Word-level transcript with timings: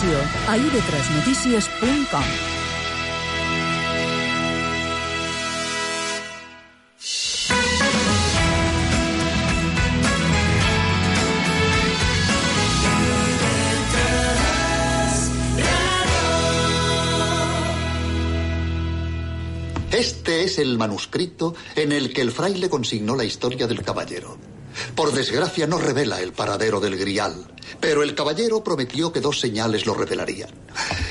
informació 0.00 0.18
a 0.48 0.56
ib3notícies.com. 0.56 2.24
Este 19.92 20.44
es 20.44 20.58
el 20.58 20.78
manuscrito 20.78 21.54
en 21.74 21.92
el 21.92 22.12
que 22.12 22.22
el 22.22 22.30
fraile 22.30 22.70
consignó 22.70 23.16
la 23.16 23.24
historia 23.24 23.66
del 23.66 23.82
caballero. 23.82 24.38
Por 24.94 25.12
desgracia 25.12 25.66
no 25.66 25.78
revela 25.78 26.20
el 26.20 26.32
paradero 26.32 26.80
del 26.80 26.96
grial, 26.96 27.52
pero 27.80 28.02
el 28.02 28.14
caballero 28.14 28.62
prometió 28.62 29.12
que 29.12 29.20
dos 29.20 29.40
señales 29.40 29.86
lo 29.86 29.94
revelarían. 29.94 30.50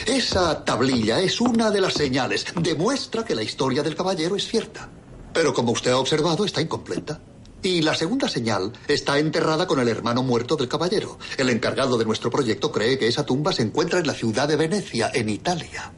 Esa 0.05 0.63
tablilla 0.63 1.19
es 1.19 1.41
una 1.41 1.71
de 1.71 1.81
las 1.81 1.93
señales. 1.93 2.45
Demuestra 2.55 3.25
que 3.25 3.35
la 3.35 3.43
historia 3.43 3.83
del 3.83 3.95
caballero 3.95 4.35
es 4.35 4.47
cierta. 4.47 4.89
Pero 5.33 5.53
como 5.53 5.71
usted 5.71 5.91
ha 5.91 5.97
observado, 5.97 6.45
está 6.45 6.61
incompleta. 6.61 7.19
Y 7.61 7.81
la 7.81 7.93
segunda 7.93 8.29
señal 8.29 8.71
está 8.87 9.19
enterrada 9.19 9.67
con 9.67 9.79
el 9.79 9.89
hermano 9.89 10.23
muerto 10.23 10.55
del 10.55 10.69
caballero. 10.69 11.19
El 11.37 11.49
encargado 11.49 11.97
de 11.97 12.05
nuestro 12.05 12.29
proyecto 12.29 12.71
cree 12.71 12.97
que 12.97 13.07
esa 13.07 13.25
tumba 13.25 13.51
se 13.51 13.63
encuentra 13.63 13.99
en 13.99 14.07
la 14.07 14.13
ciudad 14.13 14.47
de 14.47 14.55
Venecia, 14.55 15.11
en 15.13 15.27
Italia. 15.27 15.91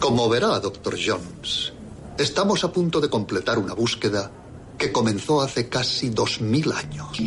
Como 0.00 0.28
verá, 0.28 0.58
doctor 0.58 0.96
Jones, 1.02 1.72
estamos 2.18 2.64
a 2.64 2.72
punto 2.72 3.00
de 3.00 3.08
completar 3.08 3.58
una 3.58 3.72
búsqueda 3.72 4.30
que 4.78 4.92
comenzó 4.92 5.40
hace 5.40 5.68
casi 5.68 6.10
dos 6.10 6.40
mil 6.40 6.72
años. 6.72 7.18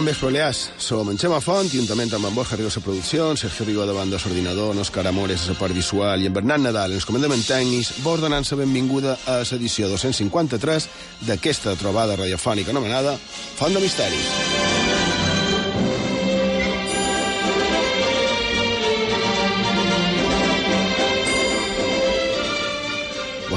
Bon 0.00 0.06
vespre. 0.06 0.30
Som 0.78 1.10
en 1.12 1.18
Xema 1.20 1.42
Font, 1.44 1.68
juntament 1.68 2.14
amb 2.16 2.24
en 2.24 2.32
Borja 2.34 2.56
Rigo 2.56 2.70
a 2.72 2.80
producció, 2.80 3.26
en 3.30 3.36
Sergio 3.36 3.66
Rigo 3.66 3.84
de 3.84 3.92
banda 3.92 4.16
l'ordinador, 4.16 4.72
Òscar 4.80 5.06
Amores 5.06 5.44
a 5.44 5.52
la 5.52 5.58
part 5.58 5.76
visual 5.76 6.22
i 6.22 6.30
en 6.30 6.32
Bernat 6.32 6.64
Nadal 6.64 6.94
en 6.94 6.96
els 6.96 7.04
comandaments 7.04 7.44
tècnics, 7.52 8.00
vos 8.00 8.20
donant 8.24 8.48
la 8.50 8.60
benvinguda 8.62 9.18
a 9.26 9.42
l'edició 9.44 9.92
253 9.92 10.88
d'aquesta 11.28 11.76
trobada 11.76 12.16
radiofònica 12.16 12.72
anomenada 12.72 13.18
Font 13.58 13.76
de 13.76 13.84
Misteris. 13.84 14.79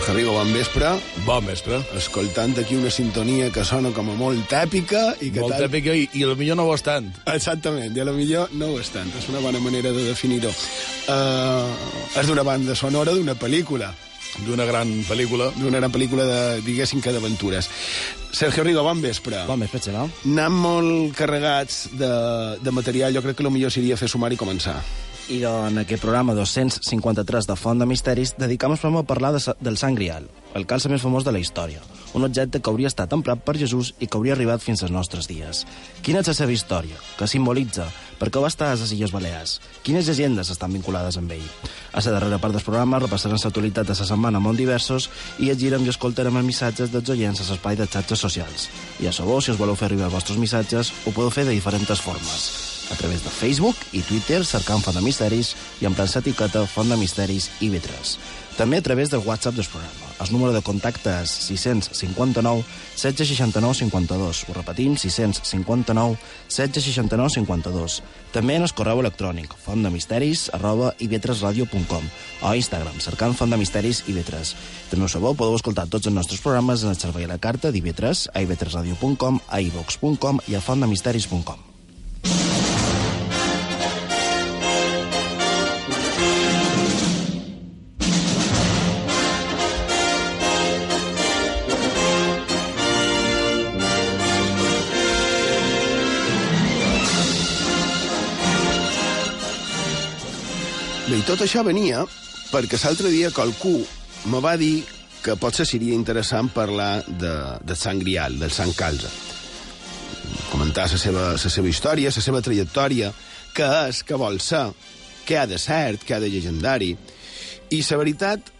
Borja 0.03 0.16
Rigo, 0.16 0.34
bon 0.34 0.52
vespre. 0.52 0.88
Bon 1.24 1.46
vespre. 1.47 1.78
Escoltant 1.96 2.58
aquí 2.59 2.75
una 2.75 2.90
sintonia 2.91 3.47
que 3.56 3.64
sona 3.64 3.94
com 3.96 4.09
a 4.12 4.16
molt 4.19 4.52
èpica 4.52 5.14
i 5.24 5.30
que 5.31 5.40
Molt 5.40 5.56
tal... 5.56 5.64
èpica 5.69 5.94
i, 5.96 6.09
i 6.19 6.25
potser 6.28 6.58
no 6.59 6.66
ho 6.68 6.74
és 6.75 6.84
tant. 6.84 7.08
Exactament, 7.31 7.96
i 7.96 8.02
a 8.03 8.08
lo 8.09 8.12
millor 8.18 8.52
no 8.59 8.74
ho 8.74 8.81
és 8.81 8.90
tant. 8.91 9.08
És 9.16 9.30
una 9.31 9.40
bona 9.40 9.62
manera 9.64 9.94
de 9.96 10.03
definir-ho. 10.09 10.52
Uh, 11.08 11.72
és 12.19 12.28
d'una 12.28 12.44
banda 12.44 12.75
sonora 12.75 13.16
d'una 13.16 13.38
pel·lícula, 13.40 13.94
D'una 14.44 14.66
gran 14.66 14.90
pel·lícula. 15.08 15.52
d'una 15.56 15.78
gran 15.80 15.91
pel·lícula 15.94 16.24
de, 16.28 16.41
diguéssim 16.66 17.00
que 17.00 17.14
d'aventures. 17.16 17.70
Sergio 18.34 18.64
Rigo, 18.68 18.84
bon 18.84 19.00
vespre. 19.00 19.46
Bon 19.47 19.62
vespre, 19.62 19.80
Xema. 19.88 20.03
Anem 20.25 20.59
molt 20.68 21.16
carregats 21.16 21.85
de, 21.94 22.12
de 22.59 22.75
material, 22.75 23.14
jo 23.16 23.22
crec 23.24 23.38
que 23.40 23.46
el 23.47 23.53
millor 23.56 23.72
seria 23.72 23.96
fer 23.96 24.09
sumar 24.12 24.34
i 24.34 24.41
començar. 24.41 24.81
I 25.31 25.38
en 25.47 25.78
aquest 25.79 26.01
programa 26.03 26.34
253 26.35 27.45
de 27.47 27.56
Font 27.56 27.79
de 27.79 27.85
Misteris 27.88 28.34
dedicam 28.35 28.73
el 28.73 28.78
programa 28.78 29.06
a 29.06 29.07
parlar 29.07 29.31
de, 29.31 29.39
del 29.63 29.78
Sant 29.79 29.95
Grial, 29.95 30.25
el 30.53 30.66
calce 30.67 30.89
més 30.91 31.01
famós 31.01 31.23
de 31.23 31.31
la 31.31 31.39
història. 31.39 31.79
Un 32.13 32.28
objecte 32.28 32.59
que 32.59 32.69
hauria 32.69 32.89
estat 32.91 33.16
emprat 33.16 33.39
per 33.47 33.56
Jesús 33.57 33.94
i 34.03 34.07
que 34.07 34.19
hauria 34.19 34.35
arribat 34.35 34.61
fins 34.61 34.84
als 34.84 34.91
nostres 34.91 35.29
dies. 35.31 35.63
Quina 36.03 36.19
és 36.19 36.28
la 36.28 36.35
seva 36.35 36.51
història? 36.51 37.00
Què 37.16 37.29
simbolitza? 37.31 37.88
Per 38.19 38.28
què 38.29 38.44
va 38.44 38.51
estar 38.51 38.73
a 38.73 38.75
les 38.75 38.91
Illes 38.91 39.16
Balears? 39.16 39.56
Quines 39.88 40.11
llegendes 40.11 40.51
estan 40.51 40.75
vinculades 40.75 41.17
amb 41.17 41.31
ell? 41.31 41.47
A 41.94 42.03
la 42.03 42.17
darrera 42.17 42.41
part 42.44 42.59
del 42.59 42.67
programa 42.67 43.00
repassarem 43.00 43.40
l'actualitat 43.40 43.88
de 43.88 43.95
la 43.95 44.09
setmana 44.11 44.44
molt 44.44 44.59
diversos 44.59 45.09
i 45.40 45.47
llegirem 45.47 45.88
i 45.88 45.94
escoltarem 45.95 46.35
els 46.35 46.51
missatges 46.51 46.91
dels 46.91 47.16
oients 47.16 47.40
a 47.40 47.47
l'espai 47.47 47.79
de 47.79 47.88
xarxes 47.88 48.28
socials. 48.28 48.69
I 49.00 49.07
a 49.07 49.16
sabó, 49.16 49.40
si 49.40 49.55
us 49.55 49.57
voleu 49.57 49.79
fer 49.79 49.88
arribar 49.88 50.11
els 50.11 50.19
vostres 50.19 50.38
missatges, 50.38 50.91
ho 51.07 51.16
podeu 51.16 51.31
fer 51.31 51.47
de 51.47 51.55
diferents 51.55 52.03
formes 52.03 52.72
a 52.92 52.96
través 52.96 53.24
de 53.24 53.32
Facebook 53.32 53.76
i 53.92 54.02
Twitter 54.02 54.44
cercant 54.46 54.84
Font 54.84 54.98
de 54.98 55.04
Misteris 55.06 55.54
i 55.82 55.90
emplant 55.90 56.10
l'etiqueta 56.12 56.66
Font 56.68 56.90
de 56.90 56.98
Misteris 57.00 57.50
i 57.62 57.70
Vitres. 57.74 58.18
També 58.58 58.78
a 58.78 58.86
través 58.86 59.10
del 59.10 59.24
WhatsApp 59.26 59.56
del 59.56 59.66
programa. 59.66 60.12
El 60.22 60.32
número 60.32 60.54
de 60.54 60.62
contacte 60.62 61.10
és 61.24 61.32
659 61.50 62.62
1669 62.94 63.74
52. 63.80 64.44
Ho 64.48 64.54
repetim, 64.54 64.94
659 64.96 66.20
1669 66.48 67.34
52. 67.40 67.98
També 68.32 68.60
en 68.60 68.68
el 68.68 68.76
correu 68.78 69.02
electrònic 69.02 69.58
fontdemisteris 69.66 70.46
arroba 70.54 70.94
ivetresradio.com 71.02 72.08
o 72.44 72.54
Instagram, 72.54 73.02
cercant 73.02 73.34
Font 73.34 73.50
de 73.50 73.58
Misteris 73.58 74.04
i 74.08 74.14
Vetres. 74.14 74.54
També 74.94 75.10
ho 75.10 75.12
sabeu, 75.12 75.34
podeu 75.34 75.58
escoltar 75.58 75.90
tots 75.90 76.08
els 76.08 76.16
nostres 76.16 76.46
programes 76.46 76.86
en 76.86 76.94
el 76.94 77.02
servei 77.02 77.26
a 77.26 77.34
la 77.34 77.42
carta 77.42 77.74
d'Ivetres, 77.74 78.28
a 78.34 78.46
ivetresradio.com, 78.46 79.44
a 79.50 79.62
ivox.com 79.66 80.46
i 80.48 80.56
a 80.56 80.62
fontdemisteris.com. 80.62 81.72
tot 101.34 101.48
això 101.48 101.64
venia 101.66 102.04
perquè 102.52 102.78
l'altre 102.78 103.10
dia 103.10 103.32
qualcú 103.34 103.80
me 104.30 104.38
va 104.44 104.52
dir 104.53 104.84
que 105.24 105.34
potser 105.41 105.64
seria 105.66 105.96
interessant 105.97 106.52
parlar 106.53 107.02
de, 107.08 107.32
de 107.66 107.78
Sant 107.80 107.97
Grial, 108.03 108.35
del 108.38 108.52
Sant 108.53 108.74
Calze. 108.78 109.09
Comentar 110.52 110.85
la 110.91 111.00
seva, 111.02 111.24
la 111.34 111.53
seva 111.56 111.72
història, 111.72 112.12
la 112.14 112.26
seva 112.28 112.44
trajectòria, 112.46 113.09
què 113.56 113.72
és, 113.88 114.03
què 114.06 114.20
vol 114.20 114.38
ser, 114.46 114.68
què 115.26 115.40
ha 115.41 115.47
de 115.50 115.58
cert, 115.58 116.06
què 116.06 116.20
ha 116.20 116.22
de 116.22 116.30
llegendari. 116.30 116.91
I 117.74 117.82
la 117.82 118.02
veritat, 118.03 118.53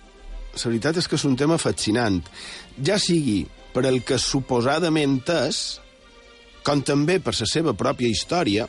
la 0.56 0.66
veritat 0.66 1.04
és 1.04 1.12
que 1.12 1.19
és 1.22 1.30
un 1.30 1.38
tema 1.38 1.62
fascinant. 1.62 2.24
Ja 2.81 2.98
sigui 2.98 3.44
per 3.76 3.86
el 3.86 4.02
que 4.02 4.18
suposadament 4.18 5.19
és, 5.46 5.64
com 6.66 6.81
també 6.81 7.22
per 7.22 7.38
la 7.38 7.54
seva 7.54 7.78
pròpia 7.78 8.10
història, 8.10 8.66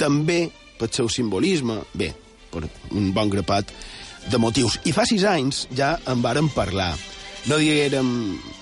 també 0.00 0.46
pel 0.80 0.94
seu 0.94 1.12
simbolisme, 1.12 1.82
bé, 1.92 2.14
per 2.52 2.66
un 2.92 3.10
bon 3.16 3.32
grapat 3.32 3.72
de 4.30 4.38
motius. 4.38 4.78
I 4.86 4.92
fa 4.94 5.06
sis 5.08 5.24
anys 5.28 5.66
ja 5.74 5.96
en 6.10 6.22
vàrem 6.22 6.50
parlar. 6.54 6.92
No 7.50 7.58
diguérem 7.58 8.06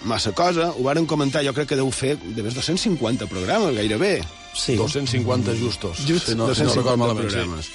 massa 0.09 0.33
cosa, 0.33 0.71
ho 0.73 0.85
vàrem 0.87 1.05
comentar, 1.07 1.43
jo 1.45 1.53
crec 1.53 1.69
que 1.69 1.77
deu 1.77 1.91
fer 1.93 2.15
de 2.17 2.41
més 2.41 2.55
de 2.55 2.63
250 2.63 3.29
programes, 3.29 3.75
gairebé. 3.77 4.15
Sí. 4.57 4.79
250 4.81 5.55
justos. 5.61 6.01
Just 6.09 6.31
si 6.31 6.39
no, 6.39 6.49
si 6.55 6.65
no 6.65 6.73
250 6.73 6.81
record 6.81 7.03
malament. 7.03 7.29
programes. 7.29 7.69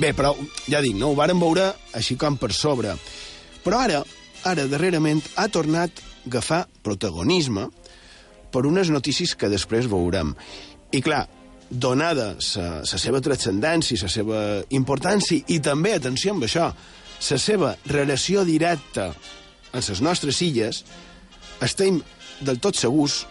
Bé, 0.00 0.12
però, 0.16 0.34
ja 0.70 0.80
dic, 0.82 0.96
no, 0.98 1.12
ho 1.12 1.18
varen 1.18 1.38
veure 1.40 1.70
així 1.96 2.16
com 2.18 2.38
per 2.40 2.50
sobre. 2.56 2.96
Però 3.62 3.78
ara, 3.84 4.02
ara, 4.48 4.66
darrerament, 4.70 5.22
ha 5.36 5.46
tornat 5.52 6.02
a 6.02 6.08
agafar 6.26 6.64
protagonisme 6.82 7.68
per 8.50 8.66
unes 8.66 8.90
notícies 8.90 9.36
que 9.38 9.48
després 9.48 9.88
veurem. 9.90 10.34
I 10.92 11.00
clar, 11.04 11.24
donada 11.70 12.34
la 12.34 12.98
seva 12.98 13.20
transcendència, 13.22 13.98
la 14.02 14.10
seva 14.10 14.40
importància 14.74 15.44
i 15.48 15.60
també, 15.62 15.94
atenció 15.94 16.34
amb 16.34 16.44
això, 16.44 16.70
la 17.30 17.38
seva 17.38 17.74
relació 17.86 18.44
directa 18.44 19.10
amb 19.70 19.84
les 19.86 20.00
nostres 20.02 20.40
illes, 20.42 20.82
estem 21.62 22.00
del 22.40 22.58
tot 22.58 22.74
segurs 22.76 23.24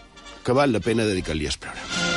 que 0.45 0.55
val 0.55 0.71
la 0.71 0.79
pena 0.79 1.05
dedicar-li 1.05 1.49
el 1.49 1.59
programa. 1.59 2.07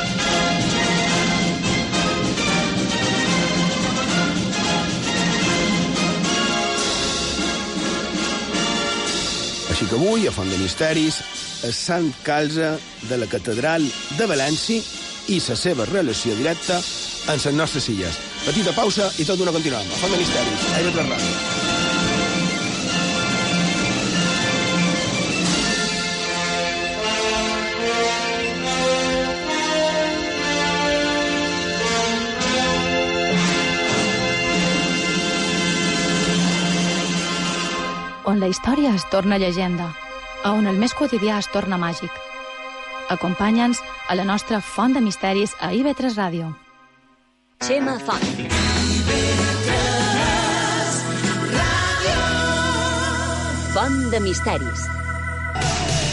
Així 9.73 9.89
que 9.89 9.97
avui, 9.99 10.29
a 10.29 10.33
Font 10.35 10.51
de 10.53 10.61
Misteris, 10.61 11.19
el 11.67 11.73
Sant 11.75 12.13
Calze 12.23 12.77
de 13.09 13.19
la 13.19 13.27
Catedral 13.27 13.83
de 14.19 14.29
València 14.31 14.83
i 15.29 15.41
la 15.41 15.57
seva 15.57 15.87
relació 15.87 16.35
directa 16.39 16.79
amb 16.79 17.39
les 17.39 17.55
nostres 17.55 17.89
illes. 17.93 18.19
Petita 18.47 18.75
pausa 18.75 19.13
i 19.19 19.25
tot 19.29 19.39
d'una 19.39 19.55
continuem. 19.55 19.87
A 19.87 20.01
Font 20.03 20.13
de 20.13 20.23
Misteris, 20.23 20.71
a 20.73 20.83
Ràdio. 21.03 21.71
on 38.33 38.41
la 38.41 38.49
història 38.49 38.95
es 38.97 39.05
torna 39.13 39.37
llegenda, 39.37 39.91
a 40.43 40.53
on 40.57 40.67
el 40.71 40.79
més 40.81 40.95
quotidià 40.97 41.37
es 41.43 41.53
torna 41.53 41.77
màgic. 41.77 42.32
Acompanya'ns 43.13 43.81
a 44.09 44.17
la 44.17 44.25
nostra 44.25 44.61
font 44.61 44.95
de 44.97 45.01
misteris 45.05 45.55
a 45.61 45.73
IB3 45.73 46.15
Ràdio. 46.17 46.53
Xema 47.63 47.99
Font. 48.01 48.25
Font 53.75 54.11
de 54.11 54.21
misteris. 54.21 55.02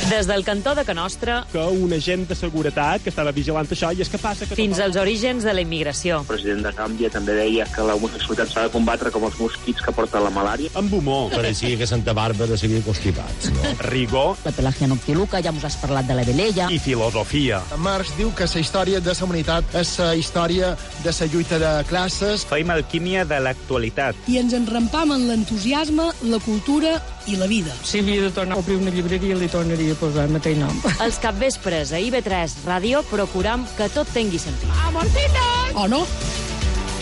Des 0.09 0.25
del 0.25 0.43
cantó 0.43 0.73
de 0.73 0.83
Canostra 0.85 1.45
que 1.51 1.61
un 1.61 1.91
agent 1.93 2.23
de 2.27 2.33
seguretat 2.33 3.03
que 3.03 3.11
estava 3.11 3.29
vigilant 3.29 3.67
això 3.69 3.91
i 3.93 3.99
és 4.01 4.09
que 4.09 4.17
passa 4.17 4.47
que... 4.49 4.55
fins 4.57 4.79
als 4.81 4.95
orígens 4.97 5.43
de 5.45 5.53
la 5.53 5.61
immigració. 5.61 6.23
El 6.23 6.29
president 6.31 6.63
de 6.65 6.71
Gàmbia 6.73 7.11
també 7.13 7.35
deia 7.37 7.67
que 7.69 7.85
la 7.85 7.93
homosexualitat 7.93 8.49
s'ha 8.49 8.63
de 8.65 8.71
combatre 8.73 9.11
com 9.13 9.27
els 9.27 9.37
mosquits 9.37 9.83
que 9.85 9.93
porten 9.93 10.25
la 10.25 10.31
malària. 10.33 10.71
Amb 10.81 10.95
humor. 10.97 11.29
Pareixia 11.35 11.77
que 11.77 11.85
Santa 11.85 12.15
Bàrbara 12.17 12.57
seguia 12.57 12.81
constipats. 12.87 13.51
No? 13.53 13.75
Rigor. 13.85 14.39
La 14.47 14.55
Pelagia 14.57 14.89
Noctiluca, 14.89 15.43
ja 15.45 15.53
mos 15.53 15.67
has 15.69 15.77
parlat 15.77 16.09
de 16.09 16.17
la 16.17 16.25
Velella. 16.25 16.71
I 16.73 16.81
filosofia. 16.81 17.61
Marx 17.77 18.15
diu 18.17 18.33
que 18.33 18.49
la 18.49 18.65
història 18.65 19.03
de 19.05 19.13
la 19.13 19.29
humanitat 19.29 19.77
és 19.77 19.93
la 20.01 20.15
història 20.17 20.73
de 21.03 21.13
la 21.19 21.29
lluita 21.35 21.61
de 21.61 21.75
classes. 21.91 22.47
Feim 22.49 22.73
alquímia 22.73 23.27
de 23.29 23.43
l'actualitat. 23.45 24.25
I 24.25 24.41
ens 24.41 24.57
enrampam 24.57 25.13
en 25.13 25.29
l'entusiasme, 25.29 26.09
la 26.33 26.41
cultura 26.41 26.97
i 27.29 27.37
la 27.37 27.47
vida. 27.47 27.73
Si 27.83 28.01
havia 28.01 28.23
de 28.25 28.31
tornar 28.33 28.57
a 28.57 28.63
obrir 28.63 28.79
una 28.81 28.91
llibreria, 28.93 29.37
li 29.37 29.49
tornaria 29.51 29.93
a 29.93 29.99
posar 29.99 30.25
el 30.27 30.33
mateix 30.33 30.57
nom. 30.59 30.75
Els 31.05 31.19
capvespres 31.21 31.93
a 31.93 32.01
IB3 32.01 32.59
Ràdio 32.65 33.03
procuram 33.09 33.65
que 33.77 33.89
tot 33.93 34.09
tingui 34.15 34.41
sentit. 34.41 34.69
Amorcita! 34.89 35.45
O 35.77 35.87
no? 35.91 36.03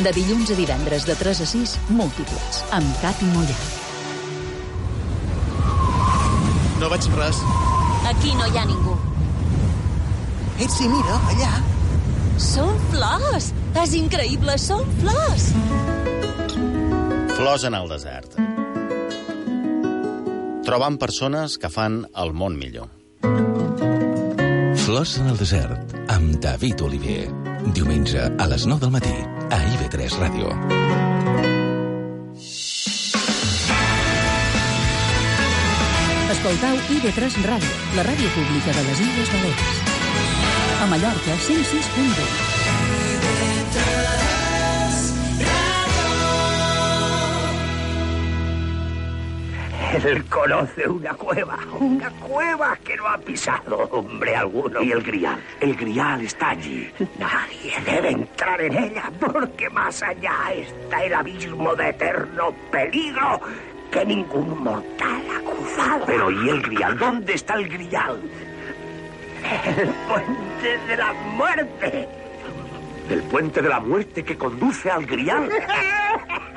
De 0.04 0.14
dilluns 0.14 0.52
a 0.54 0.58
divendres 0.60 1.08
de 1.08 1.16
3 1.18 1.42
a 1.42 1.50
6, 1.50 1.78
múltiples, 1.90 2.62
amb 2.76 3.00
Cati 3.02 3.30
Mollà. 3.34 3.58
No 6.78 6.92
veig 6.94 7.08
res. 7.18 7.40
Aquí 8.12 8.36
no 8.38 8.46
hi 8.46 8.60
ha 8.60 8.66
ningú. 8.70 8.94
Ets 10.62 10.78
sí, 10.78 10.90
mira, 10.92 11.18
allà. 11.34 11.56
Són 12.42 12.78
flors! 12.92 13.52
És 13.82 13.96
increïble, 13.98 14.58
són 14.62 14.86
flors! 15.02 15.50
Flors 17.38 17.66
en 17.70 17.78
el 17.78 17.90
desert. 17.90 18.47
Trobant 20.68 20.98
persones 21.00 21.54
que 21.64 21.69
fan 21.72 22.02
el 22.22 22.34
món 22.36 22.58
millor. 22.60 22.90
Flors 24.84 25.14
en 25.22 25.30
el 25.31 25.38
desert, 25.40 25.94
amb 26.12 26.34
David 26.44 26.84
Oliver. 26.84 27.22
Diumenge 27.78 28.25
a 28.28 28.48
les 28.52 28.66
9 28.68 28.84
del 28.84 28.92
matí, 28.92 29.14
a 29.48 29.62
IB3 29.69 30.18
Ràdio. 30.19 30.52
Escoltau 36.36 36.84
IB3 36.98 37.40
Ràdio, 37.48 37.74
la 37.96 38.08
ràdio 38.12 38.36
pública 38.36 38.75
de 38.75 38.86
les 38.92 39.08
Illes 39.08 39.34
Balears. 39.38 39.81
A 40.84 40.92
Mallorca, 40.92 41.42
106.2. 41.48 42.56
Él 50.06 50.24
conoce 50.26 50.88
una 50.88 51.14
cueva, 51.14 51.58
una 51.80 52.10
cueva 52.12 52.78
que 52.84 52.96
no 52.96 53.08
ha 53.08 53.18
pisado 53.18 53.78
hombre 53.92 54.36
alguno. 54.36 54.82
¿Y 54.82 54.92
el 54.92 55.02
grial? 55.02 55.40
El 55.60 55.76
grial 55.76 56.22
está 56.22 56.50
allí. 56.50 56.92
Nadie 57.18 57.74
debe 57.86 58.10
entrar 58.12 58.62
en 58.62 58.78
ella 58.78 59.12
porque 59.20 59.70
más 59.70 60.04
allá 60.04 60.54
está 60.54 61.04
el 61.04 61.14
abismo 61.14 61.76
de 61.76 61.90
eterno 61.90 62.54
peligro 62.72 63.42
que 63.92 64.06
ningún 64.06 64.64
mortal 64.64 65.22
ha 65.36 65.40
cruzado. 65.40 66.06
Pero 66.06 66.32
¿y 66.32 66.50
el 66.50 66.62
grial? 66.62 66.98
¿Dónde 66.98 67.34
está 67.34 67.56
el 67.56 67.68
grial? 67.68 68.22
El 69.66 69.90
puente 70.08 70.78
de 70.88 70.98
la 70.98 71.14
muerte. 71.14 72.10
¿El 73.10 73.24
puente 73.24 73.62
de 73.62 73.70
la 73.70 73.80
muerte 73.80 74.24
que 74.24 74.38
conduce 74.38 74.92
al 74.92 75.06
grial? 75.06 75.50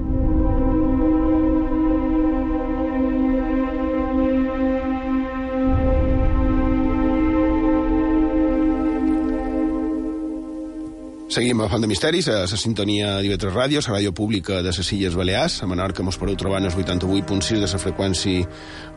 Seguim 11.31 11.61
a 11.63 11.69
Font 11.71 11.79
de 11.79 11.87
Misteris, 11.87 12.27
a 12.27 12.41
la 12.43 12.57
sintonia 12.59 13.13
d'IV3 13.23 13.53
Ràdio, 13.55 13.79
la 13.85 13.93
ràdio 13.93 14.11
pública 14.11 14.57
de 14.59 14.73
les 14.75 14.89
Illes 14.91 15.13
Balears. 15.15 15.61
A 15.63 15.67
Menorca 15.71 16.03
mos 16.03 16.17
podeu 16.19 16.35
trobar 16.35 16.59
en 16.59 16.67
el 16.67 16.73
88.6 16.75 17.61
de 17.61 17.69
la 17.71 17.79
freqüència 17.79 18.49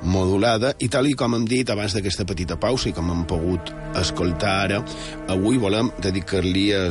modulada. 0.02 0.72
I 0.82 0.88
tal 0.90 1.06
i 1.06 1.14
com 1.14 1.36
hem 1.38 1.44
dit 1.46 1.70
abans 1.70 1.94
d'aquesta 1.94 2.26
petita 2.26 2.56
pausa 2.58 2.88
i 2.90 2.92
com 2.96 3.12
hem 3.14 3.22
pogut 3.30 3.70
escoltar 4.02 4.56
ara, 4.64 4.80
avui 5.30 5.62
volem 5.62 5.92
dedicar-li 6.02 6.72
el, 6.74 6.90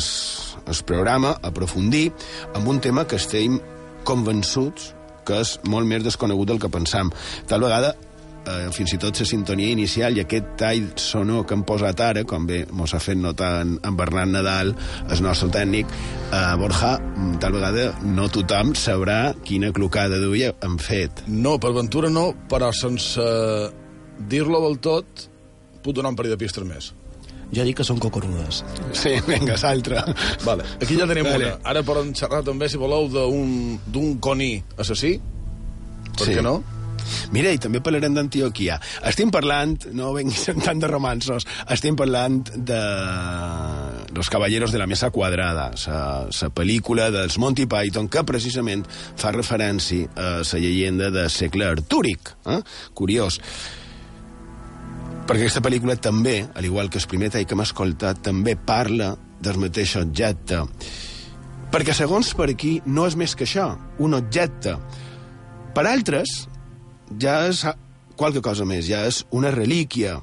programa 0.88 1.36
aprofundir 1.44 2.14
amb 2.56 2.72
un 2.72 2.80
tema 2.80 3.04
que 3.04 3.20
estem 3.20 3.60
convençuts 4.08 4.94
que 5.28 5.44
és 5.44 5.58
molt 5.68 5.92
més 5.92 6.08
desconegut 6.08 6.48
del 6.48 6.64
que 6.64 6.72
pensam. 6.72 7.12
Tal 7.52 7.68
vegada 7.68 7.98
eh, 8.48 8.70
fins 8.76 8.94
i 8.94 9.00
tot 9.02 9.20
la 9.20 9.26
sintonia 9.28 9.72
inicial 9.74 10.18
i 10.18 10.24
aquest 10.24 10.54
tall 10.60 10.86
sonor 11.00 11.46
que 11.46 11.54
hem 11.58 11.64
posat 11.68 12.00
ara, 12.04 12.24
com 12.28 12.46
bé 12.50 12.64
mos 12.72 12.94
ha 12.94 13.00
fet 13.04 13.18
notar 13.20 13.62
en, 13.64 13.78
en 13.84 13.98
Bernat 14.00 14.28
Nadal, 14.34 14.74
el 15.10 15.22
nostre 15.26 15.50
tècnic, 15.54 15.88
eh, 16.32 16.42
Borja, 16.60 16.96
tal 17.44 17.56
vegada 17.58 17.90
no 18.04 18.28
tothom 18.34 18.74
sabrà 18.80 19.34
quina 19.46 19.72
clocada 19.76 20.20
d'ull 20.22 20.44
hem 20.50 20.78
fet. 20.82 21.24
No, 21.28 21.58
per 21.60 21.74
ventura 21.76 22.10
no, 22.10 22.32
però 22.50 22.72
sense 22.74 23.24
dir-lo 24.30 24.60
del 24.68 24.80
tot, 24.84 25.28
puc 25.84 25.96
donar 25.96 26.12
un 26.14 26.20
parell 26.20 26.36
de 26.36 26.42
pistes 26.42 26.64
més. 26.68 26.92
Jo 27.54 27.62
dic 27.68 27.76
que 27.78 27.84
són 27.86 28.00
cocorudes. 28.02 28.64
Sí, 28.98 29.12
vinga, 29.28 29.54
l'altra. 29.62 30.02
Vale, 30.42 30.64
aquí 30.82 30.96
ja 30.98 31.06
tenim 31.06 31.28
Vale. 31.28 31.52
una. 31.52 31.60
Ara 31.70 31.84
podem 31.86 32.10
xerrar 32.18 32.40
també, 32.48 32.66
si 32.72 32.80
voleu, 32.82 33.06
d'un 33.14 33.76
d'un 33.94 34.16
coní 34.18 34.56
assassí. 34.82 35.20
Per 36.18 36.26
Sí. 36.26 36.34
què 36.34 36.42
no? 36.42 36.64
Mira, 37.36 37.52
i 37.54 37.62
també 37.62 37.82
parlarem 37.84 38.16
d'Antioquia. 38.16 38.80
Estem 39.10 39.32
parlant, 39.34 39.76
no 39.98 40.14
venguis 40.16 40.48
amb 40.54 40.64
tant 40.66 40.82
de 40.82 40.90
romansos, 40.92 41.48
estem 41.74 41.98
parlant 42.00 42.42
de 42.56 42.80
Los 44.14 44.30
Caballeros 44.30 44.72
de 44.72 44.82
la 44.82 44.88
Mesa 44.88 45.12
Quadrada, 45.12 45.72
la 45.74 46.50
pel·lícula 46.54 47.10
dels 47.14 47.38
Monty 47.42 47.68
Python, 47.70 48.10
que 48.10 48.26
precisament 48.28 48.86
fa 48.90 49.34
referència 49.36 50.10
a 50.16 50.34
la 50.42 50.60
llegenda 50.60 51.10
de 51.14 51.30
segle 51.30 51.70
artúric. 51.70 52.36
Eh? 52.46 52.60
Curiós. 52.94 53.40
perquè 55.24 55.46
aquesta 55.46 55.62
pel·lícula 55.64 55.96
també, 55.96 56.50
al 56.54 56.66
igual 56.68 56.90
que 56.92 57.00
el 57.00 57.08
primer 57.08 57.30
tall 57.32 57.46
que 57.48 57.56
hem 57.56 57.64
escoltat, 57.64 58.20
també 58.26 58.58
parla 58.60 59.14
del 59.40 59.60
mateix 59.62 59.96
objecte. 59.96 60.60
Perquè 61.72 61.96
segons 61.96 62.34
per 62.38 62.50
aquí 62.52 62.74
no 62.86 63.08
és 63.08 63.16
més 63.18 63.34
que 63.36 63.48
això, 63.48 63.72
un 64.04 64.14
objecte. 64.14 64.76
Per 65.74 65.86
altres, 65.90 66.44
ja 67.20 67.40
és 67.48 67.64
qualque 68.20 68.44
cosa 68.46 68.66
més, 68.66 68.88
ja 68.88 69.04
és 69.08 69.24
una 69.32 69.52
relíquia, 69.54 70.20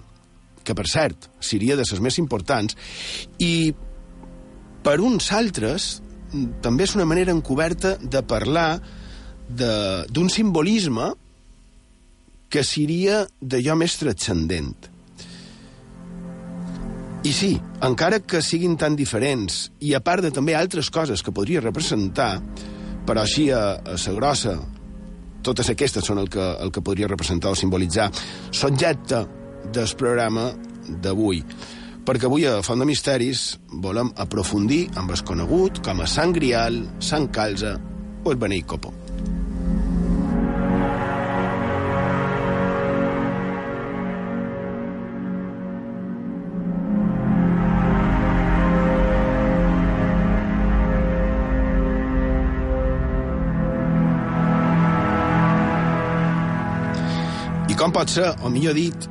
que 0.65 0.77
per 0.77 0.87
cert, 0.89 1.31
seria 1.41 1.77
de 1.77 1.87
les 1.89 2.03
més 2.03 2.19
importants, 2.23 2.77
i 3.39 3.73
per 4.85 5.01
uns 5.05 5.31
altres 5.37 6.01
també 6.63 6.87
és 6.87 6.95
una 6.95 7.09
manera 7.09 7.35
encoberta 7.35 7.97
de 8.01 8.23
parlar 8.23 8.81
d'un 9.51 10.31
simbolisme 10.31 11.11
que 12.51 12.63
seria 12.67 13.25
d'allò 13.41 13.77
més 13.79 13.97
transcendent. 13.99 14.91
I 17.21 17.33
sí, 17.37 17.51
encara 17.85 18.23
que 18.25 18.41
siguin 18.41 18.79
tan 18.81 18.95
diferents, 18.97 19.67
i 19.85 19.93
a 19.95 20.01
part 20.01 20.25
de 20.25 20.31
també 20.33 20.55
altres 20.57 20.89
coses 20.91 21.21
que 21.23 21.35
podria 21.37 21.61
representar, 21.61 22.39
però 23.07 23.27
així 23.27 23.51
a, 23.53 23.77
a 23.85 23.99
la 23.99 24.15
grossa, 24.17 24.55
totes 25.43 25.71
aquestes 25.73 26.07
són 26.07 26.21
el 26.23 26.31
que, 26.33 26.47
el 26.61 26.73
que 26.73 26.83
podria 26.85 27.09
representar 27.11 27.53
o 27.53 27.59
simbolitzar 27.59 28.11
l'objecte 28.63 29.25
del 29.73 29.95
programa 29.99 30.51
d'avui. 31.03 31.43
Perquè 32.07 32.27
avui 32.27 32.47
a 32.49 32.61
Font 32.65 32.81
de 32.81 32.89
Misteris 32.89 33.45
volem 33.85 34.11
aprofundir 34.17 34.87
amb 34.99 35.13
el 35.13 35.23
conegut 35.27 35.83
com 35.85 36.01
a 36.01 36.09
Sant 36.11 36.33
Grial, 36.35 36.81
Sant 36.99 37.29
Calze 37.35 37.77
o 38.25 38.33
el 38.33 38.41
Beneit 38.41 38.67
Copó. 38.67 38.95
Com 57.91 58.05
pot 58.05 58.11
ser, 58.13 58.29
o 58.47 58.51
millor 58.55 58.77
dit, 58.79 59.07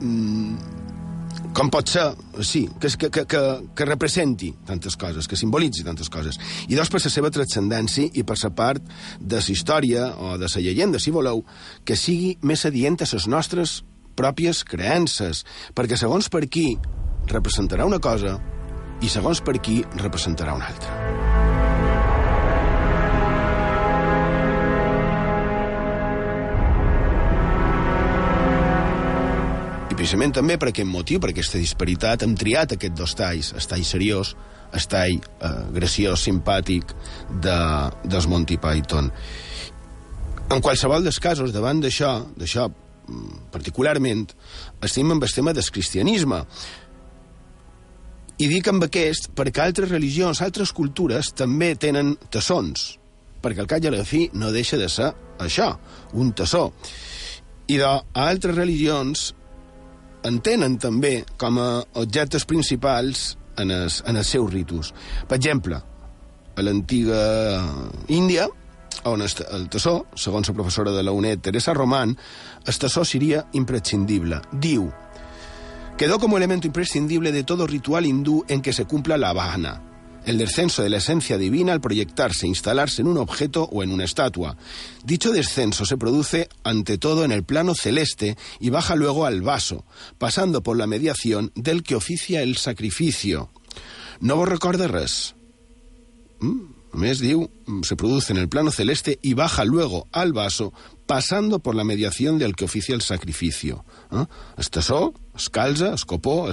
mm, 0.00 1.50
com 1.52 1.68
pot 1.68 1.90
ser, 1.92 2.06
sí, 2.40 2.62
que, 2.80 2.88
que, 2.88 3.10
que, 3.10 3.24
que, 3.28 3.42
que 3.76 3.84
representi 3.84 4.54
tantes 4.64 4.96
coses, 4.96 5.28
que 5.28 5.36
simbolitzi 5.36 5.84
tantes 5.84 6.08
coses. 6.08 6.40
I 6.64 6.78
dos, 6.78 6.88
per 6.88 7.02
la 7.04 7.12
seva 7.12 7.28
transcendència 7.34 8.08
i 8.14 8.24
per 8.24 8.38
la 8.40 8.50
part 8.56 8.88
de 9.20 9.36
la 9.36 9.52
història 9.52 10.08
o 10.16 10.38
de 10.40 10.48
la 10.48 10.64
llegenda, 10.64 10.98
si 10.98 11.12
voleu, 11.12 11.44
que 11.84 11.96
sigui 11.96 12.38
més 12.40 12.64
adient 12.64 13.02
a 13.02 13.12
les 13.12 13.28
nostres 13.28 13.82
pròpies 14.16 14.64
creences, 14.64 15.44
perquè 15.76 16.00
segons 16.00 16.32
per 16.32 16.46
qui 16.48 16.70
representarà 17.28 17.84
una 17.84 18.00
cosa 18.00 18.38
i 19.04 19.12
segons 19.12 19.44
per 19.44 19.60
qui 19.60 19.82
representarà 20.00 20.56
una 20.56 20.72
altra. 20.72 21.27
Precisament 30.08 30.32
també 30.32 30.54
per 30.56 30.70
aquest 30.70 30.88
motiu, 30.88 31.20
per 31.20 31.34
aquesta 31.34 31.58
disparitat, 31.60 32.22
hem 32.24 32.32
triat 32.32 32.70
aquests 32.72 32.96
dos 32.96 33.12
talls, 33.12 33.50
el 33.52 33.66
tall 33.68 33.82
seriós, 33.84 34.30
el 34.72 34.86
tall 34.88 35.18
eh, 35.20 35.50
graciós, 35.74 36.22
simpàtic 36.24 36.94
de, 37.44 37.56
dels 38.08 38.28
Monty 38.32 38.56
Python. 38.56 39.10
En 40.48 40.64
qualsevol 40.64 41.04
dels 41.04 41.20
casos, 41.20 41.52
davant 41.52 41.84
d'això, 41.84 42.14
d'això 42.40 42.70
mm, 42.70 43.50
particularment, 43.52 44.24
estem 44.88 45.12
amb 45.12 45.28
el 45.28 45.36
tema 45.36 45.52
del 45.52 45.68
cristianisme. 45.76 46.40
I 48.40 48.48
dic 48.48 48.72
amb 48.72 48.88
aquest 48.88 49.28
perquè 49.36 49.66
altres 49.66 49.92
religions, 49.92 50.40
altres 50.40 50.72
cultures, 50.72 51.34
també 51.36 51.74
tenen 51.76 52.16
tassons, 52.32 52.94
perquè 53.44 53.60
al 53.60 53.68
cap 53.68 53.84
a 53.84 53.92
la 53.92 54.08
fi 54.08 54.30
no 54.32 54.56
deixa 54.56 54.80
de 54.80 54.88
ser 54.88 55.12
això, 55.36 55.74
un 56.16 56.32
tassó. 56.32 56.70
I 57.68 57.76
de, 57.76 57.84
a 57.84 58.24
altres 58.24 58.56
religions 58.56 59.34
entenen 60.26 60.78
també 60.82 61.22
com 61.38 61.58
a 61.62 61.68
objectes 62.00 62.46
principals 62.48 63.36
en 63.58 63.70
els, 63.74 64.02
en 64.06 64.16
els 64.16 64.30
seus 64.34 64.50
ritus. 64.52 64.92
Per 65.28 65.38
exemple, 65.38 65.80
a 66.58 66.64
l'antiga 66.64 67.20
Índia, 68.08 68.48
on 69.06 69.22
el, 69.22 69.68
tassó, 69.70 70.06
segons 70.18 70.48
la 70.48 70.56
professora 70.56 70.92
de 70.92 71.02
la 71.02 71.12
UNED, 71.14 71.42
Teresa 71.48 71.74
Román, 71.74 72.16
el 72.66 72.78
tassó 72.78 73.04
seria 73.04 73.44
imprescindible. 73.52 74.40
Diu, 74.52 74.88
quedó 75.96 76.18
como 76.18 76.36
elemento 76.36 76.66
imprescindible 76.66 77.32
de 77.32 77.44
todo 77.44 77.66
ritual 77.66 78.06
hindú 78.06 78.44
en 78.48 78.62
que 78.62 78.72
se 78.72 78.86
cumpla 78.86 79.18
la 79.18 79.32
bhana, 79.32 79.87
el 80.30 80.38
descenso 80.38 80.82
de 80.82 80.90
la 80.90 80.98
esencia 80.98 81.38
divina 81.38 81.72
al 81.72 81.80
proyectarse, 81.80 82.46
instalarse 82.46 83.02
en 83.02 83.08
un 83.08 83.18
objeto 83.18 83.64
o 83.64 83.82
en 83.82 83.90
una 83.90 84.04
estatua. 84.04 84.56
Dicho 85.04 85.32
descenso 85.32 85.84
se 85.84 85.96
produce 85.96 86.48
ante 86.64 86.98
todo 86.98 87.24
en 87.24 87.32
el 87.32 87.44
plano 87.44 87.74
celeste 87.74 88.36
y 88.60 88.70
baja 88.70 88.94
luego 88.94 89.26
al 89.26 89.42
vaso, 89.42 89.84
pasando 90.18 90.62
por 90.62 90.76
la 90.76 90.86
mediación 90.86 91.52
del 91.54 91.82
que 91.82 91.94
oficia 91.94 92.42
el 92.42 92.56
sacrificio. 92.56 93.50
No 94.20 94.36
vos 94.36 94.48
recorda 94.48 94.88
res? 94.88 95.34
Mm? 96.40 96.78
A 96.88 96.96
més, 96.96 97.20
diu, 97.20 97.42
se 97.84 97.96
produce 98.00 98.32
en 98.32 98.38
el 98.40 98.48
plano 98.48 98.70
celeste 98.72 99.18
y 99.20 99.34
baja 99.34 99.64
luego 99.64 100.06
al 100.10 100.32
vaso, 100.32 100.72
pasando 101.06 101.58
por 101.58 101.74
la 101.74 101.84
mediación 101.84 102.38
del 102.38 102.56
que 102.56 102.64
oficia 102.64 102.94
el 102.94 103.02
sacrificio. 103.02 103.84
Eh? 104.10 104.24
Es 104.56 104.70
es 105.36 105.50
calza, 105.50 105.94
es 105.94 106.04
copó, 106.06 106.48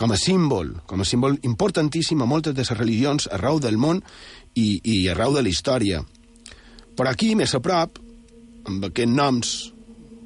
com 0.00 0.14
a 0.14 0.16
símbol, 0.16 0.72
com 0.88 1.02
a 1.02 1.04
símbol 1.04 1.36
importantíssim 1.44 2.22
a 2.24 2.28
moltes 2.28 2.54
de 2.56 2.64
les 2.64 2.72
religions 2.72 3.26
arreu 3.36 3.58
del 3.60 3.76
món 3.76 4.00
i, 4.56 4.80
i 4.80 4.96
arreu 5.12 5.34
de 5.36 5.42
la 5.44 5.52
història. 5.52 6.00
Però 6.96 7.10
aquí, 7.10 7.34
més 7.36 7.52
a 7.52 7.60
prop, 7.60 8.00
amb 8.64 8.86
aquests 8.88 9.12
noms 9.12 9.50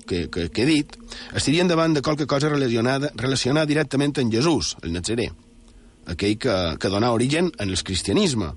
que, 0.07 0.28
que, 0.31 0.47
que 0.54 0.62
he 0.62 0.69
dit, 0.69 0.95
estarien 1.35 1.66
davant 1.66 1.97
de 1.97 2.04
qualque 2.07 2.28
cosa 2.31 2.52
relacionada, 2.52 3.11
relacionada 3.19 3.66
directament 3.66 4.14
amb 4.23 4.31
Jesús, 4.37 4.76
el 4.87 4.95
Nazaré, 4.95 5.26
aquell 6.07 6.38
que, 6.38 6.57
que 6.78 6.93
dona 6.93 7.11
origen 7.11 7.50
en 7.59 7.75
el 7.75 7.83
cristianisme. 7.83 8.52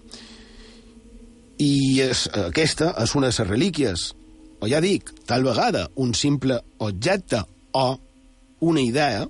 I 1.57 1.73
és, 2.05 2.27
aquesta 2.45 2.91
és 3.01 3.15
una 3.17 3.31
de 3.31 3.33
les 3.33 3.49
relíquies, 3.49 4.11
o 4.61 4.69
ja 4.69 4.83
dic, 4.85 5.09
tal 5.25 5.49
vegada 5.49 5.87
un 5.97 6.13
simple 6.13 6.61
objecte 6.77 7.41
o 7.73 7.87
una 8.69 8.81
idea 8.85 9.25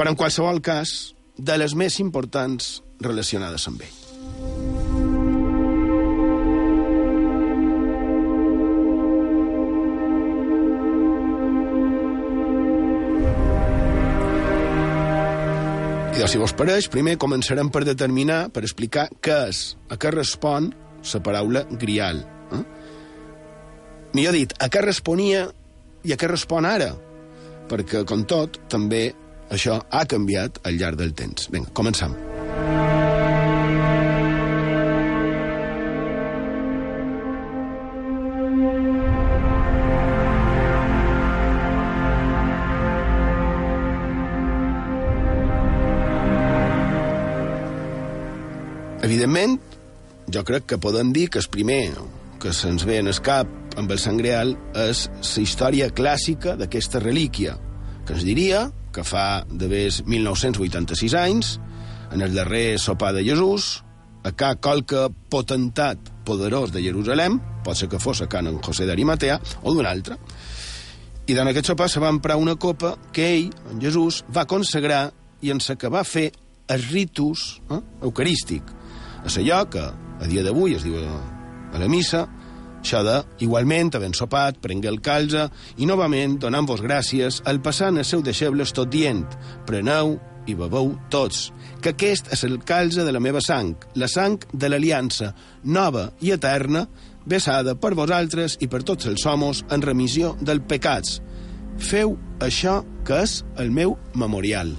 però 0.00 0.14
en 0.14 0.16
qualsevol 0.16 0.62
cas, 0.64 1.12
de 1.36 1.58
les 1.60 1.74
més 1.76 1.98
importants 2.00 2.78
relacionades 3.04 3.66
amb 3.68 3.82
ell. 3.84 3.98
I 16.16 16.24
si 16.32 16.40
vos 16.40 16.56
pareix, 16.56 16.88
primer 16.88 17.18
començarem 17.20 17.68
per 17.68 17.84
determinar, 17.84 18.46
per 18.56 18.64
explicar 18.64 19.10
què 19.20 19.38
és, 19.52 19.64
a 19.92 20.00
què 20.00 20.16
respon 20.16 20.72
la 21.12 21.24
paraula 21.28 21.68
grial. 21.76 22.24
Eh? 22.56 22.64
Millor 24.16 24.40
dit, 24.40 24.56
a 24.56 24.72
què 24.72 24.80
responia 24.80 25.50
i 26.08 26.16
a 26.16 26.16
què 26.16 26.32
respon 26.32 26.64
ara? 26.64 26.94
Perquè, 27.68 28.06
com 28.08 28.24
tot, 28.24 28.62
també 28.72 29.10
això 29.50 29.80
ha 29.90 30.04
canviat 30.06 30.62
al 30.64 30.78
llarg 30.78 31.00
del 31.00 31.14
temps. 31.18 31.50
Vinga, 31.50 31.72
començam. 31.74 32.14
Evidentment, 49.02 49.56
jo 50.30 50.42
crec 50.46 50.66
que 50.70 50.78
podem 50.78 51.10
dir 51.12 51.30
que 51.32 51.40
el 51.40 51.48
primer 51.50 51.82
que 52.40 52.52
se'ns 52.54 52.84
ve 52.86 53.00
en 53.00 53.08
el 53.10 53.18
cap 53.24 53.48
amb 53.80 53.90
el 53.90 53.98
sangreal 53.98 54.52
és 54.78 55.08
la 55.10 55.42
història 55.42 55.88
clàssica 55.90 56.54
d'aquesta 56.60 57.00
relíquia, 57.02 57.56
que 58.06 58.14
ens 58.14 58.26
diria 58.28 58.68
que 58.92 59.04
fa 59.06 59.44
de 59.48 59.68
ves 59.70 60.02
1986 60.06 61.14
anys, 61.18 61.58
en 62.10 62.22
el 62.22 62.34
darrer 62.34 62.78
sopar 62.78 63.12
de 63.14 63.24
Jesús, 63.24 63.84
a 64.24 64.32
ca 64.36 64.56
qualque 64.60 65.08
potentat 65.32 66.10
poderós 66.26 66.74
de 66.74 66.82
Jerusalem, 66.84 67.38
pot 67.64 67.78
ser 67.78 67.88
que 67.88 68.00
fos 68.02 68.20
a 68.20 68.28
can 68.28 68.50
en 68.50 68.58
José 68.60 68.86
d'Arimatea, 68.88 69.38
o 69.62 69.72
d'un 69.74 69.88
altre, 69.88 70.18
i 71.30 71.36
en 71.38 71.46
aquest 71.46 71.70
sopar 71.70 71.88
se 71.88 72.02
va 72.02 72.10
emprar 72.10 72.36
una 72.40 72.56
copa 72.56 72.96
que 73.14 73.28
ell, 73.36 73.50
en 73.70 73.80
Jesús, 73.80 74.24
va 74.34 74.48
consagrar 74.50 75.12
i 75.40 75.52
en 75.54 75.60
la 75.62 75.76
que 75.78 75.88
va 75.88 76.02
fer 76.04 76.30
el 76.70 76.82
ritus 76.90 77.60
eh, 77.70 77.78
eucarístic. 78.02 78.66
És 79.26 79.36
allò 79.38 79.62
que 79.70 79.84
a 79.84 80.28
dia 80.28 80.42
d'avui 80.42 80.74
es 80.74 80.84
diu 80.84 80.98
a 80.98 81.78
la 81.78 81.88
missa 81.88 82.26
De, 82.80 83.16
igualment, 83.44 83.92
havent 83.94 84.14
sopat, 84.16 84.56
prengué 84.58 84.88
el 84.88 85.00
calze, 85.04 85.46
i 85.78 85.86
novament, 85.86 86.38
donant-vos 86.40 86.80
gràcies, 86.82 87.42
el 87.46 87.60
passant 87.60 88.00
el 88.00 88.08
seu 88.08 88.22
deixebles 88.24 88.72
tot 88.72 88.90
dient, 88.90 89.26
preneu 89.68 90.16
i 90.48 90.56
bebeu 90.56 90.94
tots, 91.12 91.50
que 91.84 91.92
aquest 91.92 92.32
és 92.32 92.44
el 92.48 92.58
calze 92.64 93.04
de 93.04 93.12
la 93.12 93.20
meva 93.20 93.44
sang, 93.44 93.76
la 93.94 94.08
sang 94.08 94.40
de 94.52 94.72
l'aliança, 94.72 95.34
nova 95.62 96.08
i 96.20 96.32
eterna, 96.34 96.86
vessada 97.26 97.76
per 97.76 97.94
vosaltres 97.94 98.56
i 98.60 98.68
per 98.68 98.82
tots 98.82 99.06
els 99.06 99.26
homes 99.28 99.64
en 99.70 99.84
remissió 99.84 100.34
dels 100.40 100.66
pecats. 100.66 101.20
Feu 101.78 102.16
això 102.40 102.80
que 103.04 103.22
és 103.24 103.42
el 103.60 103.70
meu 103.70 103.98
memorial. 104.14 104.72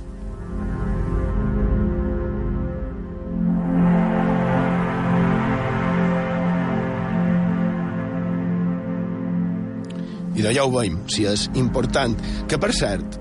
I 10.36 10.44
d'allà 10.46 10.64
ho 10.64 10.72
veiem, 10.74 11.00
si 11.12 11.26
és 11.28 11.48
important. 11.60 12.16
Que, 12.48 12.60
per 12.62 12.72
cert, 12.76 13.18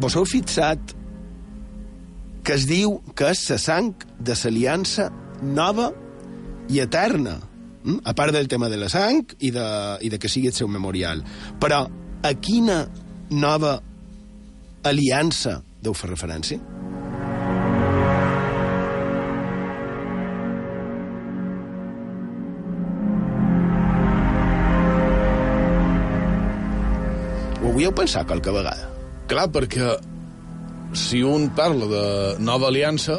vos 0.00 0.16
heu 0.16 0.24
fixat 0.28 0.94
que 2.46 2.54
es 2.54 2.66
diu 2.68 3.00
que 3.18 3.32
és 3.34 3.42
la 3.50 3.58
sang 3.58 3.92
de 4.22 4.36
l'aliança 4.38 5.08
nova 5.42 5.90
i 6.70 6.78
eterna, 6.82 7.40
mm? 7.82 8.04
a 8.04 8.14
part 8.14 8.34
del 8.34 8.48
tema 8.48 8.70
de 8.70 8.78
la 8.78 8.88
sang 8.88 9.24
i 9.40 9.50
de, 9.50 9.66
i 10.00 10.10
de 10.12 10.18
que 10.22 10.30
sigui 10.30 10.52
el 10.52 10.56
seu 10.56 10.70
memorial. 10.70 11.24
Però 11.60 11.84
a 12.22 12.32
quina 12.38 12.84
nova 13.30 13.80
aliança 14.86 15.60
deu 15.82 15.94
fer 15.94 16.12
referència? 16.12 16.62
Ho 27.76 27.78
havíeu 27.78 27.92
pensat 27.92 28.24
qualque 28.24 28.52
vegada? 28.56 28.86
Clar, 29.28 29.50
perquè 29.52 29.90
si 30.96 31.18
un 31.20 31.50
parla 31.52 31.84
de 31.90 32.04
nova 32.40 32.70
aliança, 32.70 33.18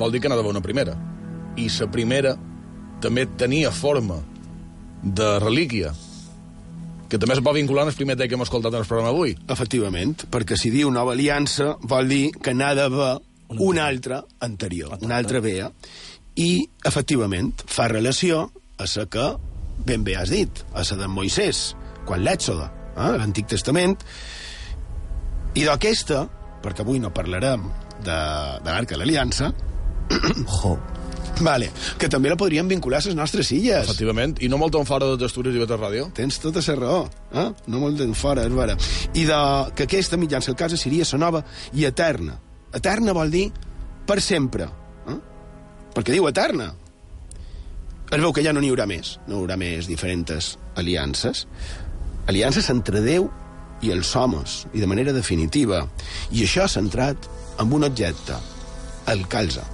vol 0.00 0.14
dir 0.14 0.22
que 0.24 0.30
n'ha 0.32 0.38
d'haver 0.38 0.54
una 0.54 0.62
primera. 0.64 0.94
I 1.60 1.66
la 1.68 1.88
primera 1.92 2.32
també 3.04 3.26
tenia 3.42 3.68
forma 3.68 4.16
de 5.04 5.28
relíquia, 5.44 5.92
que 7.12 7.20
també 7.20 7.36
es 7.36 7.44
va 7.44 7.52
vincular 7.52 7.84
en 7.84 7.92
el 7.92 7.98
primer 8.00 8.16
que 8.16 8.32
hem 8.38 8.46
escoltat 8.46 8.72
en 8.72 8.80
el 8.80 8.88
programa 8.88 9.12
avui. 9.12 9.36
Efectivament, 9.52 10.16
perquè 10.32 10.56
si 10.56 10.72
diu 10.72 10.88
nova 10.88 11.12
aliança 11.12 11.74
vol 11.82 12.08
dir 12.08 12.32
que 12.40 12.56
n'ha 12.56 12.72
d'haver 12.80 13.12
una 13.58 13.84
altra 13.84 14.24
anterior, 14.40 14.96
una 15.04 15.20
altra 15.20 15.44
vea, 15.44 15.68
i, 16.40 16.64
efectivament, 16.88 17.52
fa 17.68 17.92
relació 17.92 18.46
a 18.80 18.88
la 18.96 19.08
que 19.12 19.30
ben 19.84 20.08
bé 20.08 20.16
has 20.16 20.32
dit, 20.32 20.64
a 20.72 20.88
la 20.88 21.02
de 21.04 21.14
Moisès, 21.20 21.74
quan 22.08 22.24
l'Èxode, 22.24 22.79
eh, 22.96 23.16
l'Antic 23.16 23.50
Testament, 23.50 23.96
i 25.58 25.66
d'aquesta, 25.66 26.24
perquè 26.62 26.84
avui 26.84 27.00
no 27.02 27.10
parlarem 27.14 27.66
de, 28.00 28.16
de 28.62 28.70
l'Arca 28.70 28.94
de 28.94 29.02
l'Aliança, 29.02 29.52
jo. 30.60 30.78
Vale, 31.40 31.70
que 31.96 32.08
també 32.12 32.28
la 32.28 32.36
podríem 32.36 32.68
vincular 32.68 32.98
a 33.00 33.06
les 33.08 33.16
nostres 33.16 33.48
illes. 33.54 33.86
Efectivament, 33.88 34.36
i 34.44 34.48
no 34.52 34.58
molt 34.60 34.76
en 34.76 34.84
fora 34.88 35.14
d'Astúries 35.16 35.56
i 35.56 35.62
Beta 35.62 35.78
Ràdio. 35.78 36.10
Tens 36.16 36.36
tota 36.42 36.60
la 36.66 36.76
raó, 36.76 37.00
eh? 37.32 37.46
no 37.72 37.80
molt 37.80 38.02
en 38.04 38.12
fora, 38.18 38.44
és 38.44 38.52
vera. 38.56 38.76
I 39.14 39.24
de, 39.28 39.40
que 39.76 39.86
aquesta 39.88 40.18
mitjança 40.20 40.52
el 40.52 40.58
casa 40.60 40.76
seria 40.76 41.06
la 41.12 41.22
nova 41.22 41.42
i 41.72 41.86
eterna. 41.88 42.36
Eterna 42.76 43.16
vol 43.16 43.32
dir 43.32 43.46
per 44.06 44.20
sempre. 44.20 44.68
Eh? 45.08 45.16
Perquè 45.96 46.12
diu 46.12 46.28
eterna. 46.28 46.70
Es 48.10 48.18
veu 48.18 48.32
que 48.34 48.44
ja 48.44 48.52
no 48.52 48.60
n'hi 48.60 48.72
haurà 48.72 48.88
més, 48.90 49.16
no 49.28 49.38
hi 49.38 49.40
haurà 49.44 49.56
més 49.56 49.88
diferents 49.88 50.56
aliances. 50.76 51.46
Aliances 52.30 52.68
entre 52.70 53.00
Déu 53.02 53.24
i 53.82 53.90
els 53.90 54.12
homes, 54.14 54.60
i 54.70 54.78
de 54.78 54.86
manera 54.86 55.10
definitiva. 55.10 55.82
I 56.30 56.44
això 56.44 56.68
centrat 56.70 57.26
en 57.58 57.72
un 57.74 57.82
objecte, 57.88 58.36
el 59.10 59.24
calze. 59.26 59.64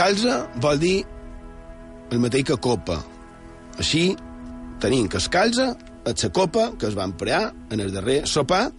Calze 0.00 0.40
vol 0.64 0.80
dir 0.80 0.96
el 2.10 2.24
mateix 2.24 2.48
que 2.48 2.56
copa. 2.56 3.02
Així, 3.76 4.16
tenim 4.80 5.08
que 5.12 5.20
es 5.20 5.28
calze 5.32 5.70
és 6.08 6.24
la 6.24 6.32
copa 6.32 6.70
que 6.80 6.88
es 6.88 6.96
va 6.96 7.04
emplear 7.08 7.50
en 7.70 7.82
el 7.84 7.92
darrer 7.92 8.22
sopar 8.28 8.70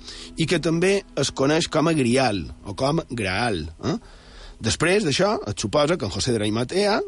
i 0.41 0.47
que 0.49 0.59
també 0.59 0.95
es 1.21 1.31
coneix 1.31 1.69
com 1.71 1.87
a 1.87 1.95
grial 1.97 2.43
o 2.65 2.75
com 2.77 3.03
graal. 3.09 3.63
Eh? 3.85 3.97
Després 4.61 5.05
d'això, 5.05 5.35
es 5.49 5.61
suposa 5.61 5.97
que 5.97 6.07
en 6.07 6.13
José 6.13 6.33
de 6.33 6.41
Raimatea, 6.41 6.99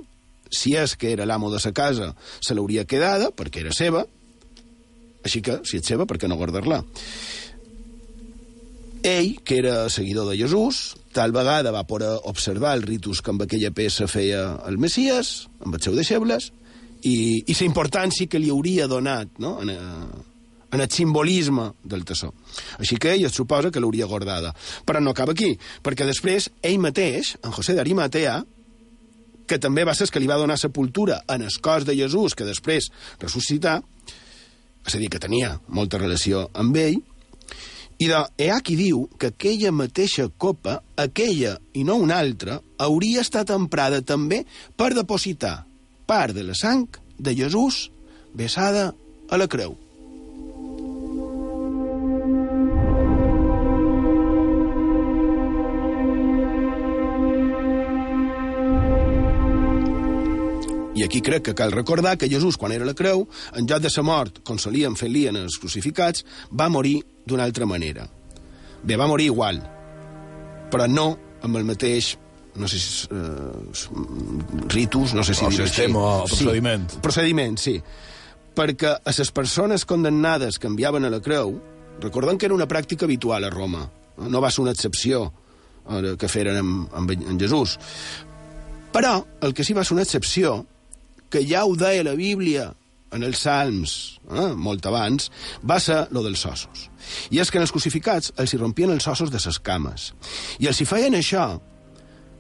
si 0.53 0.75
és 0.77 0.95
que 0.97 1.11
era 1.13 1.25
l'amo 1.25 1.49
de 1.53 1.61
sa 1.61 1.73
casa, 1.73 2.13
se 2.39 2.53
l'hauria 2.53 2.85
quedada 2.85 3.31
perquè 3.33 3.63
era 3.63 3.73
seva, 3.73 4.05
així 5.25 5.41
que, 5.41 5.59
si 5.65 5.79
és 5.79 5.87
seva, 5.87 6.05
per 6.05 6.19
què 6.21 6.29
no 6.29 6.37
guardar-la? 6.37 6.83
Ell, 9.03 9.33
que 9.43 9.57
era 9.59 9.89
seguidor 9.91 10.29
de 10.29 10.37
Jesús, 10.39 10.95
tal 11.11 11.33
vegada 11.35 11.73
va 11.75 11.87
poder 11.87 12.13
observar 12.29 12.77
el 12.77 12.85
ritus 12.87 13.21
que 13.21 13.33
amb 13.33 13.43
aquella 13.43 13.73
peça 13.75 14.07
feia 14.07 14.45
el 14.69 14.77
Messias, 14.79 15.49
amb 15.59 15.75
els 15.75 15.89
seus 15.89 15.97
deixebles, 15.99 16.53
i, 17.03 17.15
i 17.47 17.55
la 17.55 17.67
importància 17.67 18.29
que 18.29 18.39
li 18.39 18.51
hauria 18.53 18.87
donat 18.87 19.39
no? 19.43 19.57
en, 19.61 19.69
eh, 19.69 20.23
en 20.73 20.81
el 20.81 20.89
simbolisme 20.89 21.69
del 21.83 22.03
tassó. 22.07 22.31
Així 22.79 22.97
que 22.97 23.13
ell 23.13 23.27
es 23.27 23.35
suposa 23.37 23.71
que 23.71 23.81
l'hauria 23.83 24.09
guardada. 24.09 24.53
Però 24.87 25.01
no 25.01 25.13
acaba 25.13 25.35
aquí, 25.35 25.53
perquè 25.85 26.07
després 26.07 26.49
ell 26.61 26.79
mateix, 26.81 27.35
en 27.43 27.53
José 27.53 27.75
d'Arimatea, 27.77 28.39
que 29.47 29.59
també 29.59 29.83
va 29.85 29.93
ser 29.93 30.07
que 30.09 30.21
li 30.23 30.29
va 30.29 30.39
donar 30.39 30.57
sepultura 30.57 31.21
en 31.29 31.43
el 31.43 31.57
cos 31.61 31.85
de 31.85 31.95
Jesús, 31.95 32.33
que 32.33 32.47
després 32.47 32.89
ressuscità, 33.21 33.81
és 34.83 34.95
a 34.95 34.99
dir, 34.99 35.11
que 35.11 35.21
tenia 35.21 35.57
molta 35.67 35.99
relació 35.99 36.47
amb 36.57 36.79
ell, 36.79 37.01
i 38.01 38.07
de, 38.09 38.23
qui 38.65 38.75
diu 38.75 39.05
que 39.19 39.29
aquella 39.29 39.71
mateixa 39.71 40.25
copa, 40.37 40.79
aquella 40.97 41.59
i 41.77 41.83
no 41.85 41.99
una 42.01 42.17
altra, 42.19 42.57
hauria 42.81 43.21
estat 43.21 43.53
emprada 43.53 44.01
també 44.01 44.41
per 44.75 44.93
depositar 44.95 45.61
part 46.05 46.35
de 46.35 46.43
la 46.43 46.55
sang 46.55 46.87
de 47.17 47.35
Jesús 47.35 47.91
vessada 48.33 48.93
a 49.29 49.37
la 49.37 49.47
creu. 49.47 49.77
I 60.93 61.01
aquí 61.01 61.21
crec 61.25 61.41
que 61.43 61.55
cal 61.57 61.71
recordar 61.71 62.17
que 62.17 62.29
Jesús, 62.29 62.55
quan 62.55 62.71
era 62.71 62.85
a 62.85 62.87
la 62.87 62.93
creu, 62.93 63.25
en 63.57 63.65
lloc 63.65 63.81
de 63.81 63.89
sa 63.89 64.03
mort, 64.05 64.43
com 64.45 64.59
solien 64.61 64.93
fer-li 64.95 65.25
en 65.27 65.39
els 65.41 65.57
crucificats, 65.57 66.21
va 66.53 66.69
morir 66.69 66.99
d'una 67.25 67.43
altra 67.43 67.65
manera. 67.65 68.05
Bé, 68.83 68.95
va 68.95 69.07
morir 69.09 69.31
igual, 69.31 69.63
però 70.69 70.85
no 70.87 71.07
amb 71.41 71.57
el 71.57 71.65
mateix 71.65 72.13
no 72.55 72.67
sé 72.67 72.79
si 72.79 73.07
uh, 73.11 74.67
ritus, 74.69 75.13
no 75.13 75.23
sé 75.23 75.33
si 75.33 75.45
O 75.45 75.49
dir-ho 75.49 75.67
sistema, 75.67 76.03
així. 76.21 76.23
o 76.23 76.27
procediment. 76.37 76.89
Sí, 76.89 76.99
procediment, 77.01 77.57
sí. 77.57 77.75
Perquè 78.53 78.91
a 79.01 79.13
les 79.17 79.31
persones 79.33 79.85
condemnades 79.89 80.59
que 80.59 80.69
enviaven 80.69 81.05
a 81.05 81.09
la 81.09 81.21
creu, 81.21 81.55
recordem 82.01 82.37
que 82.37 82.45
era 82.45 82.55
una 82.55 82.67
pràctica 82.69 83.05
habitual 83.09 83.43
a 83.43 83.49
Roma, 83.49 83.87
eh? 84.17 84.29
no 84.29 84.41
va 84.41 84.51
ser 84.51 84.61
una 84.61 84.75
excepció 84.75 85.25
eh, 85.89 86.13
que 86.19 86.29
feren 86.29 86.61
amb, 86.61 86.93
amb, 86.93 87.15
amb 87.33 87.41
Jesús. 87.41 87.79
Però 88.93 89.17
el 89.41 89.53
que 89.57 89.65
sí 89.65 89.73
va 89.73 89.83
ser 89.83 89.97
una 89.97 90.05
excepció, 90.05 90.59
que 91.33 91.41
ja 91.49 91.65
ho 91.65 91.73
deia 91.75 92.05
la 92.05 92.13
Bíblia 92.13 92.69
en 93.13 93.23
els 93.25 93.41
Salms, 93.45 94.19
eh, 94.29 94.53
molt 94.53 94.85
abans, 94.85 95.31
va 95.65 95.79
ser 95.81 96.03
lo 96.13 96.21
dels 96.25 96.45
ossos. 96.45 96.89
I 97.33 97.41
és 97.41 97.49
que 97.49 97.57
en 97.57 97.65
els 97.65 97.73
crucificats 97.73 98.31
els 98.37 98.53
hi 98.53 98.61
rompien 98.61 98.93
els 98.93 99.07
ossos 99.09 99.33
de 99.33 99.41
ses 99.41 99.57
cames. 99.59 100.11
I 100.61 100.69
els 100.69 100.79
hi 100.81 100.85
feien 100.85 101.17
això 101.17 101.55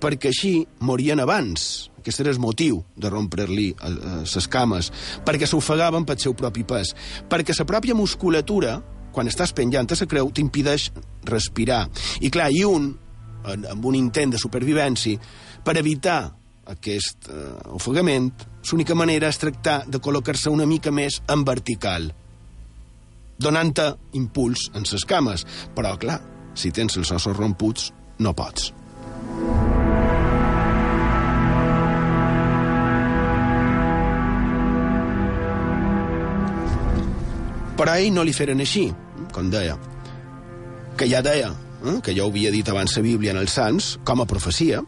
perquè 0.03 0.31
així 0.33 0.53
morien 0.83 1.21
abans. 1.23 1.89
Aquest 2.03 2.19
era 2.19 2.33
el 2.33 2.41
motiu 2.43 2.81
de 2.99 3.09
rompre-li 3.11 3.69
les 3.79 4.47
cames, 4.51 4.91
perquè 5.23 5.47
s'ofegaven 5.47 6.03
pel 6.07 6.19
seu 6.19 6.35
propi 6.35 6.65
pes, 6.67 6.91
perquè 7.31 7.55
la 7.55 7.67
pròpia 7.69 7.95
musculatura, 7.95 8.75
quan 9.15 9.29
estàs 9.31 9.53
penjant 9.55 9.87
a 9.87 9.99
la 9.99 10.09
creu, 10.09 10.31
t'impideix 10.31 10.89
respirar. 11.29 11.85
I 12.19 12.29
clar, 12.33 12.51
i 12.51 12.63
un, 12.67 12.91
amb 13.45 13.85
un 13.85 13.95
intent 13.95 14.35
de 14.35 14.41
supervivència, 14.41 15.19
per 15.63 15.77
evitar 15.79 16.33
aquest 16.67 17.29
uh, 17.31 17.75
ofegament, 17.75 18.31
l'única 18.71 18.95
manera 18.95 19.31
és 19.31 19.39
tractar 19.39 19.83
de 19.87 19.99
col·locar-se 20.03 20.51
una 20.51 20.67
mica 20.67 20.91
més 20.91 21.21
en 21.31 21.43
vertical, 21.47 22.11
donant-te 23.39 23.89
impuls 24.19 24.69
en 24.75 24.87
ses 24.87 25.07
cames. 25.07 25.47
Però, 25.75 25.95
clar, 25.99 26.21
si 26.55 26.71
tens 26.71 26.99
els 26.99 27.11
ossos 27.15 27.35
romputs, 27.37 27.91
no 28.19 28.35
pots. 28.35 28.71
Però 37.73 37.95
ell 37.97 38.11
no 38.13 38.23
li 38.25 38.33
feren 38.37 38.61
així, 38.61 38.85
com 39.33 39.49
deia, 39.49 39.77
que 40.97 41.07
ja 41.09 41.23
deia, 41.25 41.49
eh, 41.81 41.99
que 42.05 42.13
ja 42.13 42.25
ho 42.25 42.29
havia 42.29 42.51
dit 42.53 42.67
abans 42.69 42.97
la 42.97 43.01
Bíblia 43.05 43.33
en 43.33 43.41
els 43.41 43.55
Sants, 43.57 43.95
com 44.05 44.21
a 44.21 44.27
profecia, 44.29 44.83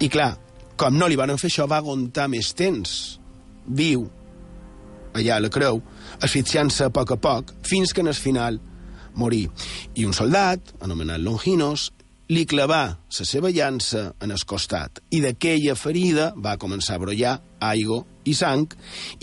i 0.00 0.08
clar, 0.08 0.30
com 0.80 0.96
no 0.96 1.08
li 1.08 1.18
van 1.20 1.36
fer 1.36 1.50
això, 1.50 1.66
va 1.68 1.82
aguantar 1.82 2.28
més 2.32 2.54
temps, 2.56 2.94
viu, 3.66 4.06
allà 5.12 5.36
a 5.36 5.44
la 5.44 5.52
creu, 5.52 5.82
asfixiant-se 6.24 6.88
a 6.88 6.94
poc 6.94 7.12
a 7.12 7.20
poc, 7.20 7.52
fins 7.68 7.92
que 7.92 8.00
en 8.00 8.08
el 8.08 8.16
final 8.16 8.60
morí. 9.18 9.44
I 9.98 10.06
un 10.08 10.14
soldat, 10.16 10.72
anomenat 10.80 11.20
Longinos, 11.20 11.90
li 12.28 12.44
clavà 12.48 12.82
la 12.94 13.26
seva 13.26 13.50
llança 13.52 14.12
en 14.20 14.32
el 14.32 14.44
costat. 14.48 15.02
I 15.10 15.20
d'aquella 15.24 15.76
ferida 15.76 16.32
va 16.36 16.58
començar 16.60 16.96
a 16.96 17.02
brollar 17.02 17.38
aigua 17.60 18.04
i 18.28 18.34
sang 18.36 18.66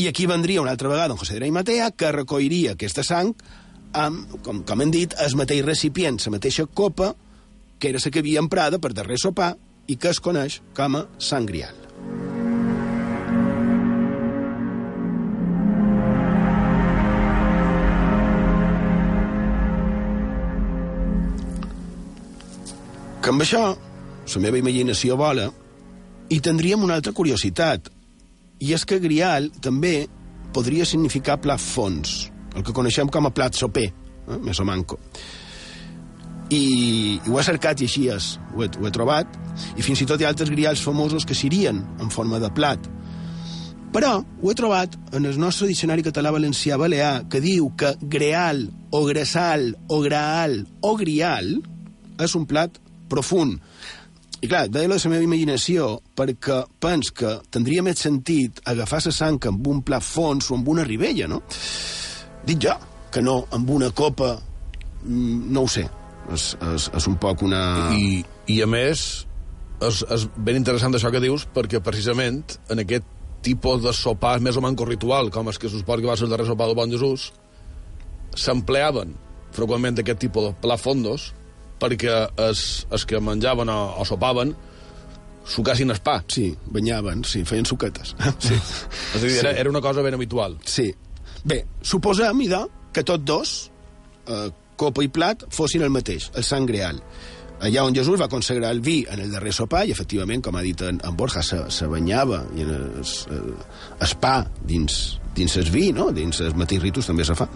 i 0.02 0.10
aquí 0.10 0.26
vendria 0.30 0.63
una 0.63 0.74
altra 0.76 0.89
vegada 0.91 1.13
en 1.13 1.22
José 1.22 1.39
de 1.39 1.52
Matea 1.52 1.91
que 1.91 2.12
recolliria 2.12 2.74
aquesta 2.74 3.04
sang 3.06 3.34
amb, 3.96 4.39
com, 4.44 4.63
com 4.68 4.82
hem 4.82 4.91
dit, 4.91 5.13
el 5.24 5.38
mateix 5.39 5.63
recipient, 5.65 6.20
la 6.26 6.36
mateixa 6.36 6.65
copa 6.65 7.13
que 7.80 7.89
era 7.89 8.00
la 8.04 8.12
que 8.12 8.20
havia 8.20 8.44
emprada 8.44 8.80
per 8.80 8.94
darrer 8.94 9.18
sopar 9.22 9.56
i 9.88 9.98
que 9.98 10.12
es 10.12 10.20
coneix 10.20 10.62
com 10.76 10.96
a 10.98 11.06
sangrial. 11.20 11.76
Que 23.22 23.32
amb 23.34 23.41
això, 23.41 23.62
la 23.74 24.41
meva 24.41 24.60
imaginació 24.60 25.15
vola, 25.18 25.48
i 26.30 26.38
tindríem 26.46 26.84
una 26.86 26.98
altra 27.00 27.13
curiositat, 27.13 27.89
i 28.60 28.74
és 28.76 28.86
que 28.88 29.02
grial 29.04 29.50
també 29.63 30.06
podria 30.56 30.86
significar 30.88 31.39
plat 31.44 31.62
fons, 31.62 32.30
el 32.56 32.63
que 32.63 32.76
coneixem 32.76 33.10
com 33.12 33.28
a 33.28 33.34
plat 33.36 33.58
soper, 33.58 33.89
eh? 33.91 34.39
més 34.44 34.60
o 34.60 34.68
manco. 34.68 35.00
I, 36.54 36.62
i 37.26 37.32
ho 37.32 37.39
he 37.39 37.44
cercat 37.44 37.82
i 37.82 37.88
així 37.89 38.06
és, 38.13 38.36
ho 38.54 38.63
he, 38.63 38.70
ho 38.70 38.88
he 38.88 38.94
trobat, 38.94 39.32
i 39.76 39.84
fins 39.86 40.04
i 40.04 40.08
tot 40.08 40.22
hi 40.22 40.28
ha 40.28 40.32
altres 40.32 40.52
grials 40.54 40.84
famosos 40.86 41.26
que 41.26 41.38
serien 41.38 41.82
en 42.00 42.13
forma 42.13 42.39
de 42.39 42.52
plat. 42.54 42.91
Però 43.96 44.18
ho 44.20 44.52
he 44.52 44.56
trobat 44.58 44.96
en 45.15 45.26
el 45.26 45.38
nostre 45.39 45.70
diccionari 45.70 46.04
català 46.06 46.34
valencià 46.36 46.78
balear, 46.78 47.26
que 47.32 47.39
diu 47.44 47.70
que 47.80 47.94
greal 48.12 48.65
o 48.91 49.06
gresal 49.08 49.72
o 49.88 50.02
graal 50.04 50.62
o 50.84 50.96
grial 51.00 51.56
és 52.22 52.36
un 52.36 52.46
plat 52.48 52.76
profund. 53.12 53.62
I 54.45 54.47
clar, 54.47 54.67
deia 54.69 54.86
la 54.91 54.97
meva 55.10 55.25
imaginació 55.25 55.88
perquè 56.13 56.60
pens 56.84 57.10
que 57.17 57.31
tindria 57.49 57.81
més 57.81 58.03
sentit 58.03 58.60
agafar 58.69 58.99
la 59.01 59.13
sang 59.15 59.39
amb 59.49 59.65
un 59.71 59.79
plat 59.81 60.05
fons 60.05 60.51
o 60.51 60.58
amb 60.60 60.67
una 60.69 60.84
ribella, 60.86 61.25
no? 61.31 61.39
Dic 62.45 62.60
jo, 62.62 62.75
que 63.10 63.23
no 63.25 63.39
amb 63.58 63.71
una 63.73 63.89
copa, 63.89 64.36
mm, 65.01 65.47
no 65.49 65.63
ho 65.65 65.71
sé. 65.71 65.88
És, 66.29 66.51
és, 66.75 66.86
és 66.93 67.08
un 67.10 67.15
poc 67.21 67.41
una... 67.47 67.62
I, 67.97 68.19
i 68.53 68.60
a 68.62 68.67
més, 68.69 69.25
és, 69.81 70.03
és 70.13 70.27
ben 70.38 70.60
interessant 70.60 70.93
això 70.93 71.10
que 71.10 71.23
dius, 71.23 71.47
perquè 71.55 71.81
precisament 71.81 72.43
en 72.69 72.84
aquest 72.84 73.08
tipus 73.45 73.81
de 73.81 73.95
sopar 73.97 74.36
més 74.45 74.58
o 74.58 74.62
menys 74.62 74.86
ritual, 74.86 75.31
com 75.34 75.49
és 75.49 75.58
que 75.58 75.73
suposo 75.73 76.03
que 76.03 76.12
va 76.12 76.19
ser 76.19 76.27
el 76.29 76.36
darrer 76.36 76.45
sopar 76.51 76.69
del 76.69 76.77
Bon 76.77 76.93
Jesús, 76.93 77.31
s'empleaven 78.38 79.17
freqüentment 79.58 80.03
aquest 80.03 80.21
tipus 80.27 80.51
de 80.51 80.53
plat 80.62 80.86
fondos 80.86 81.31
perquè 81.81 82.15
els, 82.41 82.85
els 82.93 83.05
que 83.09 83.21
menjaven 83.21 83.69
o, 83.71 83.79
o 83.99 84.07
sopaven 84.07 84.55
sucassin 85.45 85.93
el 85.93 86.01
pa. 86.01 86.19
Sí, 86.27 86.49
banyaven, 86.73 87.23
sí, 87.23 87.43
feien 87.45 87.65
suquetes. 87.65 88.15
Sí. 88.39 88.57
És 89.15 89.21
a 89.21 89.25
dir, 89.25 89.38
era, 89.43 89.53
era 89.53 89.69
una 89.69 89.81
cosa 89.81 90.01
ben 90.05 90.17
habitual. 90.17 90.57
Sí. 90.65 90.89
Bé, 91.45 91.61
suposem, 91.85 92.41
idò, 92.47 92.65
que 92.93 93.05
tots 93.05 93.25
dos, 93.25 93.55
eh, 94.25 94.49
copa 94.75 95.05
i 95.05 95.09
plat, 95.13 95.45
fossin 95.53 95.85
el 95.85 95.93
mateix, 95.93 96.31
el 96.35 96.45
sang 96.47 96.65
greal. 96.67 96.99
Allà 97.63 97.85
on 97.88 97.95
Jesús 97.95 98.19
va 98.19 98.27
consagrar 98.27 98.73
el 98.75 98.81
vi 98.83 98.97
en 99.07 99.21
el 99.23 99.31
darrer 99.31 99.53
sopar, 99.55 99.85
i 99.88 99.93
efectivament, 99.93 100.41
com 100.43 100.57
ha 100.57 100.63
dit 100.65 100.81
en, 100.83 100.97
en 101.05 101.15
Borja, 101.15 101.43
se, 101.45 101.61
se 101.71 101.88
banyava 101.88 102.41
i 102.57 102.65
en 102.65 102.73
es, 102.99 103.13
es 104.03 104.15
pa 104.19 104.41
dins, 104.67 104.97
dins 105.38 105.55
el 105.61 105.71
vi, 105.71 105.91
no? 105.95 106.09
dins 106.11 106.41
els 106.43 106.57
mateixos 106.57 106.89
ritus 106.89 107.13
també 107.13 107.27
se 107.27 107.38
fa. 107.38 107.47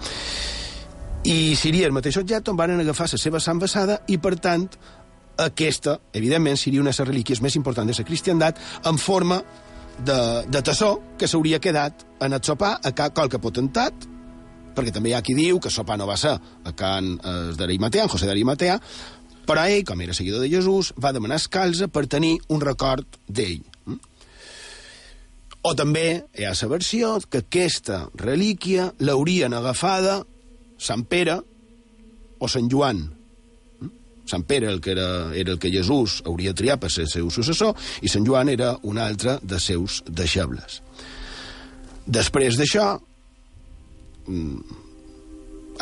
I 1.27 1.55
seria 1.59 1.87
el 1.87 1.95
mateix 1.95 2.17
objecte 2.21 2.51
on 2.51 2.57
van 2.57 2.79
agafar 2.79 3.09
la 3.11 3.19
seva 3.19 3.41
sang 3.43 3.59
vessada 3.59 3.99
i, 4.07 4.17
per 4.17 4.37
tant, 4.39 4.69
aquesta, 5.39 5.97
evidentment, 6.13 6.57
seria 6.57 6.79
una 6.79 6.91
de 6.93 6.97
les 6.97 7.09
relíquies 7.09 7.41
més 7.41 7.55
importants 7.59 7.91
de 7.91 8.03
la 8.03 8.07
cristiandat 8.07 8.59
en 8.87 8.97
forma 8.97 9.41
de, 10.05 10.45
de 10.47 10.61
tassó 10.63 10.93
que 11.19 11.27
s'hauria 11.27 11.59
quedat 11.59 12.05
en 12.23 12.33
el 12.33 12.43
sopar 12.43 12.77
a 12.83 12.93
ca 12.95 13.09
qualque 13.11 13.39
potentat, 13.39 14.07
perquè 14.75 14.93
també 14.95 15.11
hi 15.11 15.17
ha 15.17 15.23
qui 15.25 15.35
diu 15.35 15.59
que 15.59 15.71
sopar 15.71 15.97
no 15.99 16.07
va 16.07 16.17
ser 16.17 16.35
a 16.37 16.73
Can 16.75 17.17
eh, 17.17 17.37
d'Arimatea, 17.59 18.05
en 18.05 18.11
José 18.11 18.29
d'Arimatea, 18.29 18.79
però 19.49 19.65
ell, 19.65 19.83
com 19.83 19.99
era 20.01 20.13
seguidor 20.13 20.43
de 20.43 20.51
Jesús, 20.51 20.93
va 21.01 21.11
demanar 21.11 21.39
escalza 21.41 21.89
per 21.89 22.05
tenir 22.07 22.37
un 22.53 22.61
record 22.61 23.19
d'ell. 23.27 23.63
O 25.65 25.73
també 25.75 26.23
hi 26.37 26.45
ha 26.47 26.53
la 26.55 26.67
versió 26.71 27.17
que 27.27 27.41
aquesta 27.43 28.05
relíquia 28.15 28.93
l'haurien 29.03 29.53
agafada 29.57 30.21
Sant 30.79 31.05
Pere 31.11 31.37
o 32.39 32.47
Sant 32.47 32.69
Joan. 32.71 33.03
Sant 34.29 34.45
Pere 34.47 34.69
el 34.71 34.79
que 34.81 34.93
era, 34.93 35.35
era 35.35 35.51
el 35.55 35.59
que 35.59 35.71
Jesús 35.73 36.19
hauria 36.25 36.53
triat 36.55 36.81
per 36.81 36.91
ser 36.93 37.07
el 37.07 37.11
seu 37.11 37.29
successor 37.33 37.75
i 38.05 38.11
Sant 38.11 38.25
Joan 38.27 38.51
era 38.53 38.75
un 38.87 38.99
altre 39.01 39.37
de 39.41 39.59
seus 39.59 40.01
deixebles. 40.07 40.81
Després 42.09 42.57
d'això, 42.57 42.93
mm, 44.25 44.77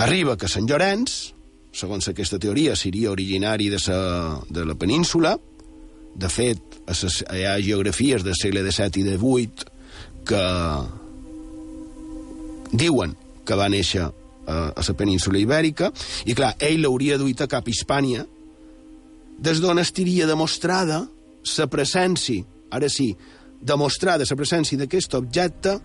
arriba 0.04 0.38
que 0.38 0.50
Sant 0.52 0.68
Llorenç, 0.68 1.34
segons 1.78 2.08
aquesta 2.10 2.40
teoria, 2.40 2.76
seria 2.76 3.12
originari 3.12 3.70
de, 3.70 3.80
sa, 3.80 4.42
de 4.50 4.66
la 4.66 4.76
península. 4.76 5.38
De 6.18 6.30
fet, 6.34 6.80
hi 6.90 7.44
ha 7.46 7.60
geografies 7.62 8.24
del 8.26 8.36
segle 8.36 8.64
XVII 8.66 9.04
i 9.04 9.18
XVIII 9.18 9.76
que 10.28 10.46
diuen 12.74 13.14
que 13.46 13.56
va 13.56 13.70
néixer 13.72 14.10
a, 14.48 14.72
a 14.72 14.82
la 14.88 14.98
península 14.98 15.44
ibèrica, 15.44 15.92
i 16.26 16.34
clar, 16.38 16.56
ell 16.64 16.82
l'hauria 16.82 17.18
duit 17.20 17.42
a 17.44 17.52
cap 17.52 17.68
Hispània, 17.68 18.26
des 19.38 19.62
d'on 19.62 19.78
estiria 19.80 20.26
demostrada 20.28 21.08
la 21.58 21.68
presència, 21.72 22.44
ara 22.74 22.90
sí, 22.90 23.16
demostrada 23.62 24.26
la 24.30 24.36
presència 24.40 24.78
d'aquest 24.80 25.14
objecte 25.20 25.80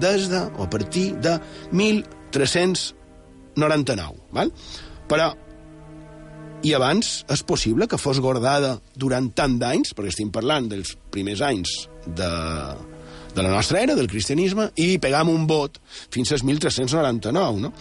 des 0.00 0.28
de, 0.30 0.40
o 0.58 0.62
a 0.64 0.70
partir 0.70 1.12
de 1.22 1.40
1399, 1.72 4.14
val? 4.34 4.50
Però, 5.10 5.34
i 6.64 6.72
abans 6.72 7.24
és 7.30 7.42
possible 7.44 7.86
que 7.86 7.98
fos 8.00 8.20
guardada 8.24 8.80
durant 8.96 9.30
tant 9.36 9.58
d'anys, 9.60 9.92
perquè 9.94 10.10
estem 10.14 10.30
parlant 10.32 10.68
dels 10.70 10.96
primers 11.12 11.40
anys 11.44 11.88
de, 12.06 12.30
de 13.34 13.42
la 13.42 13.50
nostra 13.50 13.80
era, 13.82 13.94
del 13.94 14.08
cristianisme, 14.10 14.68
i 14.78 14.98
pegam 15.02 15.30
un 15.32 15.46
vot 15.50 15.80
fins 16.14 16.32
als 16.32 16.44
1399, 16.46 17.62
no? 17.64 17.72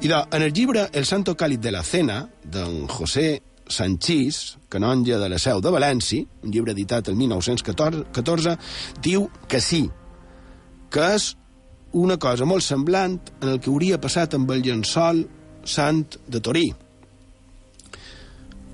I 0.00 0.08
de, 0.08 0.18
en 0.20 0.42
el 0.42 0.52
llibre 0.52 0.88
El 0.92 1.06
Santo 1.06 1.36
Cáliz 1.36 1.60
de 1.60 1.72
la 1.72 1.82
Cena, 1.82 2.22
d'en 2.44 2.86
José 2.88 3.42
Sanchís, 3.70 4.58
canonge 4.68 5.16
de 5.18 5.28
la 5.30 5.38
Seu 5.38 5.60
de 5.62 5.72
València, 5.72 6.26
un 6.44 6.52
llibre 6.52 6.74
editat 6.76 7.08
el 7.08 7.16
1914, 7.16 8.56
diu 9.02 9.28
que 9.48 9.60
sí, 9.64 9.84
que 10.90 11.10
és 11.16 11.32
una 11.92 12.18
cosa 12.22 12.46
molt 12.46 12.62
semblant 12.62 13.18
en 13.40 13.54
el 13.54 13.60
que 13.60 13.70
hauria 13.70 14.00
passat 14.02 14.36
amb 14.36 14.50
el 14.54 14.62
llençol 14.66 15.24
sant 15.66 16.04
de 16.28 16.40
Torí. 16.42 16.68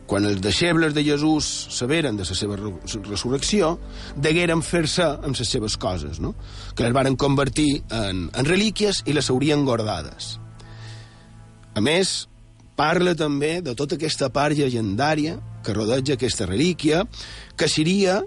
Quan 0.06 0.26
els 0.28 0.38
deixebles 0.38 0.94
de 0.94 1.02
Jesús 1.02 1.46
saberen 1.74 2.16
de 2.18 2.24
la 2.28 2.36
seva 2.38 2.56
resurrecció, 2.56 3.72
degueren 4.14 4.62
fer-se 4.62 5.02
amb 5.02 5.34
les 5.34 5.50
seves 5.50 5.74
coses, 5.76 6.20
no? 6.22 6.34
que 6.76 6.86
les 6.86 6.94
varen 6.94 7.18
convertir 7.18 7.82
en, 7.90 8.28
en 8.30 8.46
relíquies 8.46 9.02
i 9.06 9.16
les 9.16 9.30
haurien 9.30 9.64
guardades. 9.66 10.36
A 11.74 11.82
més, 11.82 12.28
parla 12.78 13.16
també 13.18 13.58
de 13.64 13.74
tota 13.74 13.98
aquesta 13.98 14.30
part 14.30 14.54
llegendària 14.54 15.40
que 15.66 15.74
rodeja 15.74 16.14
aquesta 16.14 16.46
relíquia, 16.46 17.02
que 17.58 17.66
seria, 17.68 18.20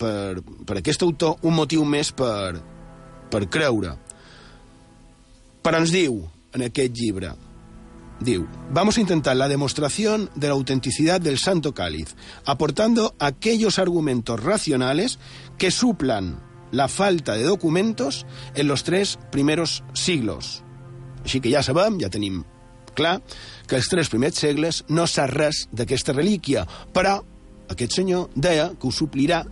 per, 0.00 0.40
per 0.64 0.78
aquest 0.80 1.04
autor, 1.04 1.36
un 1.44 1.58
motiu 1.58 1.84
més 1.84 2.14
per, 2.16 2.56
per 3.28 3.44
creure. 3.52 3.92
Però 5.60 5.82
ens 5.82 5.92
diu, 5.92 6.22
en 6.56 6.64
aquest 6.64 6.96
llibre, 6.96 7.34
Diu, 8.20 8.48
vamos 8.72 8.98
a 8.98 9.00
intentar 9.00 9.36
la 9.36 9.48
demostración 9.48 10.28
de 10.34 10.48
la 10.48 10.54
autenticidad 10.54 11.20
del 11.20 11.38
Santo 11.38 11.72
Cáliz, 11.72 12.16
aportando 12.44 13.14
aquellos 13.20 13.78
argumentos 13.78 14.42
racionales 14.42 15.20
que 15.56 15.70
suplan 15.70 16.40
la 16.72 16.88
falta 16.88 17.34
de 17.34 17.44
documentos 17.44 18.26
en 18.54 18.66
los 18.66 18.82
tres 18.82 19.18
primeros 19.30 19.84
siglos. 19.94 20.64
Així 21.24 21.40
que 21.42 21.50
ja 21.52 21.62
sabem, 21.62 21.98
ja 22.00 22.10
tenim 22.10 22.42
clar, 22.98 23.18
que 23.68 23.76
els 23.78 23.88
tres 23.90 24.10
primers 24.10 24.38
segles 24.38 24.82
no 24.88 25.06
sap 25.06 25.30
res 25.34 25.66
d'aquesta 25.70 26.14
relíquia, 26.16 26.64
però 26.94 27.18
aquest 27.70 27.98
senyor 28.00 28.30
deia 28.34 28.70
que 28.74 28.88
ho 28.88 28.94
suplirà 28.94 29.44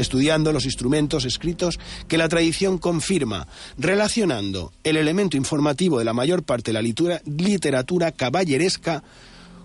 estudiando 0.00 0.52
los 0.52 0.64
instrumentos 0.64 1.24
escritos 1.24 1.78
que 2.08 2.18
la 2.18 2.28
tradición 2.28 2.78
confirma, 2.78 3.46
relacionando 3.78 4.72
el 4.84 4.96
elemento 4.96 5.36
informativo 5.36 5.98
de 5.98 6.04
la 6.04 6.12
mayor 6.12 6.42
parte 6.42 6.72
de 6.72 6.82
la 6.82 7.22
literatura 7.26 8.12
caballeresca 8.12 9.02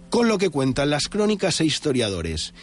con 0.09 0.27
lo 0.27 0.37
que 0.37 0.49
cuentan 0.49 0.89
las 0.89 1.07
crónicas 1.07 1.59
e 1.61 1.65
historiadores, 1.65 2.53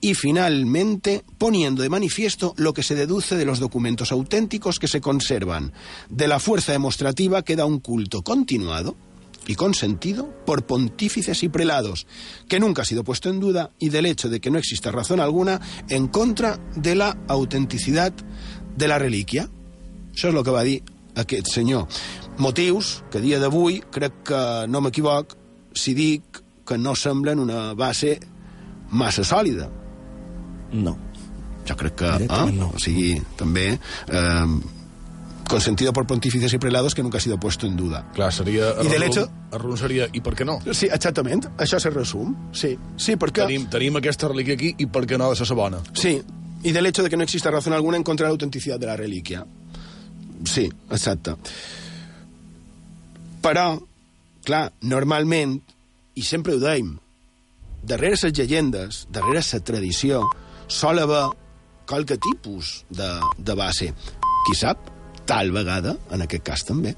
y 0.00 0.14
finalmente 0.14 1.24
poniendo 1.38 1.82
de 1.82 1.88
manifiesto 1.88 2.54
lo 2.56 2.74
que 2.74 2.82
se 2.82 2.94
deduce 2.94 3.36
de 3.36 3.44
los 3.44 3.60
documentos 3.60 4.12
auténticos 4.12 4.78
que 4.78 4.88
se 4.88 5.00
conservan, 5.00 5.72
de 6.10 6.28
la 6.28 6.40
fuerza 6.40 6.72
demostrativa 6.72 7.42
que 7.42 7.56
da 7.56 7.66
un 7.66 7.80
culto 7.80 8.22
continuado 8.22 8.96
y 9.46 9.54
consentido 9.54 10.28
por 10.46 10.64
pontífices 10.64 11.42
y 11.42 11.48
prelados, 11.48 12.06
que 12.48 12.60
nunca 12.60 12.82
ha 12.82 12.84
sido 12.84 13.04
puesto 13.04 13.30
en 13.30 13.40
duda, 13.40 13.70
y 13.78 13.88
del 13.88 14.06
hecho 14.06 14.28
de 14.28 14.40
que 14.40 14.50
no 14.50 14.58
exista 14.58 14.90
razón 14.90 15.20
alguna 15.20 15.60
en 15.88 16.08
contra 16.08 16.58
de 16.76 16.94
la 16.94 17.18
autenticidad 17.28 18.12
de 18.76 18.88
la 18.88 18.98
relíquia. 18.98 19.48
Això 20.12 20.28
és 20.28 20.34
el 20.36 20.44
que 20.44 20.52
va 20.52 20.64
dir 20.64 20.82
aquest 21.16 21.48
senyor. 21.48 21.86
Motius 22.36 22.98
que 23.12 23.20
dia 23.20 23.38
d'avui 23.40 23.80
crec 23.92 24.18
que 24.28 24.40
no 24.68 24.82
m'equivoc 24.84 25.36
si 25.72 25.94
dic 25.96 26.42
que 26.68 26.76
no 26.76 26.94
semblen 26.96 27.40
una 27.40 27.72
base 27.72 28.18
massa 28.92 29.24
sòlida. 29.24 29.70
No. 30.72 30.96
Jo 31.68 31.76
crec 31.80 31.96
que... 31.96 32.12
Eh? 32.26 32.28
no. 32.52 32.72
O 32.76 32.80
sigui, 32.82 33.16
també... 33.40 33.72
Eh, 34.08 34.80
consentido 35.48 35.92
por 35.92 36.06
pontífices 36.06 36.52
y 36.52 36.58
prelados 36.58 36.94
que 36.94 37.02
nunca 37.02 37.18
ha 37.18 37.20
sido 37.20 37.38
puesto 37.38 37.66
en 37.66 37.76
duda. 37.76 38.06
Clar, 38.14 38.32
seria... 38.32 38.70
I 38.82 38.88
de 38.88 38.98
l'hecho- 38.98 39.28
el 39.52 39.58
resum 39.58 39.76
seria, 39.76 40.06
i 40.12 40.20
per 40.24 40.34
què 40.38 40.46
no? 40.48 40.58
Sí, 40.72 40.86
exactament. 40.92 41.44
Això 41.60 41.76
és 41.76 41.86
el 41.90 41.94
resum. 41.94 42.32
Sí, 42.56 42.76
sí 42.96 43.16
perquè... 43.20 43.44
Tenim, 43.46 43.66
tenim 43.72 43.98
aquesta 44.00 44.30
relíquia 44.32 44.54
aquí 44.56 44.74
i 44.78 44.86
per 44.86 45.04
què 45.06 45.18
no 45.20 45.26
ha 45.28 45.34
de 45.34 45.40
ser 45.44 45.56
bona? 45.58 45.82
Sí, 45.92 46.22
y 46.62 46.72
del 46.72 46.86
hecho 46.86 47.02
de 47.02 47.10
que 47.10 47.16
no 47.16 47.24
exista 47.24 47.50
razón 47.50 47.72
alguna 47.74 47.96
en 47.98 48.04
contra 48.04 48.24
de 48.26 48.30
la 48.30 48.36
autenticidad 48.38 48.78
de 48.80 48.86
la 48.86 48.96
reliquia. 48.96 49.44
Sí, 50.44 50.70
exacte. 50.90 51.34
Però, 53.42 53.66
clar, 54.46 54.68
normalment, 54.86 55.56
i 56.14 56.22
sempre 56.22 56.54
ho 56.54 56.60
deim, 56.62 56.94
darrere 57.82 58.14
les 58.20 58.32
llegendes, 58.38 59.06
darrere 59.10 59.42
la 59.42 59.60
tradició, 59.60 60.22
sol 60.68 61.02
haver 61.02 61.24
qualque 61.90 62.16
tipus 62.16 62.84
de, 62.88 63.08
de 63.38 63.54
base. 63.58 63.92
Qui 64.46 64.54
sap, 64.58 64.78
tal 65.26 65.52
vegada, 65.54 65.96
en 66.10 66.24
aquest 66.24 66.44
cas 66.46 66.64
també. 66.68 66.96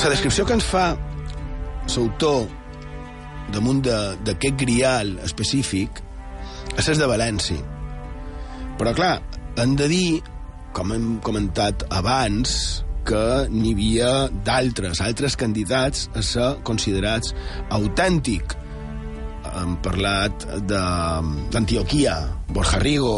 La 0.00 0.16
descripció 0.16 0.46
que 0.48 0.54
ens 0.56 0.64
fa 0.66 0.84
l'autor 1.92 2.46
damunt 3.54 3.82
d'aquest 3.84 4.56
grial 4.58 5.12
específic 5.22 6.00
és 6.80 6.88
el 6.90 6.98
de 6.98 7.08
València. 7.10 7.60
Però, 8.80 8.94
clar, 8.96 9.20
hem 9.60 9.76
de 9.78 9.86
dir, 9.92 10.06
com 10.74 10.90
hem 10.96 11.08
comentat 11.22 11.84
abans, 11.92 12.54
que 13.10 13.22
n'hi 13.50 13.74
havia 13.74 14.10
d'altres, 14.46 15.00
altres 15.02 15.36
candidats 15.38 16.06
a 16.14 16.22
ser 16.22 16.50
considerats 16.66 17.34
autèntic. 17.74 18.54
Hem 19.50 19.74
parlat 19.82 20.46
d'Antioquia, 20.70 22.14
Borja 22.54 22.78
Rigo, 22.82 23.16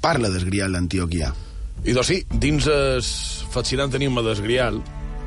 parla 0.00 0.30
del 0.32 0.46
grial 0.48 0.72
d'Antioquia. 0.72 1.34
I 1.84 1.94
doncs 1.94 2.08
sí, 2.10 2.22
dins 2.32 2.66
el 2.72 3.02
fascinant 3.52 3.92
enigma 3.94 4.24
del 4.24 4.40
Grial, 4.42 4.80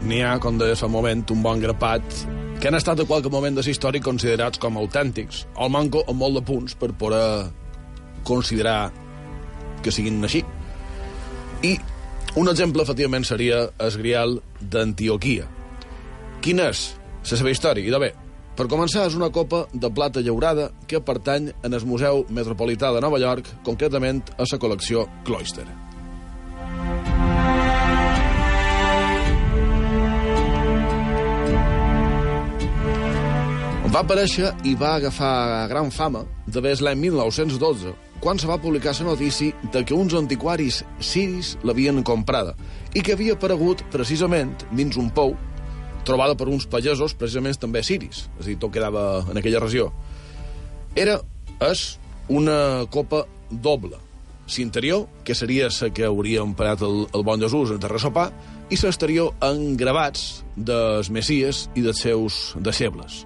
n'hi 0.04 0.24
ha, 0.26 0.34
com 0.42 0.58
deia 0.60 0.76
un 0.88 0.92
moment, 0.92 1.22
un 1.32 1.44
bon 1.46 1.62
grapat 1.62 2.24
que 2.62 2.70
han 2.70 2.78
estat 2.78 3.00
a 3.00 3.06
qualque 3.10 3.30
moment 3.34 3.56
de 3.58 3.64
la 3.64 3.72
història 3.72 4.04
considerats 4.04 4.60
com 4.62 4.78
autèntics. 4.78 5.46
El 5.58 5.72
manco 5.74 6.04
amb 6.08 6.20
molt 6.22 6.40
de 6.40 6.44
punts 6.46 6.76
per 6.78 6.92
poder 6.98 7.50
considerar 8.28 8.92
que 9.82 9.94
siguin 9.94 10.20
així. 10.26 10.44
I 11.66 11.78
un 12.36 12.48
exemple, 12.48 12.84
efectivament, 12.84 13.26
seria 13.28 13.65
el 13.78 13.98
Grial 14.00 14.38
d'Antioquia. 14.62 15.48
Quina 16.41 16.70
és 16.72 16.86
la 17.28 17.38
seva 17.38 17.52
història? 17.52 17.86
I 17.86 17.94
de 17.94 18.00
bé, 18.02 18.12
per 18.56 18.70
començar, 18.72 19.06
és 19.10 19.20
una 19.20 19.32
copa 19.36 19.65
de 19.74 19.91
plata 19.91 20.24
llaurada 20.24 20.72
que 20.88 21.04
pertany 21.04 21.52
en 21.52 21.74
el 21.74 21.86
Museu 21.86 22.26
Metropolità 22.30 22.91
de 22.96 23.04
Nova 23.04 23.20
York, 23.20 23.52
concretament 23.67 24.24
a 24.38 24.48
la 24.48 24.62
col·lecció 24.63 25.08
Cloister. 25.28 25.67
Va 33.92 34.06
aparèixer 34.06 34.54
i 34.64 34.72
va 34.80 34.94
agafar 34.96 35.68
gran 35.68 35.90
fama 35.92 36.22
d'haver 36.48 36.78
l'any 36.80 37.02
1912, 37.10 37.90
quan 38.24 38.38
se 38.40 38.48
va 38.48 38.56
publicar 38.64 38.94
la 38.96 39.10
notícia 39.10 39.52
de 39.74 39.82
que 39.84 39.94
uns 39.94 40.14
antiquaris 40.16 40.78
siris 41.04 41.58
l'havien 41.68 42.00
comprada 42.08 42.54
i 42.96 43.02
que 43.04 43.18
havia 43.18 43.34
aparegut 43.36 43.82
precisament 43.92 44.54
dins 44.72 44.96
un 44.96 45.10
pou 45.12 45.34
trobada 46.08 46.38
per 46.40 46.48
uns 46.48 46.70
pagesos 46.72 47.12
precisament 47.20 47.60
també 47.60 47.82
siris, 47.84 48.30
és 48.40 48.46
a 48.46 48.48
dir, 48.48 48.56
tot 48.62 48.72
quedava 48.72 49.26
en 49.28 49.42
aquella 49.42 49.60
regió. 49.60 49.90
Era, 50.96 51.18
és, 51.60 52.00
una 52.30 52.86
copa 52.96 53.26
doble. 53.52 54.00
L'interior, 54.56 55.04
que 55.28 55.36
seria 55.36 55.68
la 55.68 55.90
que 55.92 56.08
hauria 56.08 56.46
emprat 56.48 56.80
el, 56.88 57.10
el 57.12 57.28
bon 57.28 57.44
Jesús 57.44 57.76
de 57.76 57.92
resopar, 57.92 58.30
i 58.72 58.80
l'exterior 58.80 59.36
en 59.44 59.76
gravats 59.76 60.46
dels 60.56 61.12
Messies 61.12 61.66
i 61.76 61.84
dels 61.84 62.00
seus 62.08 62.40
deixebles 62.56 63.26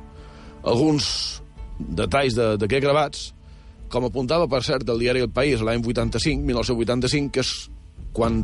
alguns 0.66 1.42
detalls 1.80 2.36
de- 2.36 2.56
d'aquests 2.58 2.84
gravats, 2.86 3.26
com 3.90 4.06
apuntava, 4.08 4.48
per 4.50 4.64
cert, 4.64 4.84
del 4.88 5.00
diari 5.00 5.22
El 5.22 5.30
País 5.32 5.62
l'any 5.62 5.84
85, 5.86 6.44
1985, 6.44 7.32
que 7.32 7.40
és 7.46 7.52
quan 8.16 8.42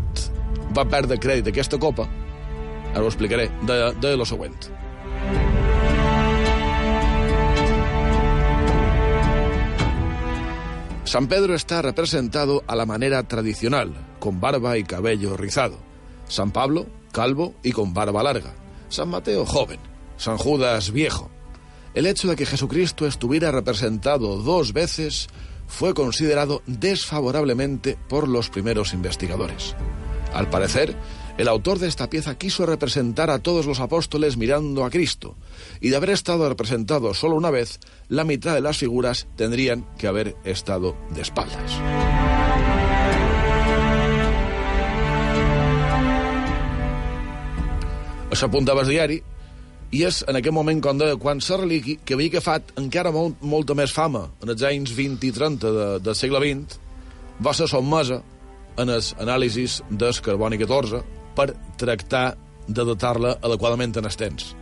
va 0.77 0.85
perdre 0.85 1.17
crèdit 1.17 1.47
aquesta 1.47 1.79
copa, 1.79 2.07
ara 2.93 3.03
ho 3.03 3.07
explicaré, 3.09 3.49
de, 3.67 3.79
de 4.03 4.15
lo 4.17 4.25
següent. 4.25 4.55
San 11.03 11.27
Pedro 11.27 11.55
está 11.55 11.81
representado 11.81 12.63
a 12.67 12.75
la 12.75 12.85
manera 12.85 13.23
tradicional, 13.23 13.93
con 14.19 14.39
barba 14.39 14.77
y 14.77 14.83
cabello 14.83 15.35
rizado. 15.35 15.77
San 16.27 16.51
Pablo, 16.51 16.85
calvo 17.11 17.53
y 17.63 17.71
con 17.73 17.93
barba 17.93 18.23
larga. 18.23 18.53
San 18.87 19.09
Mateo, 19.09 19.45
joven. 19.45 19.79
San 20.15 20.37
Judas, 20.37 20.91
viejo. 20.91 21.29
El 21.93 22.05
hecho 22.05 22.29
de 22.29 22.35
que 22.35 22.45
Jesucristo 22.45 23.05
estuviera 23.05 23.51
representado 23.51 24.37
dos 24.37 24.71
veces 24.71 25.27
fue 25.67 25.93
considerado 25.93 26.61
desfavorablemente 26.65 27.97
por 28.07 28.27
los 28.27 28.49
primeros 28.49 28.93
investigadores. 28.93 29.75
Al 30.33 30.49
parecer, 30.49 30.95
el 31.37 31.47
autor 31.47 31.79
de 31.79 31.87
esta 31.87 32.09
pieza 32.09 32.37
quiso 32.37 32.65
representar 32.65 33.29
a 33.29 33.39
todos 33.39 33.65
los 33.65 33.79
apóstoles 33.79 34.37
mirando 34.37 34.85
a 34.85 34.89
Cristo, 34.89 35.35
y 35.81 35.89
de 35.89 35.97
haber 35.97 36.11
estado 36.11 36.47
representado 36.47 37.13
solo 37.13 37.35
una 37.35 37.49
vez, 37.49 37.79
la 38.07 38.23
mitad 38.23 38.53
de 38.53 38.61
las 38.61 38.77
figuras 38.77 39.27
tendrían 39.35 39.85
que 39.97 40.07
haber 40.07 40.35
estado 40.45 40.95
de 41.13 41.21
espaldas. 41.21 41.71
Això 48.31 48.47
apuntava 48.47 48.85
el 48.85 48.87
diari, 48.87 49.17
i 49.91 50.05
és 50.07 50.21
en 50.27 50.37
aquest 50.39 50.55
moment 50.55 50.79
quan, 50.83 50.99
de, 50.99 51.15
quan 51.19 51.41
la 51.43 51.57
relíquia, 51.59 51.99
que 52.05 52.15
havia 52.15 52.31
agafat 52.31 52.71
encara 52.79 53.11
molt, 53.11 53.41
molta 53.41 53.75
més 53.75 53.91
fama 53.91 54.29
en 54.41 54.53
els 54.53 54.63
anys 54.63 54.93
20 54.95 55.27
i 55.27 55.31
30 55.35 55.73
de, 55.77 55.87
del 55.99 56.15
segle 56.15 56.39
XX, 56.39 56.79
va 57.43 57.53
ser 57.53 57.67
sotmesa 57.67 58.21
en 58.79 58.89
els 58.89 59.11
anàlisis 59.19 59.81
del 59.89 60.15
carboni 60.23 60.59
14 60.61 61.01
per 61.35 61.51
tractar 61.77 62.25
de 62.67 62.85
datar-la 62.87 63.35
adequadament 63.43 63.97
en 63.99 64.07
els 64.07 64.17
temps. 64.19 64.53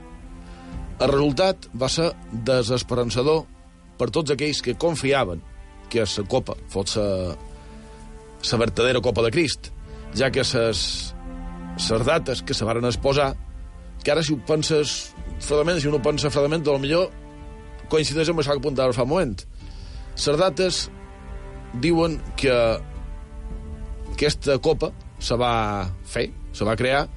El 1.00 1.12
resultat 1.14 1.70
va 1.80 1.88
ser 1.92 2.10
desesperançador 2.32 3.46
per 4.00 4.10
tots 4.16 4.34
aquells 4.34 4.64
que 4.66 4.78
confiaven 4.80 5.44
que 5.90 6.06
la 6.06 6.26
copa 6.30 6.56
fos 6.70 6.98
la, 6.98 8.58
verdadera 8.58 9.02
copa 9.02 9.24
de 9.26 9.32
Crist, 9.32 9.72
ja 10.16 10.30
que 10.32 10.44
les 10.44 11.14
dates 12.06 12.42
que 12.42 12.54
se 12.54 12.66
varen 12.66 12.86
exposar, 12.90 13.36
que 14.04 14.12
ara 14.14 14.24
si 14.24 14.34
ho 14.34 14.40
penses 14.48 15.14
fredament, 15.44 15.80
si 15.82 15.90
uno 15.90 16.02
pensa 16.04 16.32
fredament, 16.32 16.66
lo 16.68 16.80
millor 16.80 17.10
coincideix 17.90 18.30
amb 18.32 18.42
això 18.42 18.56
que 18.56 18.62
apuntava 18.62 18.96
fa 18.96 19.06
un 19.08 19.14
moment. 19.14 19.36
Les 20.20 20.40
dates 20.40 20.82
diuen 21.82 22.20
que 22.40 22.56
aquesta 24.14 24.58
copa 24.60 24.92
se 25.20 25.36
va 25.40 25.54
fer, 26.08 26.30
se 26.54 26.68
va 26.68 26.78
crear 26.80 27.08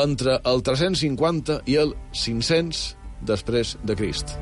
entre 0.00 0.38
el 0.46 0.62
350 0.66 1.60
i 1.70 1.76
el 1.80 1.94
500 2.12 2.82
després 3.26 3.76
de 3.84 3.96
Crist. 3.98 4.36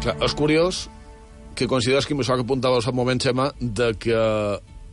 Clar, 0.00 0.16
és 0.24 0.34
curiós 0.36 0.86
que 1.58 1.68
coincideix 1.68 2.08
amb 2.08 2.22
això 2.24 2.36
que 2.38 2.46
apuntava 2.46 2.80
al 2.80 2.96
moment, 2.96 3.20
Xema, 3.20 3.50
de 3.60 3.92
que 4.00 4.20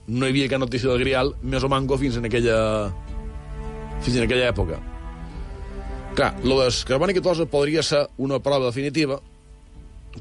no 0.07 0.25
hi 0.25 0.31
havia 0.31 0.49
cap 0.51 0.61
notícia 0.63 0.89
del 0.89 1.01
Grial 1.03 1.33
més 1.43 1.63
o 1.63 1.69
manco 1.71 1.97
fins 1.99 2.17
en 2.19 2.27
aquella, 2.29 2.57
fins 4.01 4.17
en 4.17 4.23
aquella 4.27 4.49
època. 4.51 4.79
Clar, 6.17 6.31
lo 6.43 6.61
del 6.61 6.73
carboni 6.87 7.13
14 7.13 7.45
podria 7.51 7.83
ser 7.85 8.07
una 8.17 8.39
prova 8.41 8.71
definitiva, 8.71 9.19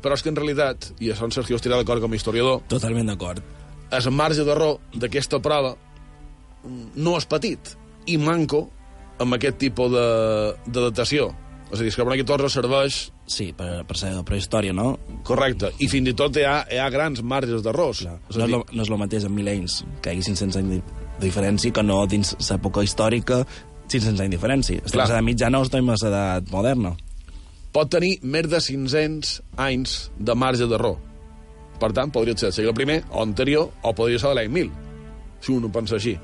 però 0.03 0.17
és 0.19 0.23
que 0.23 0.29
en 0.29 0.37
realitat, 0.37 0.91
i 1.01 1.09
això 1.13 1.25
en 1.25 1.33
Sergio 1.33 1.57
estirà 1.57 1.79
d'acord 1.81 2.03
com 2.05 2.13
a 2.13 2.19
historiador, 2.19 2.61
Totalment 2.69 3.09
d'acord. 3.09 3.41
el 3.91 4.11
marge 4.11 4.45
d'error 4.45 4.81
d'aquesta 4.93 5.39
prova 5.41 5.77
no 6.97 7.17
és 7.17 7.27
petit 7.27 7.77
i 8.07 8.17
manco 8.19 8.67
amb 9.19 9.35
aquest 9.35 9.57
tipus 9.59 9.91
de, 9.93 10.07
de 10.67 10.81
datació. 10.91 11.31
És 11.67 11.81
a 11.81 11.83
dir, 11.83 11.91
el 11.91 11.97
carboni 11.99 12.21
14 12.23 12.53
serveix... 12.55 12.99
Sí, 13.27 13.49
per, 13.57 13.83
per 13.89 13.97
ser 13.99 14.13
de 14.15 14.23
prehistòria, 14.27 14.75
no? 14.77 14.93
Correcte, 15.27 15.73
i 15.83 15.89
fins 15.91 16.13
i 16.13 16.15
tot 16.19 16.37
hi 16.39 16.45
ha, 16.47 16.61
hi 16.71 16.79
ha 16.79 16.87
grans 16.95 17.25
marges 17.27 17.65
d'errors. 17.65 18.05
No 18.07 18.21
és, 18.31 18.39
lo, 18.53 18.61
no 18.71 18.85
és 18.85 18.93
el 18.93 19.01
mateix 19.01 19.27
en 19.27 19.35
mil·lenys 19.35 19.81
que 20.03 20.15
hi 20.15 20.21
hagi 20.21 20.31
500 20.31 20.61
anys 20.61 20.77
de 20.77 21.25
diferència 21.25 21.75
que 21.75 21.83
no 21.83 21.99
dins 22.07 22.37
l'època 22.39 22.85
històrica 22.87 23.41
500 23.89 24.13
anys 24.13 24.23
de 24.23 24.31
diferència. 24.37 24.85
Estem 24.85 25.01
Clar. 25.01 25.09
a 25.09 25.11
l'edat 25.11 25.27
mitjana 25.27 25.59
o 25.59 25.67
estem 25.67 25.91
a 25.91 25.99
l'edat 26.03 26.55
moderna. 26.55 26.95
pot 27.75 27.91
tenir 27.93 28.15
més 28.23 28.47
de 28.49 28.61
500 28.63 29.35
anys 29.61 29.97
de 30.19 30.35
marge 30.35 30.67
d'error. 30.71 30.97
Per 31.81 31.91
tant, 31.93 32.11
podria 32.11 32.37
ser 32.37 32.49
el 32.49 32.53
segle 32.57 32.87
I 32.87 33.03
o 33.11 33.23
anterior, 33.23 33.71
o 33.83 33.93
podria 33.93 34.19
ser 34.19 34.31
de 34.31 34.35
l'any 34.39 34.53
1000, 34.53 34.71
si 35.41 35.53
un 35.53 35.65
ho 35.65 35.69
pensa 35.69 35.97
així. 35.99 36.15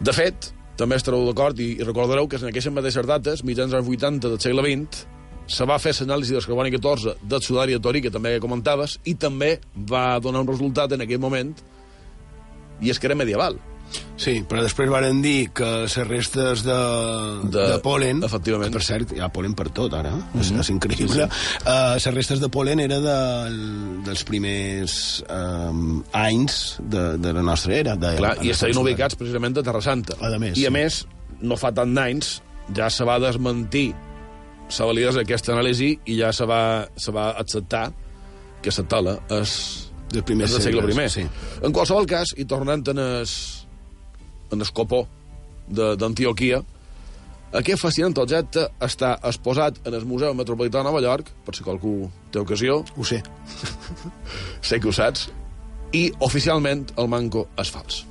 De 0.00 0.12
fet, 0.12 0.52
també 0.80 0.96
estareu 0.96 1.26
d'acord 1.28 1.58
i, 1.60 1.74
i 1.78 1.86
recordareu 1.86 2.28
que 2.28 2.40
en 2.40 2.50
aquestes 2.50 2.72
mateixes 2.72 3.08
dates, 3.08 3.44
mitjans 3.44 3.74
anys 3.76 3.88
80 3.92 4.28
del 4.32 4.40
segle 4.40 4.64
XX, 4.64 5.04
se 5.50 5.66
va 5.66 5.80
fer 5.82 5.92
l'anàlisi 5.98 6.36
del 6.36 6.46
carboni 6.46 6.70
14 6.72 7.16
del 7.26 7.42
sudari 7.42 7.76
de 7.76 7.82
Torí, 7.82 8.00
que 8.04 8.12
també 8.14 8.36
comentaves, 8.40 8.98
i 9.04 9.16
també 9.18 9.56
va 9.74 10.20
donar 10.22 10.44
un 10.44 10.52
resultat 10.52 10.94
en 10.94 11.04
aquell 11.04 11.20
moment, 11.22 11.52
i 12.80 12.92
és 12.92 12.98
que 13.00 13.10
era 13.10 13.18
medieval. 13.18 13.58
Sí, 14.20 14.44
però 14.48 14.60
després 14.62 14.90
varen 14.92 15.22
dir 15.24 15.48
que 15.56 15.64
les 15.86 15.94
restes 16.06 16.62
de, 16.66 16.76
de, 17.50 17.62
De- 17.72 17.78
polen... 17.82 18.20
efectivament. 18.26 18.68
Que, 18.68 18.78
per 18.78 18.84
cert, 18.84 19.14
hi 19.16 19.20
ha 19.24 19.30
polen 19.32 19.54
per 19.56 19.70
tot, 19.74 19.94
ara. 19.96 20.10
Mm 20.12 20.20
Mhm. 20.20 20.40
-hmm. 20.40 20.40
és, 20.40 20.50
és 20.60 20.70
increïble. 20.70 21.24
Uh, 21.66 21.94
les 21.94 22.06
restes 22.14 22.40
de 22.40 22.48
polen 22.48 22.80
era 22.80 23.00
de, 23.00 23.16
dels 24.04 24.24
primers 24.24 25.24
um, 25.30 26.02
anys 26.12 26.76
de, 26.82 27.16
de 27.18 27.32
la 27.32 27.42
nostra 27.42 27.74
era. 27.74 27.96
De, 27.96 28.16
Clar, 28.16 28.36
i 28.44 28.50
estaven 28.50 28.76
ubicats 28.76 29.14
precisament 29.16 29.56
a 29.58 29.62
Terra 29.62 29.80
Santa. 29.80 30.14
A 30.20 30.38
més, 30.38 30.56
I 30.58 30.66
a 30.66 30.68
sí. 30.68 30.72
més, 30.72 31.06
no 31.40 31.56
fa 31.56 31.72
tant 31.72 31.94
d'anys, 31.94 32.42
ja 32.76 32.90
se 32.90 33.04
va 33.04 33.18
desmentir 33.18 33.94
la 34.78 34.86
validesa 34.86 35.18
d'aquesta 35.18 35.52
anàlisi 35.52 35.98
i 36.06 36.18
ja 36.20 36.32
se 36.32 36.44
va, 36.46 36.86
se 36.96 37.10
va 37.10 37.30
acceptar 37.30 37.92
que 38.62 38.70
la 38.76 38.84
tala 38.86 39.18
és 39.30 39.88
del 40.12 40.22
primer 40.22 40.44
és 40.44 40.52
del 40.52 40.62
segle 40.62 40.82
segle, 40.82 41.04
I. 41.04 41.08
sí. 41.08 41.24
En 41.62 41.72
qualsevol 41.72 42.06
cas, 42.06 42.34
i 42.36 42.44
tornant 42.44 42.86
en 42.88 42.98
el, 42.98 43.26
en 44.50 44.60
el 44.60 44.72
copó 44.74 45.04
d'Antioquia, 45.70 46.62
aquest 47.50 47.82
fascinant 47.82 48.14
objecte 48.22 48.68
està 48.86 49.16
exposat 49.26 49.80
en 49.82 49.96
el 49.98 50.04
Museu 50.06 50.34
Metropolità 50.38 50.78
de 50.78 50.86
Nova 50.86 51.00
York, 51.02 51.32
per 51.42 51.54
si 51.56 51.66
qualcú 51.66 51.94
té 52.30 52.38
ocasió. 52.38 52.84
Ho 52.94 53.06
sé. 53.06 53.18
sé 54.68 54.78
que 54.78 54.86
ho 54.86 54.94
saps. 54.94 55.26
I, 55.90 56.12
oficialment, 56.22 56.86
el 57.02 57.10
manco 57.10 57.48
és 57.58 57.72
fals. 57.74 58.04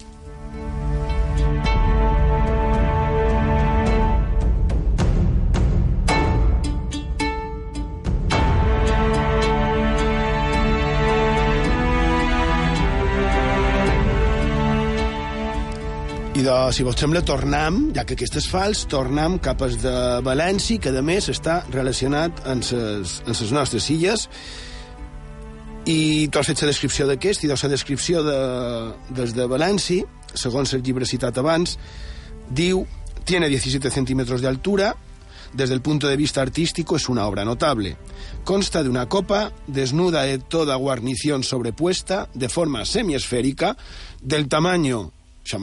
I 16.39 16.41
de, 16.41 16.53
si 16.71 16.85
vos 16.87 16.95
sembla, 16.95 17.19
tornem, 17.27 17.89
ja 17.91 18.05
que 18.07 18.15
aquest 18.15 18.37
és 18.39 18.45
fals, 18.47 18.85
tornem 18.87 19.33
cap 19.43 19.59
al 19.65 19.73
de 19.81 19.95
València, 20.23 20.79
que 20.79 20.93
a 20.95 21.01
més 21.03 21.25
està 21.33 21.57
relacionat 21.73 22.45
amb 22.47 22.63
ses 22.63 23.51
nostres 23.51 23.89
illes. 23.91 24.23
I 25.83 26.29
tu 26.31 26.39
has 26.39 26.47
fet 26.47 26.63
la 26.63 26.69
descripció 26.69 27.09
d'aquest, 27.09 27.43
i 27.43 27.51
de 27.51 27.57
la 27.59 27.71
descripció 27.73 28.23
de, 28.23 28.37
des 29.19 29.35
de 29.35 29.49
València, 29.51 30.07
segons 30.31 30.71
el 30.77 30.85
llibre 30.85 31.09
citat 31.09 31.41
abans, 31.43 31.75
diu, 32.47 32.85
tiene 33.25 33.51
17 33.51 33.91
centímetros 33.91 34.39
de 34.39 34.47
altura, 34.47 34.95
desde 35.51 35.73
el 35.73 35.81
punto 35.81 36.07
de 36.07 36.15
vista 36.15 36.41
artístico 36.41 36.95
es 36.95 37.09
una 37.09 37.27
obra 37.27 37.43
notable. 37.43 37.97
Consta 38.45 38.81
de 38.81 38.87
una 38.87 39.09
copa 39.09 39.51
desnuda 39.67 40.23
de 40.23 40.39
toda 40.39 40.79
guarnición 40.79 41.43
sobrepuesta, 41.43 42.29
de 42.33 42.47
forma 42.47 42.85
semiesférica, 42.85 43.75
del 44.21 44.47
tamaño 44.47 45.11
això 45.43 45.59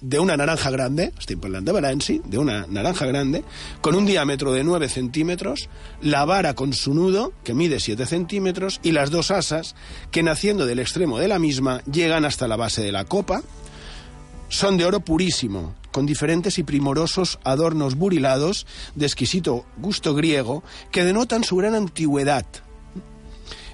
de 0.00 0.18
una 0.18 0.36
naranja 0.36 0.70
grande, 0.70 1.12
estem 1.18 1.40
parlant 1.40 1.66
de 1.66 1.72
Valenci, 1.72 2.20
de 2.24 2.38
una 2.38 2.66
naranja 2.66 3.06
grande, 3.06 3.44
con 3.80 3.94
un 3.94 4.06
diámetro 4.06 4.52
de 4.52 4.64
9 4.64 4.88
centímetros, 4.88 5.68
la 6.00 6.24
vara 6.24 6.54
con 6.54 6.72
su 6.72 6.94
nudo, 6.94 7.32
que 7.44 7.54
mide 7.54 7.80
7 7.80 8.06
centímetros, 8.06 8.80
y 8.82 8.92
las 8.92 9.10
dos 9.10 9.30
asas, 9.30 9.74
que 10.10 10.22
naciendo 10.22 10.66
del 10.66 10.78
extremo 10.78 11.18
de 11.18 11.28
la 11.28 11.38
misma, 11.38 11.82
llegan 11.84 12.24
hasta 12.24 12.48
la 12.48 12.56
base 12.56 12.82
de 12.82 12.92
la 12.92 13.04
copa, 13.04 13.42
son 14.48 14.78
de 14.78 14.86
oro 14.86 15.00
purísimo, 15.00 15.74
con 15.92 16.06
diferentes 16.06 16.58
y 16.58 16.62
primorosos 16.62 17.38
adornos 17.44 17.96
burilados 17.96 18.66
de 18.94 19.06
exquisito 19.06 19.66
gusto 19.76 20.14
griego 20.14 20.62
que 20.90 21.04
denotan 21.04 21.44
su 21.44 21.56
gran 21.56 21.74
antigüedad. 21.74 22.46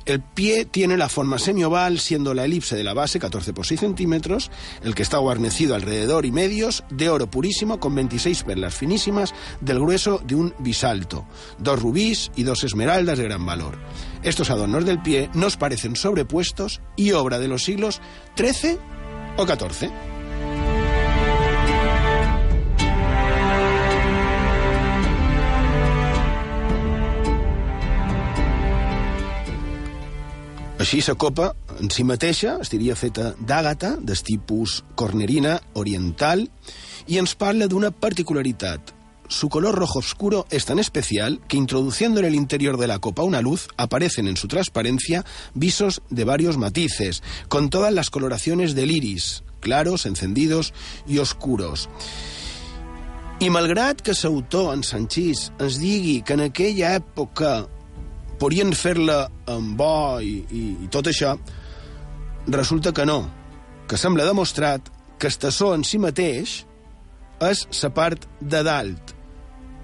El 0.06 0.20
pie 0.20 0.66
tiene 0.66 0.98
la 0.98 1.08
forma 1.08 1.38
semioval, 1.38 1.98
siendo 1.98 2.34
la 2.34 2.44
elipse 2.44 2.76
de 2.76 2.84
la 2.84 2.92
base 2.92 3.18
14 3.18 3.54
por 3.54 3.64
6 3.64 3.80
centímetros, 3.80 4.50
el 4.82 4.94
que 4.94 5.02
está 5.02 5.16
guarnecido 5.18 5.74
alrededor 5.74 6.26
y 6.26 6.32
medios 6.32 6.84
de 6.90 7.08
oro 7.08 7.30
purísimo 7.30 7.80
con 7.80 7.94
26 7.94 8.44
perlas 8.44 8.74
finísimas 8.74 9.34
del 9.60 9.80
grueso 9.80 10.20
de 10.24 10.34
un 10.34 10.54
bisalto, 10.58 11.26
dos 11.58 11.80
rubíes 11.80 12.30
y 12.36 12.42
dos 12.42 12.64
esmeraldas 12.64 13.16
de 13.16 13.24
gran 13.24 13.46
valor. 13.46 13.78
Estos 14.22 14.50
adornos 14.50 14.84
del 14.84 15.00
pie 15.00 15.30
nos 15.32 15.56
parecen 15.56 15.96
sobrepuestos 15.96 16.82
y 16.96 17.12
obra 17.12 17.38
de 17.38 17.48
los 17.48 17.64
siglos 17.64 18.02
XIII 18.36 18.78
o 19.38 19.46
XIV. 19.46 20.13
Així, 30.84 30.98
la 31.00 31.14
copa 31.16 31.46
en 31.80 31.88
si 31.88 32.04
mateixa 32.04 32.58
estaria 32.60 32.92
feta 32.92 33.30
d'àgata, 33.40 33.94
del 34.04 34.20
tipus 34.20 34.82
cornerina 35.00 35.54
oriental, 35.80 36.42
i 37.08 37.16
ens 37.16 37.32
parla 37.40 37.70
d'una 37.72 37.88
particularitat. 37.88 38.92
Su 39.32 39.48
color 39.48 39.78
rojo 39.80 40.00
oscuro 40.00 40.44
es 40.50 40.66
tan 40.66 40.78
especial 40.78 41.40
que 41.48 41.56
introduciendo 41.56 42.20
en 42.20 42.26
el 42.26 42.34
interior 42.34 42.76
de 42.76 42.86
la 42.86 42.98
copa 42.98 43.22
una 43.22 43.40
luz 43.40 43.66
aparecen 43.78 44.28
en 44.28 44.36
su 44.36 44.46
transparencia 44.46 45.24
visos 45.54 46.02
de 46.10 46.24
varios 46.24 46.58
matices, 46.58 47.22
con 47.48 47.70
todas 47.70 47.94
las 47.94 48.10
coloraciones 48.10 48.74
del 48.74 48.90
iris, 48.90 49.42
claros, 49.60 50.04
encendidos 50.04 50.74
y 51.08 51.16
oscuros. 51.16 51.88
I 53.40 53.48
malgrat 53.50 53.98
que 54.04 54.12
l'autor, 54.14 54.74
en 54.76 54.84
Sanchís, 54.84 55.48
ens 55.58 55.80
digui 55.80 56.20
que 56.22 56.36
en 56.36 56.44
aquella 56.44 56.92
època 57.00 57.64
podien 58.44 58.74
fer-la 58.76 59.22
amb 59.48 59.78
bo 59.78 60.20
i, 60.20 60.36
i, 60.52 60.64
i 60.84 60.90
tot 60.92 61.08
això, 61.08 61.32
resulta 62.52 62.92
que 62.92 63.06
no, 63.08 63.22
que 63.88 63.96
sembla 63.96 64.26
demostrat 64.28 64.90
que 65.18 65.30
el 65.30 65.38
tassó 65.40 65.70
en 65.72 65.84
si 65.88 65.96
mateix 66.02 66.58
és 67.48 67.62
la 67.80 67.90
part 67.96 68.26
de 68.40 68.60
dalt, 68.66 69.14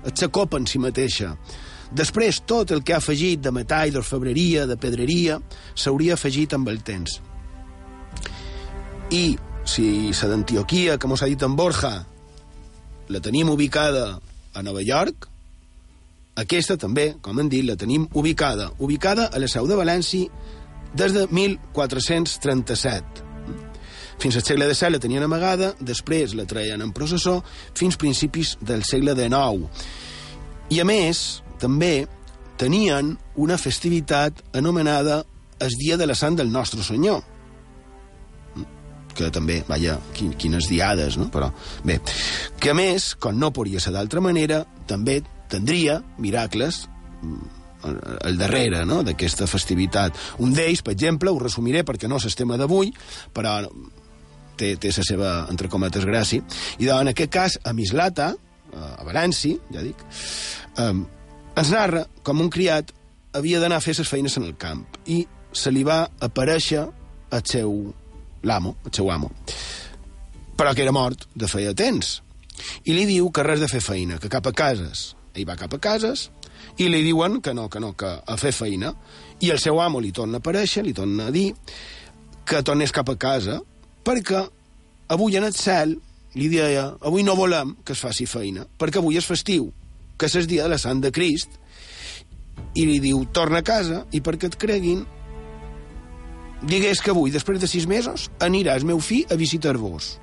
és 0.05 0.20
la 0.20 0.29
copa 0.29 0.61
en 0.61 0.68
si 0.68 0.81
mateixa. 0.83 1.33
Després, 1.90 2.42
tot 2.46 2.70
el 2.70 2.85
que 2.85 2.94
ha 2.94 3.01
afegit 3.01 3.40
de 3.42 3.51
metall, 3.51 3.94
d'orfebreria, 3.94 4.66
de 4.68 4.77
pedreria, 4.79 5.40
s'hauria 5.75 6.18
afegit 6.18 6.53
amb 6.55 6.68
el 6.70 6.85
temps. 6.85 7.16
I 9.11 9.25
si 9.64 9.88
la 10.12 10.31
d'Antioquia, 10.35 11.01
que 11.01 11.09
mos 11.09 11.25
ha 11.25 11.33
dit 11.33 11.42
en 11.42 11.57
Borja, 11.57 11.94
la 13.09 13.25
tenim 13.25 13.51
ubicada 13.51 14.20
a 14.53 14.62
Nova 14.62 14.85
York, 14.85 15.30
aquesta 16.41 16.76
també, 16.80 17.14
com 17.22 17.38
hem 17.41 17.49
dit, 17.53 17.64
la 17.66 17.76
tenim 17.76 18.07
ubicada, 18.16 18.70
ubicada 18.78 19.28
a 19.28 19.41
la 19.43 19.49
seu 19.51 19.66
de 19.68 19.76
València 19.76 20.28
des 20.97 21.12
de 21.14 21.26
1437. 21.30 23.26
Fins 24.20 24.36
al 24.36 24.45
segle 24.45 24.68
XVII 24.68 24.93
la 24.93 25.01
tenien 25.01 25.24
amagada, 25.24 25.72
després 25.80 26.34
la 26.36 26.47
treien 26.49 26.82
en 26.84 26.93
processó, 26.93 27.41
fins 27.76 27.97
principis 27.97 28.57
del 28.61 28.84
segle 28.84 29.14
XIX. 29.16 29.68
I 30.70 30.80
a 30.82 30.86
més, 30.86 31.43
també 31.61 32.07
tenien 32.61 33.14
una 33.41 33.57
festivitat 33.59 34.43
anomenada 34.57 35.24
el 35.61 35.76
Dia 35.80 35.97
de 35.97 36.07
la 36.07 36.16
Sant 36.16 36.36
del 36.36 36.53
Nostre 36.53 36.84
Senyor, 36.84 37.22
que 39.16 39.30
també, 39.32 39.61
vaja, 39.68 39.99
quin, 40.16 40.32
quines 40.38 40.68
diades, 40.70 41.16
no? 41.20 41.28
Però, 41.32 41.51
bé, 41.84 41.99
que 42.61 42.72
a 42.72 42.76
més, 42.76 43.14
com 43.20 43.36
no 43.36 43.53
podria 43.53 43.80
ser 43.80 43.93
d'altra 43.97 44.22
manera, 44.24 44.62
també 44.88 45.20
tindria 45.51 46.01
miracles 46.18 46.84
mm, 47.20 47.57
al 48.26 48.36
darrere 48.40 48.84
no? 48.88 49.01
d'aquesta 49.07 49.48
festivitat. 49.51 50.16
Un 50.44 50.53
d'ells, 50.57 50.84
per 50.86 50.94
exemple, 50.96 51.32
ho 51.32 51.40
resumiré 51.40 51.84
perquè 51.86 52.09
no 52.09 52.20
és 52.20 52.28
el 52.28 52.36
tema 52.38 52.59
d'avui, 52.61 52.92
però 53.34 53.59
té, 54.61 54.74
té 54.76 54.92
la 54.96 55.07
seva, 55.07 55.32
entre 55.53 55.70
cometes, 55.72 56.05
gràcia. 56.09 56.44
I 56.78 56.86
doncs, 56.86 57.01
en 57.01 57.12
aquest 57.14 57.32
cas, 57.32 57.59
a 57.64 57.74
Mislata, 57.76 58.32
a 58.76 59.05
València, 59.07 59.59
ja 59.74 59.84
dic, 59.84 60.05
eh, 60.78 60.92
ens 61.61 61.72
narra 61.74 62.07
com 62.26 62.42
un 62.42 62.51
criat 62.53 62.92
havia 63.36 63.61
d'anar 63.62 63.78
a 63.78 63.84
fer 63.84 63.96
les 63.98 64.09
feines 64.09 64.36
en 64.38 64.46
el 64.46 64.57
camp 64.59 64.82
i 65.07 65.22
se 65.55 65.70
li 65.70 65.84
va 65.86 66.05
aparèixer 66.22 66.82
el 67.30 67.44
seu 67.46 67.74
l'amo, 68.46 68.76
el 68.86 68.94
seu 68.94 69.11
amo, 69.12 69.30
però 70.57 70.74
que 70.74 70.82
era 70.82 70.94
mort 70.94 71.26
de 71.34 71.48
feia 71.51 71.74
temps. 71.74 72.20
I 72.84 72.94
li 72.94 73.07
diu 73.09 73.30
que 73.32 73.44
res 73.46 73.61
de 73.62 73.68
fer 73.70 73.80
feina, 73.80 74.18
que 74.20 74.30
cap 74.32 74.46
a 74.46 74.53
cases. 74.53 75.14
Ell 75.35 75.47
va 75.49 75.59
cap 75.59 75.74
a 75.74 75.81
cases 75.83 76.28
i 76.78 76.89
li 76.91 77.03
diuen 77.05 77.41
que 77.41 77.55
no, 77.55 77.68
que 77.72 77.81
no, 77.81 77.95
que 77.97 78.11
a 78.20 78.37
fer 78.41 78.53
feina. 78.53 78.93
I 79.41 79.53
el 79.55 79.61
seu 79.62 79.81
amo 79.81 80.01
li 80.01 80.12
torna 80.12 80.39
a 80.39 80.45
aparèixer, 80.45 80.85
li 80.85 80.95
torna 80.97 81.28
a 81.28 81.35
dir 81.35 81.51
que 82.47 82.62
tornés 82.66 82.93
cap 82.93 83.09
a 83.12 83.18
casa 83.20 83.61
perquè 84.05 84.43
avui 85.12 85.37
en 85.39 85.47
el 85.47 85.55
cel 85.55 85.97
li 86.35 86.49
deia 86.51 86.87
avui 87.07 87.22
no 87.26 87.37
volem 87.39 87.76
que 87.85 87.95
es 87.95 88.03
faci 88.03 88.26
feina 88.26 88.64
perquè 88.78 88.99
avui 89.01 89.18
és 89.18 89.26
festiu, 89.26 89.68
que 90.16 90.26
és 90.26 90.37
el 90.39 90.49
dia 90.51 90.64
de 90.64 90.72
la 90.72 90.78
Sant 90.78 91.03
de 91.03 91.11
Crist 91.14 91.59
i 92.74 92.87
li 92.87 92.99
diu 93.03 93.24
torna 93.35 93.61
a 93.61 93.66
casa 93.66 94.05
i 94.14 94.22
perquè 94.24 94.51
et 94.51 94.59
creguin 94.61 95.05
digués 96.62 97.01
que 97.01 97.12
avui, 97.12 97.31
després 97.33 97.61
de 97.61 97.68
sis 97.70 97.87
mesos, 97.89 98.28
aniràs 98.41 98.85
meu 98.85 99.01
fill 99.01 99.31
a 99.33 99.39
visitar-vos. 99.41 100.18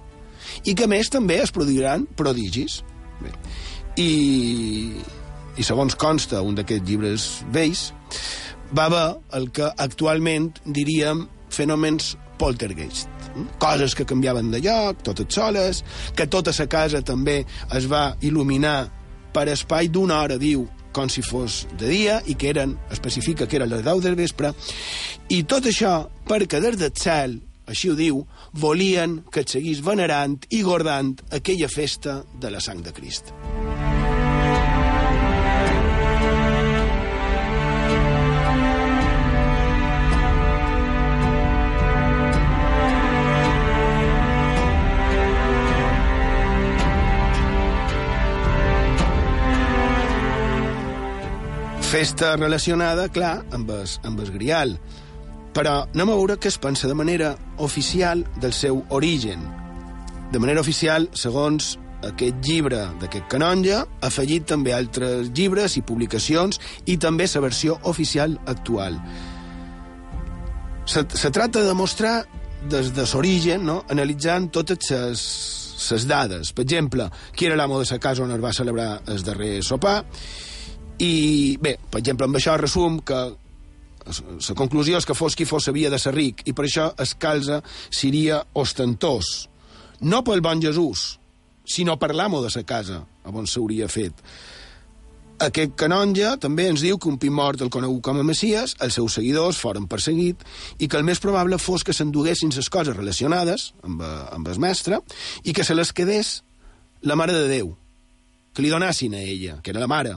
I 0.70 0.76
que 0.78 0.88
més 0.90 1.10
també 1.10 1.40
es 1.42 1.52
produiran 1.54 2.06
prodigis. 2.18 2.82
Bé. 3.22 3.32
I, 3.98 4.94
I 5.58 5.66
segons 5.66 5.98
consta 5.98 6.44
un 6.46 6.58
d'aquests 6.58 6.86
llibres 6.86 7.28
vells, 7.54 7.92
va 8.78 8.86
haver 8.86 9.08
el 9.38 9.50
que 9.56 9.70
actualment 9.78 10.52
diríem 10.66 11.26
fenòmens 11.54 12.16
poltergeist. 12.38 13.10
Coses 13.62 13.96
que 13.96 14.06
canviaven 14.06 14.52
de 14.52 14.62
lloc, 14.62 15.02
totes 15.06 15.34
soles, 15.34 15.84
que 16.16 16.28
tota 16.28 16.54
la 16.58 16.68
casa 16.68 17.02
també 17.02 17.44
es 17.74 17.90
va 17.90 18.16
il·luminar 18.22 18.90
per 19.34 19.48
espai 19.50 19.90
d'una 19.90 20.22
hora, 20.22 20.38
diu, 20.38 20.68
com 20.94 21.10
si 21.10 21.22
fos 21.22 21.66
de 21.78 21.90
dia 21.90 22.22
i 22.26 22.34
que 22.36 22.50
eren, 22.50 22.78
especifica 22.92 23.46
que 23.46 23.60
eren 23.60 23.70
les 23.70 23.84
10 23.86 24.02
del 24.06 24.16
vespre, 24.18 24.54
i 25.30 25.44
tot 25.44 25.68
això 25.70 26.08
perquè 26.28 26.62
des 26.64 26.78
del 26.80 26.94
cel, 26.98 27.38
així 27.68 27.92
ho 27.92 27.98
diu, 28.00 28.24
volien 28.54 29.20
que 29.32 29.44
et 29.44 29.58
seguís 29.58 29.84
venerant 29.86 30.40
i 30.50 30.64
guardant 30.64 31.16
aquella 31.32 31.70
festa 31.72 32.22
de 32.40 32.54
la 32.54 32.64
sang 32.64 32.84
de 32.84 32.96
Crist. 32.96 33.36
festa 51.88 52.36
relacionada, 52.36 53.08
clar, 53.08 53.46
amb 53.56 53.70
el, 53.72 53.86
amb 54.04 54.20
el 54.20 54.32
grial. 54.34 54.74
Però 55.58 55.74
anem 55.88 56.12
a 56.14 56.16
veure 56.20 56.38
què 56.38 56.52
es 56.52 56.60
pensa 56.62 56.90
de 56.90 56.94
manera 56.94 57.34
oficial 57.66 58.22
del 58.38 58.54
seu 58.54 58.84
origen. 58.94 59.42
De 60.32 60.38
manera 60.38 60.62
oficial, 60.62 61.10
segons 61.18 61.74
aquest 62.06 62.44
llibre 62.46 62.84
d'aquest 63.02 63.26
canonge, 63.32 63.80
afegit 64.06 64.46
també 64.52 64.76
altres 64.78 65.32
llibres 65.34 65.80
i 65.80 65.82
publicacions 65.82 66.62
i 66.86 67.00
també 67.02 67.26
la 67.34 67.42
versió 67.42 67.80
oficial 67.90 68.38
actual. 68.46 69.00
Se, 70.86 71.04
se 71.04 71.32
tracta 71.34 71.64
de 71.64 71.72
demostrar 71.74 72.20
des 72.70 72.94
de 72.94 73.08
l'origen, 73.14 73.66
no? 73.66 73.82
analitzant 73.90 74.52
totes 74.54 74.92
les 74.94 75.24
les 75.92 76.08
dades. 76.08 76.52
Per 76.54 76.64
exemple, 76.66 77.10
qui 77.36 77.46
era 77.46 77.56
l'amo 77.56 77.80
de 77.80 77.88
la 77.90 78.00
casa 78.00 78.24
on 78.24 78.32
es 78.32 78.42
va 78.44 78.54
celebrar 78.54 79.02
el 79.08 79.24
darrer 79.24 79.62
sopar, 79.64 80.04
i 81.00 81.58
bé, 81.62 81.78
per 81.78 82.02
exemple, 82.02 82.26
amb 82.26 82.40
això 82.40 82.58
resum 82.58 83.00
que 83.06 83.20
la 84.08 84.56
conclusió 84.56 85.00
és 85.00 85.06
que 85.06 85.16
fos 85.18 85.36
qui 85.36 85.46
fos 85.46 85.68
havia 85.68 85.92
de 85.92 86.00
ser 86.00 86.14
ric 86.16 86.44
i 86.48 86.54
per 86.56 86.68
això 86.68 86.90
es 87.04 87.14
calza 87.20 87.62
seria 87.90 88.42
ostentós. 88.56 89.48
No 90.02 90.24
pel 90.24 90.44
bon 90.46 90.62
Jesús, 90.62 91.18
sinó 91.68 91.98
per 92.00 92.14
l'amo 92.16 92.42
de 92.44 92.52
la 92.54 92.64
casa, 92.64 93.02
on 93.26 93.48
s'hauria 93.48 93.90
fet. 93.92 94.14
Aquest 95.44 95.76
canonge 95.78 96.32
també 96.42 96.66
ens 96.72 96.82
diu 96.82 96.98
que 96.98 97.10
un 97.12 97.20
pi 97.22 97.30
mort 97.30 97.62
el 97.62 97.70
conegut 97.70 98.02
com 98.02 98.18
a 98.18 98.26
Messias, 98.26 98.74
els 98.82 98.96
seus 98.98 99.20
seguidors 99.20 99.60
foren 99.62 99.86
perseguit 99.86 100.42
i 100.80 100.88
que 100.88 100.98
el 100.98 101.06
més 101.06 101.22
probable 101.22 101.60
fos 101.62 101.84
que 101.86 101.94
s'enduguessin 101.94 102.56
les 102.56 102.70
coses 102.74 102.98
relacionades 102.98 103.72
amb, 103.84 104.02
amb 104.02 104.48
el 104.50 104.58
mestre 104.58 105.04
i 105.44 105.54
que 105.54 105.66
se 105.68 105.78
les 105.78 105.94
quedés 105.94 106.42
la 107.06 107.16
Mare 107.20 107.36
de 107.38 107.46
Déu, 107.52 107.76
que 108.54 108.66
li 108.66 108.74
donassin 108.74 109.14
a 109.14 109.22
ella, 109.22 109.60
que 109.62 109.70
era 109.70 109.84
la 109.84 109.92
mare, 109.92 110.16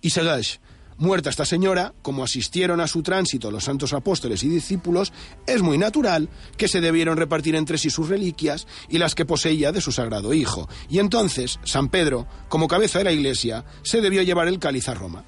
y 0.00 0.10
segueix. 0.10 0.58
Muerta 0.98 1.30
esta 1.30 1.44
señora, 1.44 1.94
como 2.02 2.24
asistieron 2.24 2.80
a 2.80 2.88
su 2.88 3.02
tránsito 3.02 3.50
los 3.50 3.64
santos 3.64 3.92
apóstoles 3.92 4.42
y 4.42 4.48
discípulos, 4.48 5.12
es 5.46 5.62
muy 5.62 5.78
natural 5.78 6.28
que 6.56 6.68
se 6.68 6.80
debieron 6.80 7.16
repartir 7.16 7.54
entre 7.54 7.78
sí 7.78 7.88
sus 7.88 8.08
reliquias 8.08 8.66
y 8.88 8.98
las 8.98 9.14
que 9.14 9.24
poseía 9.24 9.70
de 9.72 9.80
su 9.80 9.92
sagrado 9.92 10.34
hijo. 10.34 10.68
Y 10.88 10.98
entonces, 10.98 11.60
San 11.64 11.88
Pedro, 11.88 12.26
como 12.48 12.68
cabeza 12.68 12.98
de 12.98 13.04
la 13.04 13.12
iglesia, 13.12 13.64
se 13.82 14.00
debió 14.00 14.22
llevar 14.22 14.48
el 14.48 14.58
cáliz 14.58 14.88
a 14.88 14.94
Roma. 14.94 15.24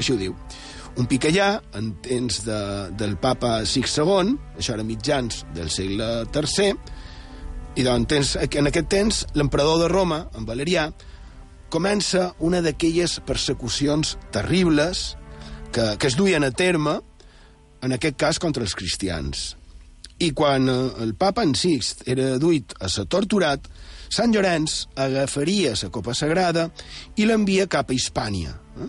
Així 0.00 0.14
ho 0.14 0.18
diu. 0.18 0.34
Un 0.98 1.06
pique 1.06 1.30
ja, 1.32 1.60
en 1.76 1.92
temps 2.02 2.40
de, 2.46 2.58
del 2.98 3.16
papa 3.20 3.60
Six 3.68 3.98
II, 4.00 4.34
això 4.58 4.74
era 4.74 4.86
mitjans 4.86 5.44
del 5.54 5.70
segle 5.70 6.08
III, 6.26 6.72
i 7.78 7.86
doncs, 7.86 8.34
en 8.42 8.70
aquest 8.70 8.88
temps 8.90 9.22
l'emperador 9.38 9.84
de 9.84 9.90
Roma, 9.92 10.24
en 10.34 10.48
Valerià, 10.48 10.88
comença 11.70 12.32
una 12.38 12.60
d'aquelles 12.64 13.20
persecucions 13.26 14.16
terribles 14.34 15.14
que, 15.72 15.94
que 15.96 16.10
es 16.10 16.18
duien 16.18 16.44
a 16.44 16.50
terme, 16.50 16.98
en 17.80 17.96
aquest 17.96 18.18
cas 18.20 18.38
contra 18.42 18.64
els 18.66 18.74
cristians. 18.76 19.54
I 20.20 20.32
quan 20.36 20.68
eh, 20.68 20.80
el 21.04 21.14
papa 21.16 21.46
en 21.46 21.54
Sixt 21.56 22.04
era 22.10 22.34
duit 22.42 22.74
a 22.80 22.90
ser 22.92 23.06
torturat, 23.08 23.70
Sant 24.10 24.32
Llorenç 24.34 24.88
agafaria 24.98 25.76
la 25.78 25.88
copa 25.94 26.16
sagrada 26.18 26.66
i 27.14 27.26
l'envia 27.28 27.68
cap 27.70 27.90
a 27.90 27.94
Hispània. 27.94 28.56
Eh? 28.82 28.88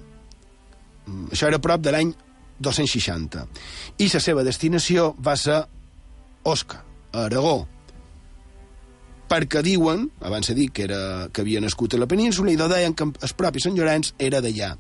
Això 1.30 1.48
era 1.48 1.62
prop 1.62 1.84
de 1.86 1.94
l'any 1.94 2.14
260. 2.58 3.46
I 4.02 4.08
la 4.10 4.22
seva 4.24 4.44
destinació 4.44 5.12
va 5.22 5.36
ser 5.38 5.62
Osca, 6.44 6.82
a 7.14 7.28
Aragó, 7.28 7.68
perquè 9.32 9.62
diuen, 9.64 10.10
abans 10.28 10.50
he 10.52 10.56
dit 10.58 10.74
que, 10.76 10.84
era, 10.90 11.30
que 11.32 11.46
havia 11.46 11.62
nascut 11.64 11.96
a 11.96 12.02
la 12.02 12.10
península, 12.12 12.52
i 12.52 12.60
deien 12.60 12.96
que 12.98 13.08
el 13.08 13.34
propi 13.40 13.64
Sant 13.64 13.78
Llorenç 13.78 14.12
era 14.20 14.42
d'allà. 14.44 14.74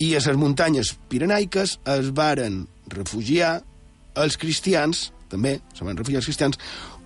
I 0.00 0.14
a 0.16 0.22
les 0.24 0.40
muntanyes 0.40 0.94
pirenaiques 1.12 1.78
es 1.96 2.10
varen 2.16 2.62
refugiar 2.94 3.58
els 4.20 4.38
cristians, 4.40 5.10
també 5.28 5.58
se 5.76 5.84
van 5.84 5.98
refugiar 5.98 6.22
els 6.22 6.30
cristians, 6.30 6.60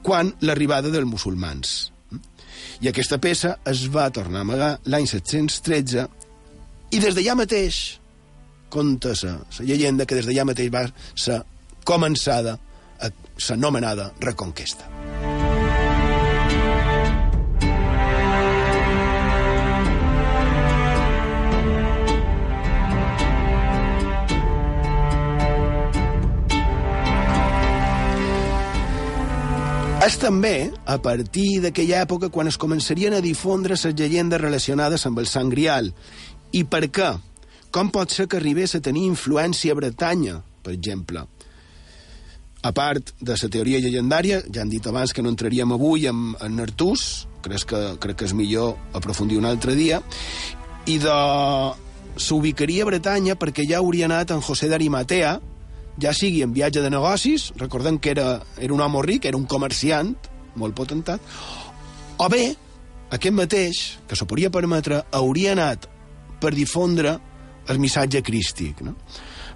quan 0.06 0.30
l'arribada 0.44 0.92
dels 0.94 1.08
musulmans. 1.08 1.78
I 2.78 2.90
aquesta 2.90 3.18
peça 3.18 3.56
es 3.66 3.88
va 3.90 4.06
tornar 4.14 4.44
a 4.44 4.46
amagar 4.46 4.70
l'any 4.86 5.08
713 5.10 6.06
i 6.94 7.00
des 7.02 7.16
d'allà 7.16 7.34
mateix 7.38 7.98
conta 8.70 9.14
la 9.24 9.38
llegenda 9.64 10.06
que 10.06 10.14
des 10.14 10.28
d'allà 10.28 10.46
mateix 10.46 10.70
va 10.70 10.86
ser 11.16 11.40
començada 11.88 12.58
l'anomenada 13.48 14.12
Reconquesta. 14.20 15.37
És 30.08 30.14
també 30.16 30.70
a 30.88 30.94
partir 31.04 31.58
d'aquella 31.60 31.98
època 32.06 32.30
quan 32.32 32.48
es 32.48 32.56
començarien 32.56 33.12
a 33.12 33.20
difondre 33.20 33.76
les 33.76 33.96
llegendes 33.98 34.40
relacionades 34.40 35.02
amb 35.04 35.18
el 35.20 35.26
Sant 35.28 35.50
Grial. 35.52 35.90
I 36.56 36.62
per 36.64 36.86
què? 36.88 37.08
Com 37.70 37.90
pot 37.92 38.14
ser 38.14 38.24
que 38.24 38.38
arribés 38.38 38.72
a 38.72 38.80
tenir 38.80 39.02
influència 39.04 39.74
a 39.74 39.76
Bretanya, 39.76 40.38
per 40.64 40.72
exemple? 40.72 41.26
A 42.64 42.72
part 42.72 43.12
de 43.20 43.36
la 43.36 43.50
teoria 43.52 43.82
llegendària, 43.84 44.40
ja 44.48 44.62
han 44.64 44.72
dit 44.72 44.88
abans 44.88 45.12
que 45.12 45.20
no 45.20 45.34
entraríem 45.34 45.76
avui 45.76 46.08
en, 46.08 46.32
en 46.40 46.56
Artús, 46.64 47.28
crec 47.44 47.68
que, 47.68 47.84
crec 48.00 48.22
que 48.22 48.30
és 48.30 48.36
millor 48.38 48.78
aprofundir 48.96 49.36
un 49.36 49.50
altre 49.50 49.76
dia, 49.76 50.00
i 50.88 50.96
de... 51.04 51.18
s'ubicaria 52.16 52.86
a 52.86 52.88
Bretanya 52.94 53.36
perquè 53.36 53.68
ja 53.68 53.84
hauria 53.84 54.08
anat 54.08 54.32
en 54.32 54.40
José 54.40 54.72
d'Arimatea, 54.72 55.36
ja 56.02 56.14
sigui 56.14 56.42
en 56.44 56.54
viatge 56.54 56.82
de 56.84 56.90
negocis, 56.90 57.50
recordem 57.58 57.98
que 57.98 58.12
era, 58.14 58.40
era 58.58 58.74
un 58.74 58.80
home 58.80 59.02
ric, 59.06 59.26
era 59.26 59.38
un 59.38 59.46
comerciant, 59.50 60.14
molt 60.58 60.74
potentat, 60.78 61.22
o 62.18 62.28
bé, 62.30 62.44
aquest 63.14 63.34
mateix, 63.34 63.82
que 64.08 64.18
s'ho 64.18 64.26
podria 64.28 64.50
permetre, 64.54 65.02
hauria 65.14 65.54
anat 65.54 65.88
per 66.42 66.52
difondre 66.54 67.16
el 67.68 67.80
missatge 67.80 68.22
crístic. 68.24 68.82
No? 68.84 68.94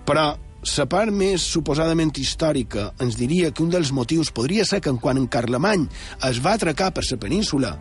Però 0.06 0.32
la 0.62 0.86
part 0.86 1.10
més 1.14 1.42
suposadament 1.42 2.12
històrica 2.22 2.92
ens 3.02 3.16
diria 3.18 3.50
que 3.50 3.64
un 3.64 3.70
dels 3.72 3.90
motius 3.92 4.30
podria 4.34 4.64
ser 4.68 4.80
que 4.80 4.92
quan 5.02 5.18
en 5.18 5.26
Carlemany 5.26 5.88
es 6.28 6.42
va 6.44 6.54
atracar 6.54 6.92
per 6.94 7.02
la 7.10 7.18
península 7.18 7.72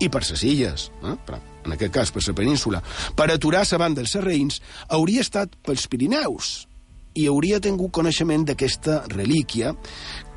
i 0.00 0.08
per 0.08 0.22
les 0.28 0.42
illes, 0.44 0.90
eh? 1.04 1.16
però 1.26 1.40
en 1.64 1.76
aquest 1.76 1.92
cas 1.92 2.12
per 2.12 2.22
la 2.26 2.34
península, 2.36 2.82
per 3.16 3.30
aturar 3.30 3.64
la 3.70 3.78
banda 3.78 4.00
dels 4.00 4.16
sarraïns, 4.16 4.60
hauria 4.88 5.24
estat 5.24 5.56
pels 5.64 5.86
Pirineus 5.88 6.69
i 7.14 7.26
hauria 7.26 7.60
tingut 7.62 7.92
coneixement 7.94 8.46
d'aquesta 8.46 9.02
relíquia 9.10 9.74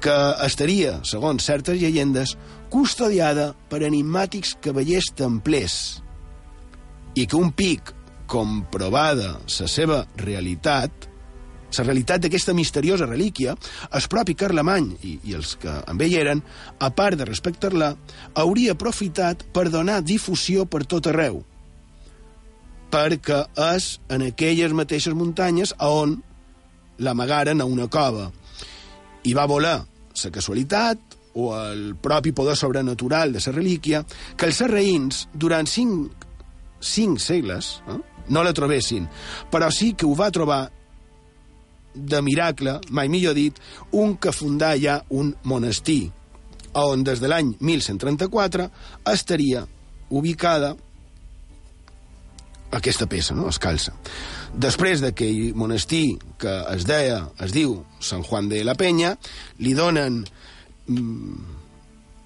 que 0.04 0.18
estaria, 0.46 0.98
segons 1.08 1.46
certes 1.46 1.80
llegendes, 1.80 2.36
custodiada 2.74 3.52
per 3.70 3.84
enigmàtics 3.86 4.58
cavallers 4.64 5.12
templers 5.16 5.78
i 7.14 7.28
que 7.30 7.38
un 7.38 7.52
pic 7.54 7.94
comprovada 8.28 9.36
la 9.38 9.68
seva 9.70 10.04
realitat 10.18 11.10
la 11.74 11.84
realitat 11.88 12.22
d'aquesta 12.22 12.54
misteriosa 12.54 13.08
relíquia, 13.10 13.56
el 13.98 14.04
propi 14.10 14.36
Carlemany 14.38 14.92
i, 15.02 15.14
i 15.26 15.34
els 15.34 15.56
que 15.58 15.72
amb 15.90 16.04
ell 16.06 16.14
eren, 16.20 16.44
a 16.78 16.92
part 16.94 17.18
de 17.18 17.26
respectar-la, 17.26 17.96
hauria 18.38 18.76
aprofitat 18.76 19.42
per 19.56 19.72
donar 19.74 20.04
difusió 20.06 20.68
per 20.70 20.84
tot 20.86 21.10
arreu, 21.10 21.40
perquè 22.94 23.40
és 23.74 23.88
en 24.14 24.28
aquelles 24.28 24.76
mateixes 24.78 25.18
muntanyes 25.18 25.74
on 25.82 26.20
l'amagaren 27.00 27.62
a 27.62 27.66
una 27.66 27.88
cova. 27.88 28.30
I 29.24 29.34
va 29.34 29.48
volar 29.50 29.78
la 29.84 30.32
casualitat 30.32 31.18
o 31.34 31.50
el 31.58 31.96
propi 31.96 32.32
poder 32.32 32.56
sobrenatural 32.56 33.34
de 33.34 33.42
la 33.46 33.52
relíquia 33.54 34.04
que 34.38 34.46
els 34.46 34.60
serraïns, 34.62 35.28
durant 35.34 35.66
cinc, 35.66 36.28
cinc 36.80 37.20
segles, 37.20 37.82
eh, 37.88 37.98
no 38.30 38.44
la 38.44 38.54
trobessin, 38.54 39.08
però 39.52 39.72
sí 39.72 39.94
que 39.94 40.06
ho 40.06 40.16
va 40.16 40.32
trobar 40.32 40.70
de 41.94 42.22
miracle, 42.22 42.80
mai 42.90 43.10
millor 43.10 43.34
dit, 43.38 43.58
un 43.92 44.18
que 44.18 44.32
fundà 44.32 44.74
ja 44.78 45.02
un 45.10 45.34
monestir, 45.44 46.12
on 46.74 47.04
des 47.06 47.22
de 47.22 47.30
l'any 47.30 47.54
1134 47.60 48.70
estaria 49.12 49.66
ubicada 50.10 50.74
aquesta 52.74 53.06
peça, 53.06 53.36
no? 53.38 53.50
escalça. 53.50 53.94
Després 54.54 55.02
d'aquell 55.02 55.56
monestir 55.58 56.20
que 56.38 56.52
es 56.76 56.86
deia, 56.86 57.24
es 57.42 57.54
diu 57.56 57.80
Sant 58.04 58.22
Juan 58.28 58.50
de 58.52 58.64
la 58.64 58.76
Peña, 58.78 59.16
li 59.60 59.74
donen... 59.74 60.24
mm, 60.88 61.50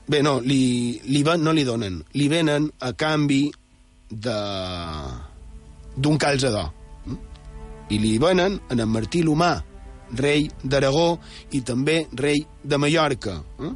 Bé, 0.07 0.21
no, 0.23 0.37
li, 0.39 1.01
li, 1.03 1.19
ven- 1.23 1.41
no 1.43 1.51
li 1.51 1.65
donen, 1.67 1.97
li 2.15 2.29
venen 2.31 2.69
a 2.79 2.93
canvi 2.95 3.49
de 4.07 4.35
d'un 5.99 6.15
calzador 6.21 6.69
i 7.91 7.97
li 7.99 8.13
venen 8.21 8.55
en 8.71 8.79
en 8.79 8.87
Martí 8.87 9.19
l'Humà, 9.25 9.49
rei 10.15 10.45
d'Aragó 10.63 11.17
i 11.51 11.59
també 11.59 12.05
rei 12.15 12.39
de 12.63 12.77
Mallorca, 12.79 13.35
eh? 13.59 13.73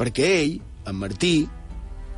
perquè 0.00 0.30
ell, 0.38 0.54
en 0.88 0.96
Martí, 0.96 1.34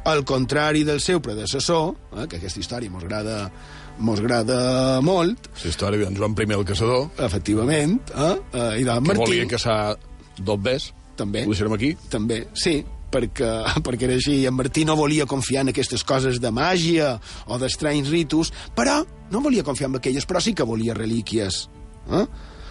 al 0.06 0.22
contrari 0.24 0.84
del 0.86 1.00
seu 1.02 1.18
predecessor, 1.20 1.96
eh, 2.14 2.28
que 2.30 2.36
aquesta 2.38 2.60
història 2.62 2.90
mos 2.94 3.02
agrada, 3.02 3.50
mos 3.98 4.20
agrada 4.20 5.00
molt... 5.04 5.48
La 5.62 5.70
història 5.70 6.04
d'en 6.04 6.16
Joan 6.16 6.36
I 6.36 6.52
el 6.52 6.64
Caçador, 6.68 7.08
Efectivament, 7.26 8.00
eh? 8.14 8.34
eh 8.52 8.80
i 8.80 8.84
d'en 8.84 9.02
que 9.02 9.12
Martí... 9.12 9.22
volia 9.22 9.46
caçar 9.48 9.96
dos 10.38 10.60
bes. 10.60 10.92
També. 11.16 11.46
Ho 11.46 11.52
deixarem 11.52 11.72
aquí? 11.72 11.94
També, 12.12 12.42
sí, 12.52 12.82
perquè, 13.12 13.50
perquè 13.86 14.08
era 14.08 14.18
així. 14.20 14.38
En 14.46 14.56
Martí 14.56 14.84
no 14.84 14.96
volia 14.98 15.26
confiar 15.26 15.64
en 15.64 15.72
aquestes 15.72 16.04
coses 16.04 16.40
de 16.42 16.52
màgia 16.52 17.16
o 17.46 17.58
d'estranys 17.58 18.10
ritus, 18.12 18.52
però 18.76 19.00
no 19.32 19.42
volia 19.44 19.64
confiar 19.64 19.90
en 19.90 20.00
aquelles, 20.00 20.28
però 20.28 20.42
sí 20.44 20.54
que 20.54 20.66
volia 20.68 20.94
relíquies. 20.94 21.66
Eh? 22.12 22.26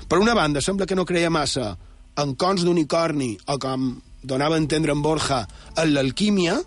Per 0.07 0.21
una 0.21 0.36
banda, 0.38 0.61
sembla 0.61 0.86
que 0.86 0.95
no 0.95 1.07
creia 1.07 1.34
massa 1.34 1.73
en 2.21 2.36
cons 2.39 2.63
d'unicorni 2.63 3.34
o 3.51 3.57
com 3.59 3.95
donava 4.26 4.55
a 4.55 4.61
entendre 4.61 4.93
en 4.93 5.01
Borja 5.01 5.43
en 5.76 5.93
l'alquímia, 5.93 6.59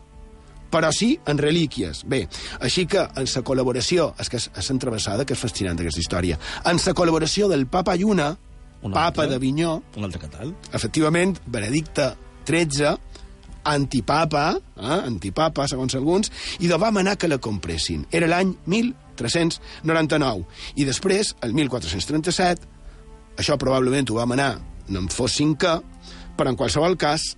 però 0.70 0.90
sí 0.92 1.18
en 1.26 1.38
relíquies. 1.38 2.04
Bé, 2.06 2.28
així 2.60 2.86
que 2.86 3.00
en 3.00 3.24
la 3.34 3.42
col·laboració, 3.44 4.12
és 4.20 4.28
que 4.28 4.36
és, 4.36 4.70
entrevessada, 4.70 5.24
que 5.24 5.34
és 5.34 5.40
fascinant 5.40 5.78
aquesta 5.78 6.00
història, 6.00 6.38
en 6.64 6.76
la 6.84 6.94
col·laboració 6.94 7.48
del 7.48 7.66
papa 7.66 7.96
Lluna, 7.96 8.36
Un 8.82 8.92
papa 8.92 9.22
altre. 9.24 9.28
d'Avinyó, 9.34 9.82
Un 9.96 10.04
altre 10.04 10.20
catal. 10.20 10.54
efectivament, 10.72 11.38
Benedicte 11.46 12.14
XIII, 12.46 12.96
antipapa, 13.64 14.56
eh, 14.76 15.00
antipapa, 15.06 15.66
segons 15.68 15.94
alguns, 15.94 16.30
i 16.60 16.68
de 16.68 16.76
va 16.78 16.90
manar 16.90 17.16
que 17.18 17.28
la 17.28 17.38
compressin. 17.38 18.06
Era 18.10 18.26
l'any 18.26 18.54
1399. 18.66 20.46
I 20.76 20.84
després, 20.84 21.34
el 21.42 21.52
1437, 21.54 22.66
això 23.36 23.58
probablement 23.58 24.08
ho 24.10 24.14
va 24.14 24.26
manar, 24.26 24.58
no 24.88 25.00
en 25.00 25.08
fos 25.08 25.36
cinquè, 25.38 25.80
però 26.36 26.48
en 26.48 26.56
qualsevol 26.56 26.96
cas, 26.96 27.36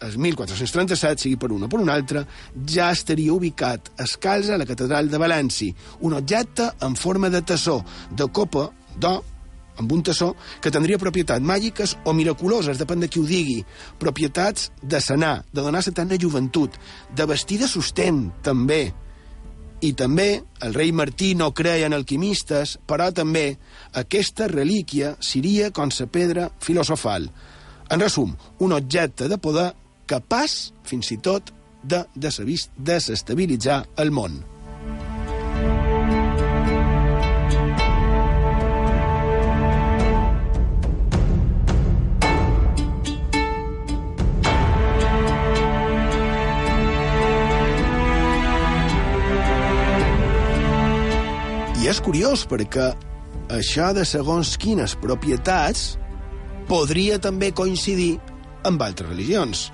el 0.00 0.18
1437, 0.18 1.22
sigui 1.22 1.38
per 1.40 1.52
un 1.54 1.64
o 1.64 1.70
per 1.72 1.80
un 1.80 1.92
altre, 1.92 2.26
ja 2.68 2.90
estaria 2.92 3.32
ubicat 3.32 3.92
a 3.96 4.04
escalza 4.04 4.54
a 4.54 4.60
la 4.60 4.68
catedral 4.68 5.08
de 5.10 5.20
València, 5.20 5.76
un 6.00 6.16
objecte 6.18 6.68
en 6.84 6.96
forma 6.96 7.30
de 7.32 7.40
tassó, 7.42 7.80
de 8.10 8.28
copa, 8.28 8.68
d'or, 9.00 9.24
amb 9.76 9.92
un 9.92 10.02
tassó 10.02 10.34
que 10.60 10.72
tindria 10.72 11.00
propietats 11.00 11.44
màgiques 11.44 11.96
o 12.04 12.14
miraculoses, 12.16 12.78
depèn 12.80 13.02
de 13.02 13.08
qui 13.12 13.20
ho 13.20 13.26
digui. 13.28 13.58
Propietats 14.00 14.70
de 14.82 15.00
sanar, 15.04 15.42
de 15.52 15.60
donar 15.60 15.82
setana 15.84 16.18
joventut, 16.20 16.76
de 17.14 17.26
vestir 17.28 17.60
de 17.60 17.68
sostén, 17.68 18.30
també. 18.42 18.94
I 19.84 19.92
també 19.92 20.40
el 20.64 20.72
rei 20.72 20.92
Martí 20.96 21.34
no 21.36 21.52
creia 21.52 21.90
en 21.90 21.92
alquimistes, 21.92 22.78
però 22.88 23.10
també 23.12 23.58
aquesta 23.92 24.48
relíquia 24.48 25.16
seria 25.20 25.70
com 25.70 25.92
la 25.92 26.06
pedra 26.06 26.48
filosofal. 26.60 27.28
En 27.90 28.00
resum, 28.00 28.32
un 28.58 28.72
objecte 28.72 29.28
de 29.28 29.38
poder 29.38 29.74
capaç, 30.06 30.72
fins 30.86 31.10
i 31.12 31.18
tot, 31.18 31.52
de 31.86 32.04
desestabilitzar 32.14 33.84
el 34.02 34.10
món. 34.10 34.40
I 51.76 51.90
és 51.92 52.00
curiós 52.02 52.42
perquè 52.50 52.88
això 53.54 53.92
de 53.94 54.02
segons 54.02 54.56
quines 54.58 54.96
propietats 54.98 55.92
podria 56.66 57.20
també 57.22 57.52
coincidir 57.54 58.16
amb 58.66 58.82
altres 58.82 59.06
religions. 59.12 59.68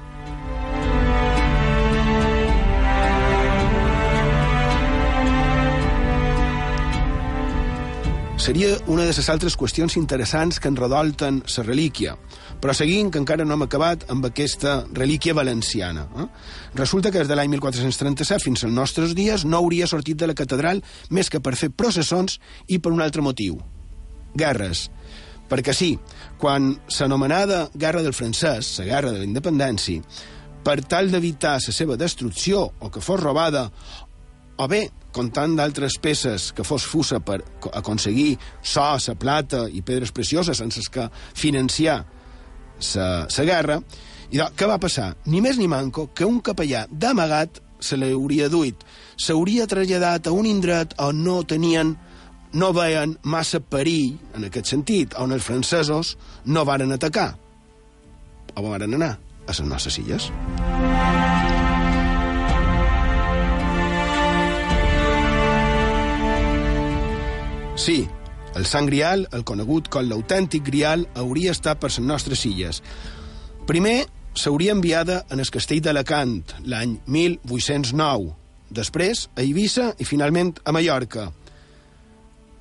Seria 8.42 8.74
una 8.90 9.04
de 9.06 9.12
les 9.14 9.28
altres 9.30 9.54
qüestions 9.54 9.94
interessants 9.94 10.56
que 10.58 10.66
enredolten 10.66 11.36
la 11.46 11.62
relíquia. 11.62 12.16
Però 12.58 12.74
seguint, 12.74 13.12
que 13.14 13.20
encara 13.22 13.44
no 13.46 13.54
hem 13.54 13.62
acabat 13.68 14.08
amb 14.10 14.26
aquesta 14.26 14.80
relíquia 14.98 15.30
valenciana. 15.38 16.08
Eh? 16.18 16.26
Resulta 16.74 17.12
que 17.12 17.22
des 17.22 17.30
de 17.30 17.36
l'any 17.38 17.52
1437 17.52 18.42
fins 18.42 18.64
als 18.66 18.74
nostres 18.74 19.14
dies 19.14 19.44
no 19.46 19.60
hauria 19.60 19.86
sortit 19.86 20.18
de 20.18 20.26
la 20.26 20.34
catedral 20.34 20.82
més 21.14 21.30
que 21.30 21.38
per 21.38 21.54
fer 21.54 21.70
processons 21.70 22.40
i 22.66 22.80
per 22.82 22.90
un 22.90 23.06
altre 23.06 23.22
motiu. 23.22 23.60
Guerres. 24.34 24.88
Perquè 25.46 25.70
sí, 25.70 25.92
quan 26.42 26.72
s'anomenada 26.90 27.68
Guerra 27.78 28.02
del 28.02 28.18
Francès, 28.18 28.74
la 28.80 28.90
Guerra 28.90 29.14
de 29.14 29.22
la 29.22 29.30
Independència, 29.30 30.02
per 30.66 30.80
tal 30.82 31.14
d'evitar 31.14 31.60
la 31.60 31.78
seva 31.78 31.94
destrucció 31.94 32.72
o 32.80 32.90
que 32.90 33.06
fos 33.06 33.22
robada 33.22 33.68
o 34.62 34.68
bé, 34.70 34.86
comptant 35.12 35.56
d'altres 35.58 35.98
peces 36.00 36.50
que 36.56 36.64
fos 36.64 36.86
fusa 36.88 37.18
per 37.20 37.42
co- 37.60 37.72
aconseguir 37.74 38.38
so, 38.62 38.84
sa 38.98 39.14
plata 39.18 39.66
i 39.68 39.82
pedres 39.82 40.12
precioses 40.14 40.56
sense 40.58 40.86
que 40.92 41.08
financiar 41.34 42.04
sa, 42.78 43.26
sa 43.28 43.44
guerra, 43.44 43.80
i 44.32 44.38
doncs, 44.40 44.54
què 44.56 44.66
va 44.70 44.78
passar? 44.80 45.10
Ni 45.28 45.42
més 45.44 45.58
ni 45.60 45.68
manco 45.68 46.08
que 46.14 46.24
un 46.24 46.40
capellà 46.40 46.86
d'amagat 46.90 47.60
se 47.82 47.98
l'hauria 47.98 48.48
duit. 48.48 48.78
S'hauria 49.18 49.66
traslladat 49.68 50.26
a 50.30 50.32
un 50.32 50.46
indret 50.48 50.94
on 51.02 51.20
no 51.26 51.42
tenien 51.44 51.96
no 52.52 52.68
veien 52.76 53.14
massa 53.24 53.60
perill, 53.64 54.18
en 54.36 54.44
aquest 54.44 54.68
sentit, 54.68 55.14
on 55.16 55.32
els 55.32 55.44
francesos 55.44 56.16
no 56.44 56.64
varen 56.68 56.92
atacar. 56.92 57.30
O 58.56 58.64
varen 58.68 58.94
anar 59.00 59.14
a 59.16 59.48
les 59.48 59.62
nostres 59.64 59.96
illes. 60.04 60.28
Sí, 67.76 68.06
el 68.54 68.66
Sant 68.68 68.84
Grial, 68.86 69.24
el 69.32 69.46
conegut 69.48 69.88
com 69.88 70.04
l'autèntic 70.04 70.64
Grial, 70.66 71.06
hauria 71.16 71.54
estat 71.56 71.80
per 71.80 71.88
les 71.88 72.02
nostres 72.04 72.44
illes. 72.44 72.82
Primer, 73.66 74.04
s'hauria 74.36 74.74
enviada 74.76 75.22
en 75.32 75.40
el 75.40 75.48
castell 75.50 75.80
d'Alacant, 75.80 76.42
l'any 76.68 76.98
1809. 77.06 78.34
Després, 78.72 79.26
a 79.36 79.40
Eivissa 79.40 79.92
i 79.98 80.04
finalment 80.08 80.52
a 80.64 80.74
Mallorca. 80.76 81.30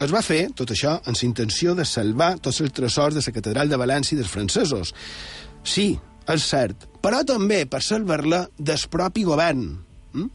Es 0.01 0.13
va 0.15 0.23
fer, 0.25 0.45
tot 0.57 0.71
això, 0.71 0.95
amb 1.03 1.17
la 1.19 1.27
intenció 1.27 1.75
de 1.75 1.85
salvar 1.85 2.37
tots 2.39 2.61
els 2.63 2.71
tresors 2.73 3.17
de 3.17 3.23
la 3.25 3.33
catedral 3.35 3.69
de 3.69 3.79
València 3.79 4.17
dels 4.17 4.31
francesos. 4.31 4.93
Sí, 5.63 5.91
és 6.31 6.47
cert, 6.47 6.87
però 7.03 7.19
també 7.27 7.65
per 7.67 7.83
salvar-la 7.83 8.45
del 8.57 8.87
propi 8.89 9.27
govern. 9.27 9.67
Mm? 10.13 10.31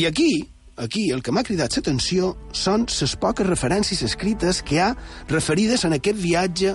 I 0.00 0.06
aquí, 0.08 0.32
aquí, 0.80 1.10
el 1.12 1.22
que 1.22 1.32
m'ha 1.32 1.44
cridat 1.46 1.76
l'atenció 1.76 2.34
són 2.56 2.86
les 2.88 3.14
poques 3.20 3.46
referències 3.46 4.02
escrites 4.06 4.62
que 4.66 4.80
ha 4.80 4.94
referides 5.28 5.84
en 5.84 5.94
aquest 5.96 6.18
viatge 6.18 6.74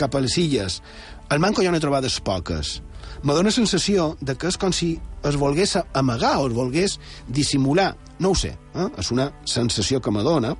cap 0.00 0.14
a 0.14 0.22
les 0.24 0.36
illes. 0.40 0.80
Al 1.28 1.40
manco 1.42 1.64
jo 1.64 1.72
n'he 1.72 1.82
trobat 1.82 2.06
poques. 2.24 2.80
Me 3.22 3.34
dóna 3.34 3.50
sensació 3.50 4.16
de 4.20 4.36
que 4.36 4.48
és 4.48 4.56
com 4.56 4.72
si 4.72 4.96
es 5.24 5.36
volgués 5.36 5.76
amagar 5.94 6.36
o 6.38 6.48
es 6.48 6.54
volgués 6.54 6.98
dissimular. 7.28 7.96
No 8.18 8.30
ho 8.30 8.34
sé, 8.34 8.56
eh? 8.74 8.88
és 8.98 9.10
una 9.10 9.30
sensació 9.44 10.00
que 10.00 10.10
me 10.10 10.22
dóna. 10.22 10.54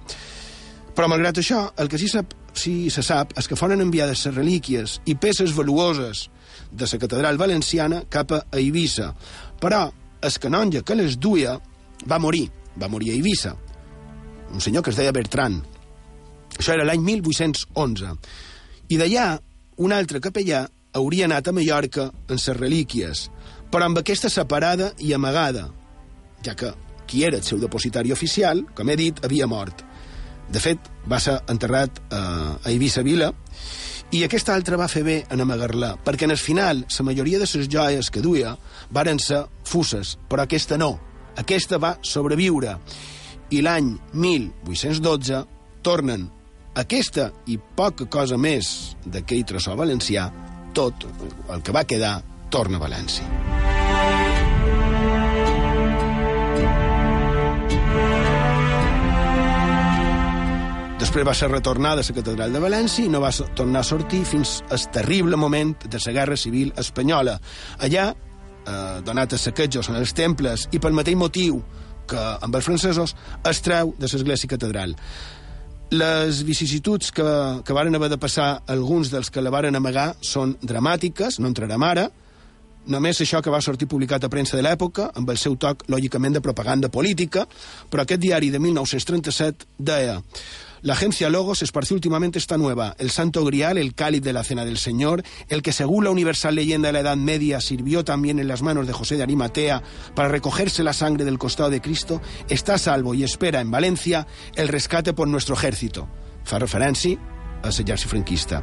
Però, 0.96 1.08
malgrat 1.08 1.38
això, 1.38 1.70
el 1.76 1.88
que 1.92 1.98
sí, 2.00 2.08
sap, 2.08 2.32
sí 2.56 2.88
se 2.90 3.04
sap 3.04 3.34
és 3.36 3.48
que 3.48 3.56
foren 3.56 3.84
enviades 3.84 4.24
les 4.26 4.34
relíquies 4.34 5.00
i 5.04 5.14
peces 5.14 5.52
valuoses 5.56 6.28
de 6.72 6.88
la 6.88 7.00
catedral 7.00 7.38
valenciana 7.38 8.02
cap 8.08 8.32
a 8.32 8.42
Eivissa. 8.56 9.12
Però 9.60 9.90
el 10.22 10.38
canonge 10.40 10.82
que 10.82 10.96
les 10.96 11.18
duia 11.20 11.58
va 12.08 12.18
morir, 12.18 12.48
va 12.80 12.90
morir 12.92 13.12
a 13.12 13.16
Eivissa. 13.16 13.56
Un 14.52 14.60
senyor 14.60 14.84
que 14.84 14.92
es 14.92 15.00
deia 15.00 15.14
Bertran. 15.14 15.60
Això 16.56 16.74
era 16.76 16.86
l'any 16.86 17.02
1811. 17.04 18.14
I 18.88 18.98
d'allà, 19.00 19.26
un 19.82 19.92
altre 19.92 20.22
capellà 20.24 20.64
hauria 20.96 21.26
anat 21.28 21.48
a 21.48 21.52
Mallorca 21.52 22.08
en 22.14 22.38
les 22.38 22.48
relíquies, 22.56 23.26
però 23.70 23.88
amb 23.88 24.00
aquesta 24.00 24.30
separada 24.32 24.92
i 25.02 25.12
amagada, 25.12 25.68
ja 26.44 26.54
que 26.56 26.72
qui 27.06 27.22
era 27.24 27.38
el 27.38 27.44
seu 27.46 27.58
depositari 27.62 28.12
oficial, 28.12 28.64
com 28.74 28.88
he 28.90 28.96
dit, 28.98 29.20
havia 29.24 29.46
mort. 29.46 29.84
De 30.50 30.62
fet, 30.62 30.78
va 31.10 31.20
ser 31.22 31.36
enterrat 31.50 32.00
eh, 32.10 32.18
a 32.18 32.70
Eivissa 32.70 33.04
Vila, 33.06 33.32
i 34.14 34.22
aquesta 34.22 34.54
altra 34.54 34.78
va 34.78 34.86
fer 34.90 35.02
bé 35.06 35.16
en 35.34 35.42
amagar-la, 35.42 35.96
perquè 36.04 36.26
en 36.26 36.34
el 36.34 36.38
final 36.38 36.84
la 36.86 37.06
majoria 37.08 37.40
de 37.42 37.48
les 37.50 37.68
joies 37.68 38.10
que 38.10 38.22
duia 38.22 38.56
varen 38.90 39.18
ser 39.18 39.44
fusses, 39.64 40.16
però 40.30 40.46
aquesta 40.46 40.78
no. 40.78 40.94
Aquesta 41.36 41.78
va 41.82 41.96
sobreviure. 42.02 42.78
I 43.54 43.62
l'any 43.62 43.92
1812 44.12 45.44
tornen 45.86 46.26
aquesta 46.76 47.30
i 47.48 47.56
poca 47.56 48.04
cosa 48.12 48.36
més 48.36 48.96
d'aquell 49.06 49.46
trossó 49.48 49.76
valencià, 49.78 50.26
tot 50.76 51.06
el 51.08 51.62
que 51.64 51.72
va 51.72 51.86
quedar 51.88 52.18
torna 52.52 52.76
a 52.76 52.84
València. 52.84 53.24
Després 61.00 61.24
va 61.28 61.34
ser 61.38 61.48
retornada 61.48 62.02
a 62.02 62.04
la 62.04 62.14
catedral 62.18 62.52
de 62.52 62.60
València 62.60 63.06
i 63.06 63.10
no 63.12 63.22
va 63.24 63.30
tornar 63.56 63.80
a 63.80 63.88
sortir 63.88 64.24
fins 64.28 64.58
al 64.68 64.84
terrible 64.92 65.36
moment 65.40 65.72
de 65.86 66.00
la 66.04 66.12
Guerra 66.12 66.36
Civil 66.36 66.74
Espanyola. 66.76 67.38
Allà, 67.78 68.10
eh, 68.66 69.00
donat 69.06 69.32
a 69.32 69.38
saquejos 69.40 69.88
en 69.90 69.96
els 70.00 70.12
temples 70.16 70.68
i 70.72 70.82
pel 70.82 70.96
mateix 70.96 71.16
motiu 71.16 71.62
que 72.06 72.20
amb 72.42 72.54
els 72.54 72.66
francesos, 72.66 73.14
es 73.50 73.62
treu 73.64 73.94
de 73.98 74.06
l'església 74.06 74.50
catedral. 74.50 74.94
Les 75.90 76.42
vicissituds 76.46 77.12
que, 77.14 77.26
que 77.62 77.74
varen 77.74 77.94
haver 77.94 78.10
de 78.10 78.18
passar 78.18 78.62
alguns 78.66 79.10
dels 79.12 79.30
que 79.30 79.42
la 79.42 79.52
varen 79.54 79.78
amagar 79.78 80.12
són 80.22 80.56
dramàtiques, 80.62 81.38
no 81.38 81.50
entrarem 81.50 81.82
ara, 81.86 82.08
només 82.86 83.20
això 83.22 83.40
que 83.42 83.50
va 83.50 83.62
sortir 83.62 83.88
publicat 83.90 84.24
a 84.24 84.30
premsa 84.30 84.58
de 84.58 84.62
l'època, 84.66 85.10
amb 85.18 85.30
el 85.30 85.38
seu 85.38 85.56
toc, 85.58 85.84
lògicament, 85.90 86.38
de 86.38 86.42
propaganda 86.42 86.90
política, 86.90 87.46
però 87.90 88.06
aquest 88.06 88.22
diari 88.22 88.50
de 88.54 88.62
1937 88.62 89.66
deia 89.78 90.20
La 90.86 90.92
agencia 90.92 91.28
Logos 91.30 91.62
esparció 91.62 91.96
últimamente 91.96 92.38
esta 92.38 92.58
nueva, 92.58 92.94
el 93.00 93.10
Santo 93.10 93.44
Grial, 93.44 93.76
el 93.76 93.96
cáliz 93.96 94.22
de 94.22 94.32
la 94.32 94.44
Cena 94.44 94.64
del 94.64 94.78
Señor, 94.78 95.24
el 95.48 95.60
que 95.60 95.72
según 95.72 96.04
la 96.04 96.10
universal 96.10 96.54
leyenda 96.54 96.86
de 96.86 96.92
la 96.92 97.00
Edad 97.00 97.16
Media 97.16 97.60
sirvió 97.60 98.04
también 98.04 98.38
en 98.38 98.46
las 98.46 98.62
manos 98.62 98.86
de 98.86 98.92
José 98.92 99.16
de 99.16 99.24
Arimatea 99.24 99.82
para 100.14 100.28
recogerse 100.28 100.84
la 100.84 100.92
sangre 100.92 101.24
del 101.24 101.40
costado 101.40 101.70
de 101.70 101.80
Cristo, 101.80 102.22
está 102.48 102.74
a 102.74 102.78
salvo 102.78 103.14
y 103.14 103.24
espera 103.24 103.60
en 103.60 103.72
Valencia 103.72 104.28
el 104.54 104.68
rescate 104.68 105.12
por 105.12 105.26
nuestro 105.26 105.56
ejército. 105.56 106.06
Fa 106.46 106.60
referència 106.62 107.18
a 107.66 107.72
l'exèrcit 107.74 108.06
franquista. 108.06 108.62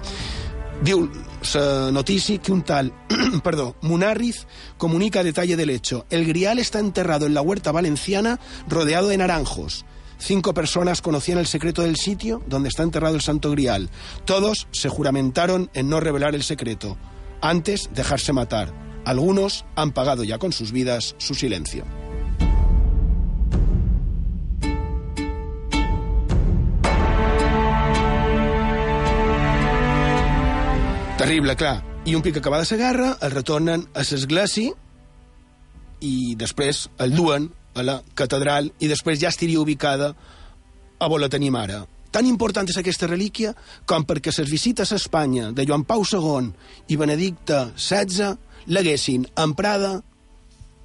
Diu 0.79 1.03
la 1.03 1.91
noticia 1.91 2.39
que 2.39 2.55
un 2.55 2.63
tal, 2.63 2.93
perdó, 3.43 3.75
Munarriz 3.81 4.47
comunica 4.77 5.27
detalle 5.27 5.57
del 5.57 5.71
hecho. 5.71 6.05
El 6.09 6.23
grial 6.23 6.59
está 6.59 6.79
enterrado 6.79 7.25
en 7.25 7.33
la 7.33 7.41
huerta 7.41 7.73
valenciana 7.73 8.39
rodeado 8.69 9.09
de 9.09 9.17
naranjos. 9.17 9.83
Cinco 10.25 10.53
personas 10.53 11.01
conocían 11.01 11.37
el 11.37 11.47
secreto 11.47 11.81
del 11.81 11.97
sitio 11.97 12.41
donde 12.47 12.69
está 12.69 12.81
enterrado 12.81 13.13
el 13.13 13.21
Santo 13.21 13.51
Grial. 13.51 13.89
Todos 14.23 14.69
se 14.71 14.87
juramentaron 14.87 15.69
en 15.73 15.89
no 15.89 15.99
revelar 15.99 16.33
el 16.33 16.43
secreto. 16.43 16.97
Antes, 17.41 17.89
dejarse 17.93 18.31
matar. 18.31 18.73
Algunos 19.03 19.65
han 19.75 19.91
pagado 19.91 20.23
ya 20.23 20.37
con 20.37 20.53
sus 20.53 20.71
vidas 20.71 21.13
su 21.17 21.35
silencio. 21.35 21.83
Terrible, 31.17 31.57
clar. 31.57 31.83
I 32.05 32.15
un 32.15 32.21
pic 32.21 32.37
acabada 32.37 32.63
la 32.69 32.77
guerra, 32.77 33.17
el 33.21 33.31
retornen 33.31 33.89
a 33.93 34.07
l'església 34.07 34.71
i 35.99 36.35
després 36.39 36.89
el 37.03 37.11
a 37.73 37.83
la 37.83 37.97
catedral 38.15 38.69
i 38.79 38.89
després 38.91 39.19
ja 39.21 39.31
estaria 39.33 39.61
ubicada 39.61 40.13
a 40.99 41.09
on 41.09 41.21
la 41.21 41.29
tenim 41.29 41.55
ara. 41.55 41.83
Tan 42.13 42.27
important 42.29 42.69
és 42.69 42.77
aquesta 42.77 43.09
relíquia 43.09 43.55
com 43.89 44.05
perquè 44.05 44.31
les 44.37 44.49
visites 44.49 44.91
a 44.91 44.99
Espanya 45.01 45.51
de 45.51 45.65
Joan 45.65 45.83
Pau 45.83 46.05
II 46.05 46.51
i 46.93 46.97
Benedicte 46.97 47.71
XVI 47.73 48.35
l'haguessin 48.69 49.25
emprada 49.41 49.95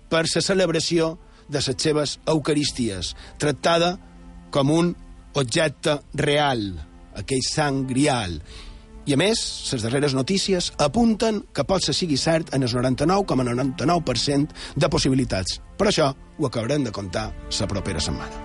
per 0.08 0.24
la 0.24 0.42
celebració 0.42 1.16
de 1.48 1.60
les 1.60 1.76
seves 1.76 2.18
eucaristies, 2.26 3.14
tractada 3.38 3.98
com 4.50 4.70
un 4.72 4.94
objecte 5.36 5.98
real, 6.14 6.64
aquell 7.14 7.44
sang 7.44 7.84
grial. 7.88 8.38
I, 9.08 9.14
a 9.14 9.16
més, 9.16 9.40
les 9.72 9.84
darreres 9.86 10.12
notícies 10.12 10.66
apunten 10.84 11.38
que 11.56 11.64
pot 11.64 11.80
ser 11.80 11.94
sigui 11.96 12.18
cert 12.20 12.50
en 12.52 12.66
el 12.66 12.68
99,99% 12.68 13.72
,99 13.80 14.76
de 14.76 14.90
possibilitats. 14.92 15.62
Però 15.80 15.88
això 15.88 16.10
ho 16.12 16.46
acabarem 16.46 16.84
de 16.84 16.92
contar 16.92 17.30
la 17.32 17.68
propera 17.70 18.04
setmana. 18.04 18.44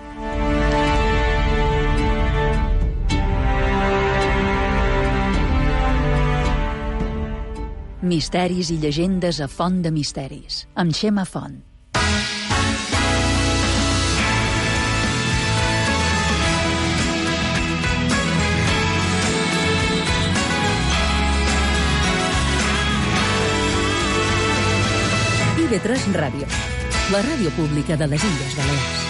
Misteris 8.00 8.72
i 8.72 8.80
llegendes 8.80 9.40
a 9.44 9.48
Font 9.48 9.82
de 9.84 9.92
Misteris, 9.92 10.64
amb 10.80 10.96
Xema 10.96 11.28
Font. 11.28 11.73
IB3 25.74 26.12
Ràdio, 26.14 26.46
la 27.10 27.18
ràdio 27.24 27.50
pública 27.56 27.96
de 27.98 28.06
les 28.06 28.22
Illes 28.22 28.52
Balears. 28.54 29.00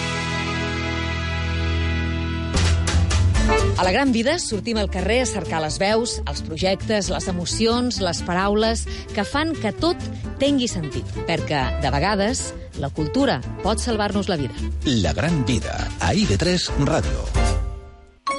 A 3.77 3.85
la 3.85 3.91
Gran 3.93 4.09
Vida 4.15 4.39
sortim 4.41 4.79
al 4.81 4.89
carrer 4.89 5.19
a 5.21 5.27
cercar 5.29 5.59
les 5.61 5.77
veus, 5.77 6.15
els 6.25 6.41
projectes, 6.47 7.11
les 7.13 7.27
emocions, 7.29 7.99
les 8.01 8.23
paraules 8.25 8.87
que 9.13 9.27
fan 9.29 9.53
que 9.53 9.75
tot 9.77 10.01
tingui 10.41 10.65
sentit. 10.71 11.05
Perquè, 11.29 11.61
de 11.85 11.93
vegades, 11.93 12.47
la 12.81 12.89
cultura 12.89 13.37
pot 13.61 13.77
salvar-nos 13.77 14.31
la 14.31 14.41
vida. 14.41 14.57
La 14.89 15.13
gran 15.13 15.45
vida, 15.45 15.77
a 16.01 16.15
IB3 16.17 16.81
Ràdio. 16.81 17.64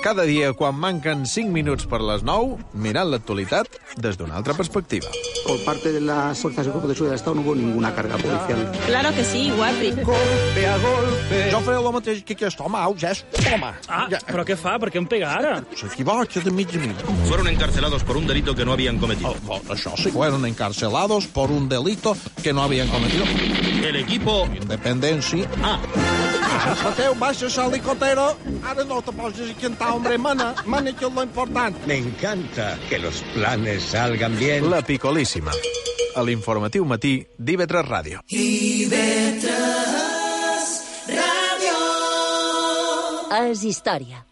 Cada 0.07 0.23
dia, 0.23 0.53
quan 0.55 0.77
manquen 0.79 1.25
5 1.27 1.51
minuts 1.51 1.89
per 1.91 1.99
les 1.99 2.23
9, 2.23 2.61
mirant 2.79 3.09
l'actualitat 3.11 3.67
des 3.99 4.15
d'una 4.15 4.37
altra 4.39 4.55
perspectiva. 4.55 5.11
Por 5.43 5.59
parte 5.65 5.91
de 5.91 6.01
las 6.01 6.39
fuerzas 6.39 6.65
y 6.65 6.71
cuerpos 6.71 6.91
de 6.91 6.95
seguridad 6.95 7.11
del 7.11 7.19
Estado 7.19 7.35
no 7.35 7.41
hubo 7.43 7.57
ninguna 7.57 7.93
carga 7.93 8.15
policial. 8.15 8.71
Claro 8.87 9.11
que 9.17 9.25
sí, 9.25 9.51
guapi. 9.51 9.91
Golpe 10.07 10.67
a 10.69 10.77
golpe. 10.79 11.41
Jo 11.51 11.61
faré 11.67 11.81
el 11.81 11.91
mateix 11.97 12.23
que 12.23 12.39
aquest 12.39 12.63
home, 12.63 12.79
au, 12.79 12.95
ja 12.95 13.11
és 13.17 13.25
home. 13.51 13.73
Ah, 13.89 14.07
ja. 14.13 14.23
però 14.31 14.47
què 14.47 14.55
fa? 14.55 14.77
Per 14.79 14.93
què 14.95 15.03
em 15.03 15.11
pega 15.11 15.33
ara? 15.41 15.57
S'equivoca 15.75 16.45
de 16.47 16.55
mig 16.55 16.71
a 16.71 16.85
mig. 16.87 17.03
Fueron 17.27 17.51
encarcelados 17.51 18.07
por 18.07 18.17
un 18.17 18.31
delito 18.31 18.55
que 18.55 18.65
no 18.65 18.79
habían 18.79 19.03
cometido. 19.03 19.35
Oh, 19.49 19.59
oh, 19.59 19.75
això 19.75 19.97
sí, 19.99 20.15
fueron 20.15 20.47
encarcelados 20.47 21.27
por 21.27 21.51
un 21.51 21.69
delito 21.69 22.15
que 22.45 22.53
no 22.53 22.63
habían 22.63 22.87
cometido. 22.95 23.25
El 23.83 23.97
equipo... 23.97 24.47
Independencia. 24.55 25.51
Ah. 25.65 25.81
Mateu, 26.85 27.15
baixa 27.15 27.47
el 27.47 27.73
helicóptero. 27.73 28.37
Ara 28.65 28.85
no 28.85 29.01
te 29.03 29.13
posis 29.13 29.51
a 29.51 29.61
cantar, 29.61 29.91
hombre, 29.93 30.19
mana. 30.19 30.55
Mana, 30.65 30.93
que 30.93 31.07
és 31.07 31.13
lo 31.13 31.23
important. 31.23 31.75
Me 31.87 31.97
encanta 31.97 32.79
que 32.89 32.99
los 32.99 33.23
planes 33.35 33.83
salgan 33.83 34.39
bien. 34.39 34.71
La 34.71 34.83
Picolíssima. 34.83 35.53
A 36.17 36.23
l'informatiu 36.23 36.85
matí 36.89 37.27
d'IV3 37.39 37.85
Ràdio. 37.85 38.23
IB3 38.31 39.51
Ràdio. 41.13 41.77
És 43.43 43.63
història. 43.65 44.25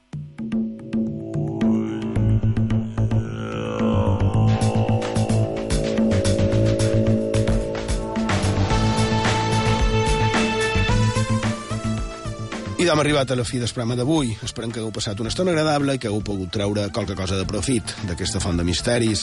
I 12.84 12.88
d'hem 12.90 13.00
arribat 13.00 13.30
a 13.32 13.36
la 13.38 13.46
fi 13.48 13.56
del 13.56 13.70
programa 13.72 13.94
d'avui. 13.96 14.34
Esperem 14.44 14.68
que 14.68 14.76
hagueu 14.82 14.90
passat 14.92 15.20
una 15.22 15.30
estona 15.30 15.54
agradable 15.54 15.94
i 15.96 16.00
que 16.02 16.10
hagueu 16.10 16.20
pogut 16.20 16.50
treure 16.52 16.82
qualque 16.92 17.14
cosa 17.16 17.38
de 17.38 17.46
profit 17.48 17.94
d'aquesta 18.04 18.42
font 18.44 18.60
de 18.60 18.66
misteris. 18.68 19.22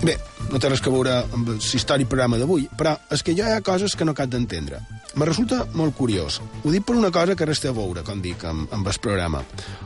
Bé, 0.00 0.16
no 0.50 0.58
té 0.58 0.66
res 0.66 0.82
que 0.82 0.90
veure 0.90 1.20
amb 1.22 1.52
el 1.54 1.60
històric 1.62 2.10
programa 2.10 2.40
d'avui, 2.40 2.66
però 2.74 2.96
és 3.14 3.22
que 3.22 3.36
jo 3.38 3.46
hi 3.46 3.54
ha 3.54 3.62
coses 3.62 3.94
que 3.94 4.02
no 4.08 4.16
cap 4.18 4.32
d'entendre. 4.32 4.80
Me 5.14 5.28
resulta 5.30 5.60
molt 5.78 5.94
curiós. 5.94 6.40
Ho 6.64 6.74
dic 6.74 6.82
per 6.88 6.98
una 6.98 7.12
cosa 7.14 7.38
que 7.38 7.46
resta 7.46 7.70
a 7.70 7.78
veure, 7.78 8.02
com 8.02 8.18
dic, 8.24 8.42
amb, 8.42 8.66
amb 8.74 8.90
el 8.90 8.98
programa. 8.98 9.44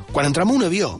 Quan 0.08 0.32
entrem 0.32 0.48
a 0.48 0.56
un 0.56 0.64
avió, 0.64 0.94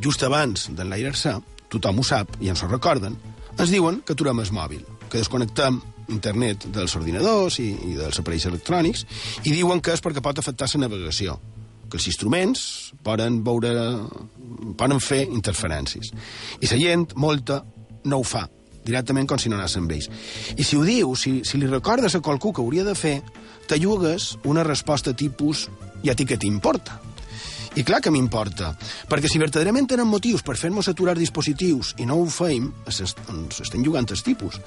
just 0.00 0.24
abans 0.24 0.70
d'enlairar-se, 0.72 1.36
tothom 1.68 2.00
ho 2.00 2.06
sap 2.14 2.40
i 2.40 2.48
ens 2.48 2.64
ho 2.64 2.72
recorden, 2.72 3.20
ens 3.58 3.76
diuen 3.76 4.00
que 4.00 4.16
aturem 4.16 4.40
el 4.40 4.56
mòbil, 4.56 4.88
que 5.10 5.20
desconnectem 5.20 5.82
internet 6.12 6.68
dels 6.74 6.96
ordinadors 6.98 7.58
i, 7.62 7.70
i 7.90 7.98
dels 7.98 8.20
aparells 8.20 8.48
electrònics 8.50 9.04
i 9.44 9.52
diuen 9.52 9.80
que 9.80 9.94
és 9.94 10.02
perquè 10.04 10.22
pot 10.24 10.38
afectar 10.38 10.68
la 10.74 10.86
navegació 10.86 11.38
que 11.88 12.00
els 12.00 12.08
instruments 12.10 12.60
poden 13.04 13.42
veure 13.46 13.72
poden 14.78 15.00
fer 15.00 15.24
interferències. 15.28 16.10
I 16.60 16.70
la 16.70 16.78
gent, 16.80 17.12
molta, 17.20 17.60
no 18.04 18.20
ho 18.20 18.26
fa 18.26 18.48
directament 18.84 19.28
com 19.28 19.40
si 19.40 19.48
no 19.48 19.56
anés 19.56 19.76
amb 19.78 19.92
ells. 19.94 20.10
I 20.58 20.64
si 20.66 20.76
ho 20.76 20.82
dius, 20.84 21.22
si, 21.24 21.38
si 21.48 21.56
li 21.60 21.70
recordes 21.70 22.14
a 22.14 22.20
qualcú 22.20 22.52
que 22.52 22.60
hauria 22.60 22.84
de 22.84 22.94
fer, 22.98 23.16
te 23.68 23.78
llugues 23.80 24.34
una 24.44 24.64
resposta 24.66 25.14
tipus 25.16 25.68
i 26.04 26.12
a 26.12 26.16
ti 26.18 26.26
què 26.28 26.36
t'importa? 26.40 27.00
I 27.74 27.82
clar 27.82 27.98
que 28.04 28.12
m'importa, 28.14 28.74
perquè 29.10 29.26
si 29.30 29.40
verdaderament 29.42 29.88
tenen 29.90 30.06
motius 30.06 30.44
per 30.46 30.54
fer-nos 30.60 30.86
aturar 30.92 31.16
dispositius 31.18 31.94
i 31.98 32.06
no 32.06 32.20
ho 32.20 32.28
feim, 32.30 32.68
ens 32.86 33.00
estem 33.64 33.82
jugant 33.82 34.06
els 34.12 34.22
tipus 34.22 34.60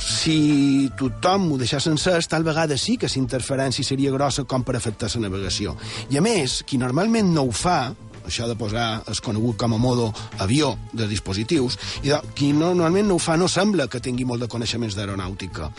si 0.00 0.90
tothom 0.98 1.50
ho 1.52 1.58
deixés 1.60 1.84
sencers, 1.84 2.28
tal 2.30 2.44
vegada 2.46 2.78
sí 2.80 2.96
que 2.96 3.10
l'interferència 3.12 3.84
seria 3.84 4.12
grossa 4.14 4.46
com 4.48 4.64
per 4.64 4.76
afectar 4.76 5.10
la 5.14 5.26
navegació. 5.28 5.76
I 6.10 6.18
a 6.18 6.22
més, 6.24 6.62
qui 6.64 6.80
normalment 6.80 7.34
no 7.34 7.44
ho 7.48 7.52
fa, 7.52 7.92
això 8.26 8.48
de 8.48 8.56
posar 8.56 9.02
el 9.08 9.20
conegut 9.20 9.58
com 9.60 9.74
a 9.74 9.78
modo 9.80 10.10
avió 10.38 10.72
de 10.92 11.08
dispositius, 11.08 11.78
i 12.02 12.10
de, 12.12 12.20
qui 12.34 12.52
no, 12.52 12.72
normalment 12.72 13.08
no 13.10 13.18
ho 13.18 13.22
fa 13.22 13.36
no 13.36 13.48
sembla 13.48 13.88
que 13.92 14.00
tingui 14.00 14.24
molt 14.24 14.44
de 14.44 14.48
coneixements 14.48 14.96
d'aeronàutica, 14.96 15.70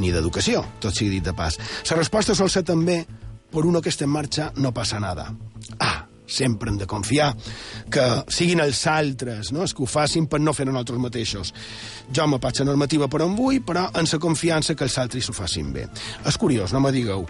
ni 0.00 0.12
d'educació, 0.14 0.64
tot 0.80 0.96
sigui 0.96 1.18
dit 1.18 1.28
de 1.28 1.36
pas. 1.36 1.58
La 1.90 2.00
resposta 2.00 2.34
sol 2.34 2.50
ser 2.52 2.64
també, 2.64 3.02
per 3.52 3.64
uno 3.64 3.82
que 3.82 3.92
esté 3.92 4.08
en 4.08 4.14
marxa 4.16 4.50
no 4.56 4.74
passa 4.74 5.00
nada. 5.00 5.30
Ah, 5.80 6.05
sempre 6.26 6.70
hem 6.70 6.78
de 6.78 6.86
confiar 6.90 7.30
que 7.92 8.04
siguin 8.32 8.60
els 8.64 8.82
altres 8.90 9.52
no? 9.54 9.62
els 9.62 9.74
que 9.74 9.84
ho 9.84 9.88
facin 9.90 10.26
per 10.26 10.40
no 10.42 10.54
fer 10.56 10.66
nosaltres 10.66 11.00
mateixos. 11.00 11.52
Jo 12.12 12.26
me 12.30 12.40
faig 12.42 12.60
la 12.60 12.70
normativa 12.70 13.08
per 13.08 13.22
on 13.24 13.36
vull, 13.38 13.60
però 13.66 13.86
en 13.94 14.08
la 14.10 14.20
confiança 14.22 14.74
que 14.74 14.84
els 14.86 14.98
altres 14.98 15.30
ho 15.30 15.34
facin 15.36 15.72
bé. 15.72 15.86
És 16.26 16.38
curiós, 16.38 16.72
no 16.74 16.80
me 16.80 16.92
digueu. 16.94 17.26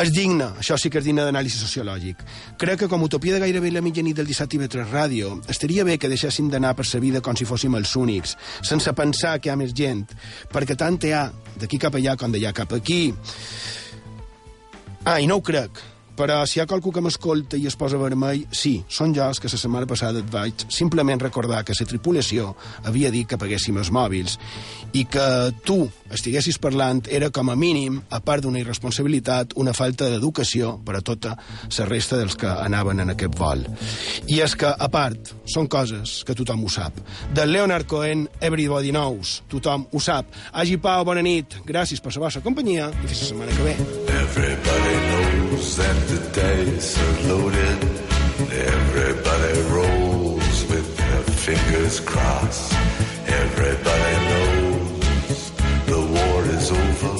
És 0.00 0.12
digne, 0.12 0.50
això 0.58 0.76
sí 0.80 0.90
que 0.90 0.98
és 1.00 1.06
digne 1.06 1.24
d'anàlisi 1.24 1.58
sociològic. 1.60 2.22
Crec 2.60 2.84
que 2.84 2.90
com 2.90 3.04
utopia 3.06 3.36
de 3.36 3.42
gairebé 3.44 3.70
la 3.70 3.82
mitjanit 3.84 4.16
del 4.16 4.26
17 4.26 4.56
TV3 4.56 4.90
Ràdio, 4.90 5.38
estaria 5.48 5.84
bé 5.84 5.98
que 5.98 6.10
deixéssim 6.10 6.50
d'anar 6.50 6.74
per 6.76 6.86
sa 6.88 7.00
vida 7.02 7.22
com 7.24 7.36
si 7.36 7.46
fóssim 7.48 7.74
els 7.78 7.94
únics, 7.96 8.36
sense 8.62 8.92
pensar 8.92 9.38
que 9.38 9.48
hi 9.48 9.54
ha 9.54 9.58
més 9.60 9.74
gent, 9.76 10.04
perquè 10.52 10.76
tant 10.76 10.98
hi 11.04 11.14
ha 11.14 11.28
d'aquí 11.60 11.78
cap 11.78 11.94
allà 11.94 12.16
com 12.18 12.34
d'allà 12.34 12.52
cap 12.56 12.72
aquí. 12.74 13.14
Ah, 15.04 15.20
i 15.20 15.26
no 15.28 15.36
ho 15.38 15.44
crec, 15.44 15.80
però 16.16 16.42
si 16.46 16.58
hi 16.58 16.62
ha 16.62 16.68
qualcú 16.70 16.92
que 16.94 17.02
m'escolta 17.04 17.58
i 17.58 17.66
es 17.66 17.76
posa 17.78 17.98
vermell, 18.00 18.44
sí, 18.54 18.76
són 18.88 19.14
jo 19.16 19.26
els 19.26 19.40
que 19.42 19.50
la 19.50 19.60
setmana 19.60 19.88
passada 19.90 20.22
et 20.22 20.30
vaig 20.30 20.66
simplement 20.72 21.20
recordar 21.20 21.64
que 21.64 21.74
la 21.74 21.88
tripulació 21.90 22.54
havia 22.84 23.10
dit 23.10 23.28
que 23.28 23.38
paguéssim 23.40 23.78
els 23.78 23.90
mòbils 23.94 24.38
i 24.94 25.04
que 25.10 25.26
tu 25.66 25.82
estiguessis 26.14 26.58
parlant 26.62 27.02
era 27.10 27.30
com 27.34 27.50
a 27.50 27.56
mínim, 27.58 27.98
a 28.10 28.20
part 28.22 28.44
d'una 28.44 28.60
irresponsabilitat, 28.62 29.56
una 29.58 29.74
falta 29.74 30.08
d'educació 30.10 30.76
per 30.86 30.98
a 30.98 31.02
tota 31.02 31.34
la 31.34 31.86
resta 31.88 32.18
dels 32.20 32.36
que 32.38 32.46
anaven 32.46 33.02
en 33.02 33.10
aquest 33.14 33.34
vol. 33.38 33.64
I 34.30 34.40
és 34.44 34.54
que, 34.54 34.70
a 34.70 34.88
part, 34.92 35.34
són 35.50 35.66
coses 35.66 36.20
que 36.26 36.36
tothom 36.38 36.64
ho 36.64 36.70
sap. 36.70 37.00
Del 37.34 37.52
Leonard 37.52 37.88
Cohen, 37.90 38.28
Everybody 38.40 38.94
Knows, 38.94 39.40
tothom 39.50 39.88
ho 39.90 40.00
sap. 40.00 40.30
Hagi 40.52 40.78
Pau, 40.78 41.04
bona 41.04 41.24
nit, 41.26 41.58
gràcies 41.66 42.02
per 42.04 42.14
la 42.14 42.26
vostra 42.28 42.44
companyia 42.44 42.90
i 43.02 43.08
fins 43.08 43.24
la 43.24 43.30
setmana 43.32 43.58
que 43.58 43.66
ve. 43.66 43.76
Everybody 44.14 44.96
knows 45.10 45.76
that 45.76 46.03
the 46.08 46.20
dice 46.32 46.98
are 46.98 47.28
loaded. 47.28 47.78
Everybody 48.52 49.60
rolls 49.76 50.58
with 50.70 50.96
their 50.96 51.22
fingers 51.22 52.00
crossed. 52.00 52.72
Everybody 53.26 54.14
knows 54.30 55.50
the 55.86 56.00
war 56.16 56.40
is 56.56 56.70
over. 56.70 57.14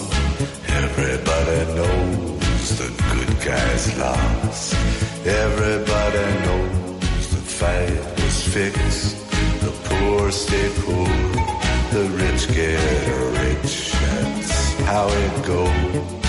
Everybody 0.83 1.61
knows 1.79 2.79
the 2.81 2.91
good 3.13 3.33
guys 3.45 3.99
lost. 3.99 4.75
Everybody 5.25 6.27
knows 6.47 7.31
the 7.35 7.43
fight 7.61 8.01
was 8.21 8.39
fixed. 8.55 9.17
The 9.61 9.73
poor 9.89 10.31
stay 10.31 10.69
poor. 10.83 11.09
The 11.95 12.05
rich 12.21 12.49
get 12.55 13.09
rich. 13.41 13.93
That's 13.93 14.75
how 14.81 15.09
it 15.09 15.47
goes. 15.47 16.24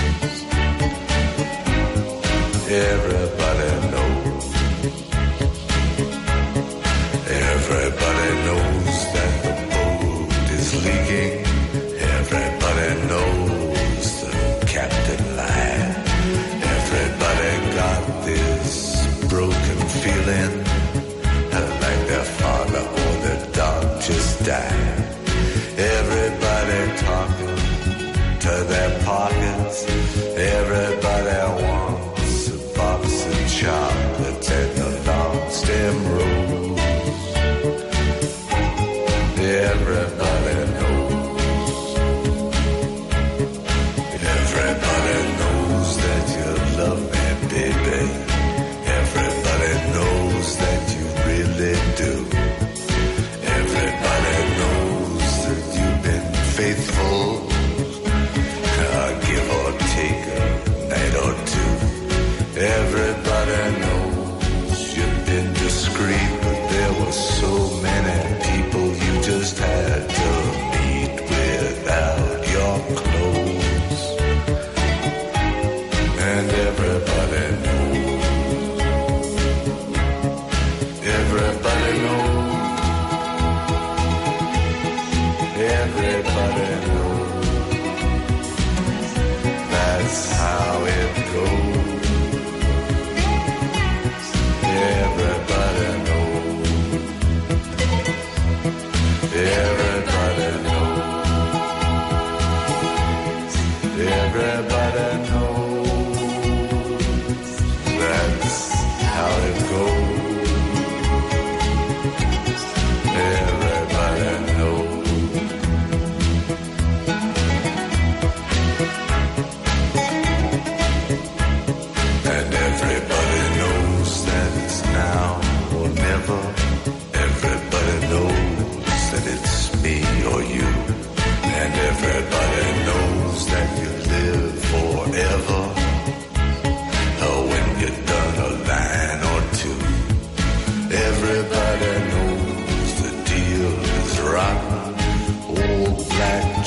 Everybody 104.08 105.30
knows. 105.30 105.45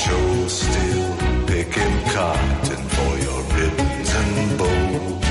Joe 0.09 0.49
still 0.49 1.17
picking 1.47 1.97
cotton 2.15 2.83
for 2.97 3.13
your 3.27 3.41
ribbons 3.57 4.11
and 4.21 4.59
bows. 4.59 5.25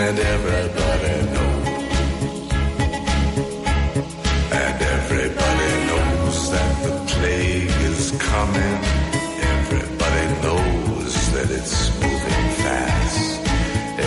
And 0.00 0.18
everybody 0.18 1.14
knows. 1.34 1.68
And 4.62 4.78
everybody 4.96 5.70
knows 5.88 6.38
that 6.54 6.72
the 6.84 6.92
plague 7.12 7.76
is 7.92 8.02
coming. 8.30 8.78
Everybody 9.56 10.24
knows 10.44 11.14
that 11.34 11.48
it's 11.58 11.78
moving 12.02 12.46
fast. 12.64 13.40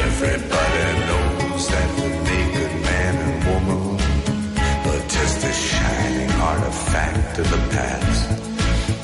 Everybody 0.06 0.86
knows 1.08 1.64
that 1.74 1.90
the 1.98 2.10
naked 2.30 2.74
man 2.88 3.14
and 3.26 3.38
woman 3.48 4.00
are 4.92 5.04
just 5.08 5.38
a 5.46 5.54
shining 5.54 6.32
artifact 6.32 7.40
of 7.40 7.50
the 7.50 7.58
past. 7.76 8.01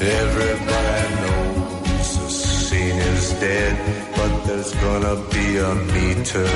Everybody 0.09 1.15
knows 1.21 2.17
the 2.17 2.29
scene 2.29 2.95
is 2.95 3.33
dead, 3.41 3.75
but 4.15 4.45
there's 4.45 4.73
gonna 4.75 5.15
be 5.31 5.57
a 5.57 5.75
meter 5.75 6.47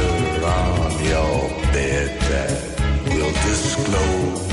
on 0.45 0.91
your 1.03 1.49
bed 1.73 2.17
that 2.31 2.51
will 3.07 3.33
disclose 3.43 4.50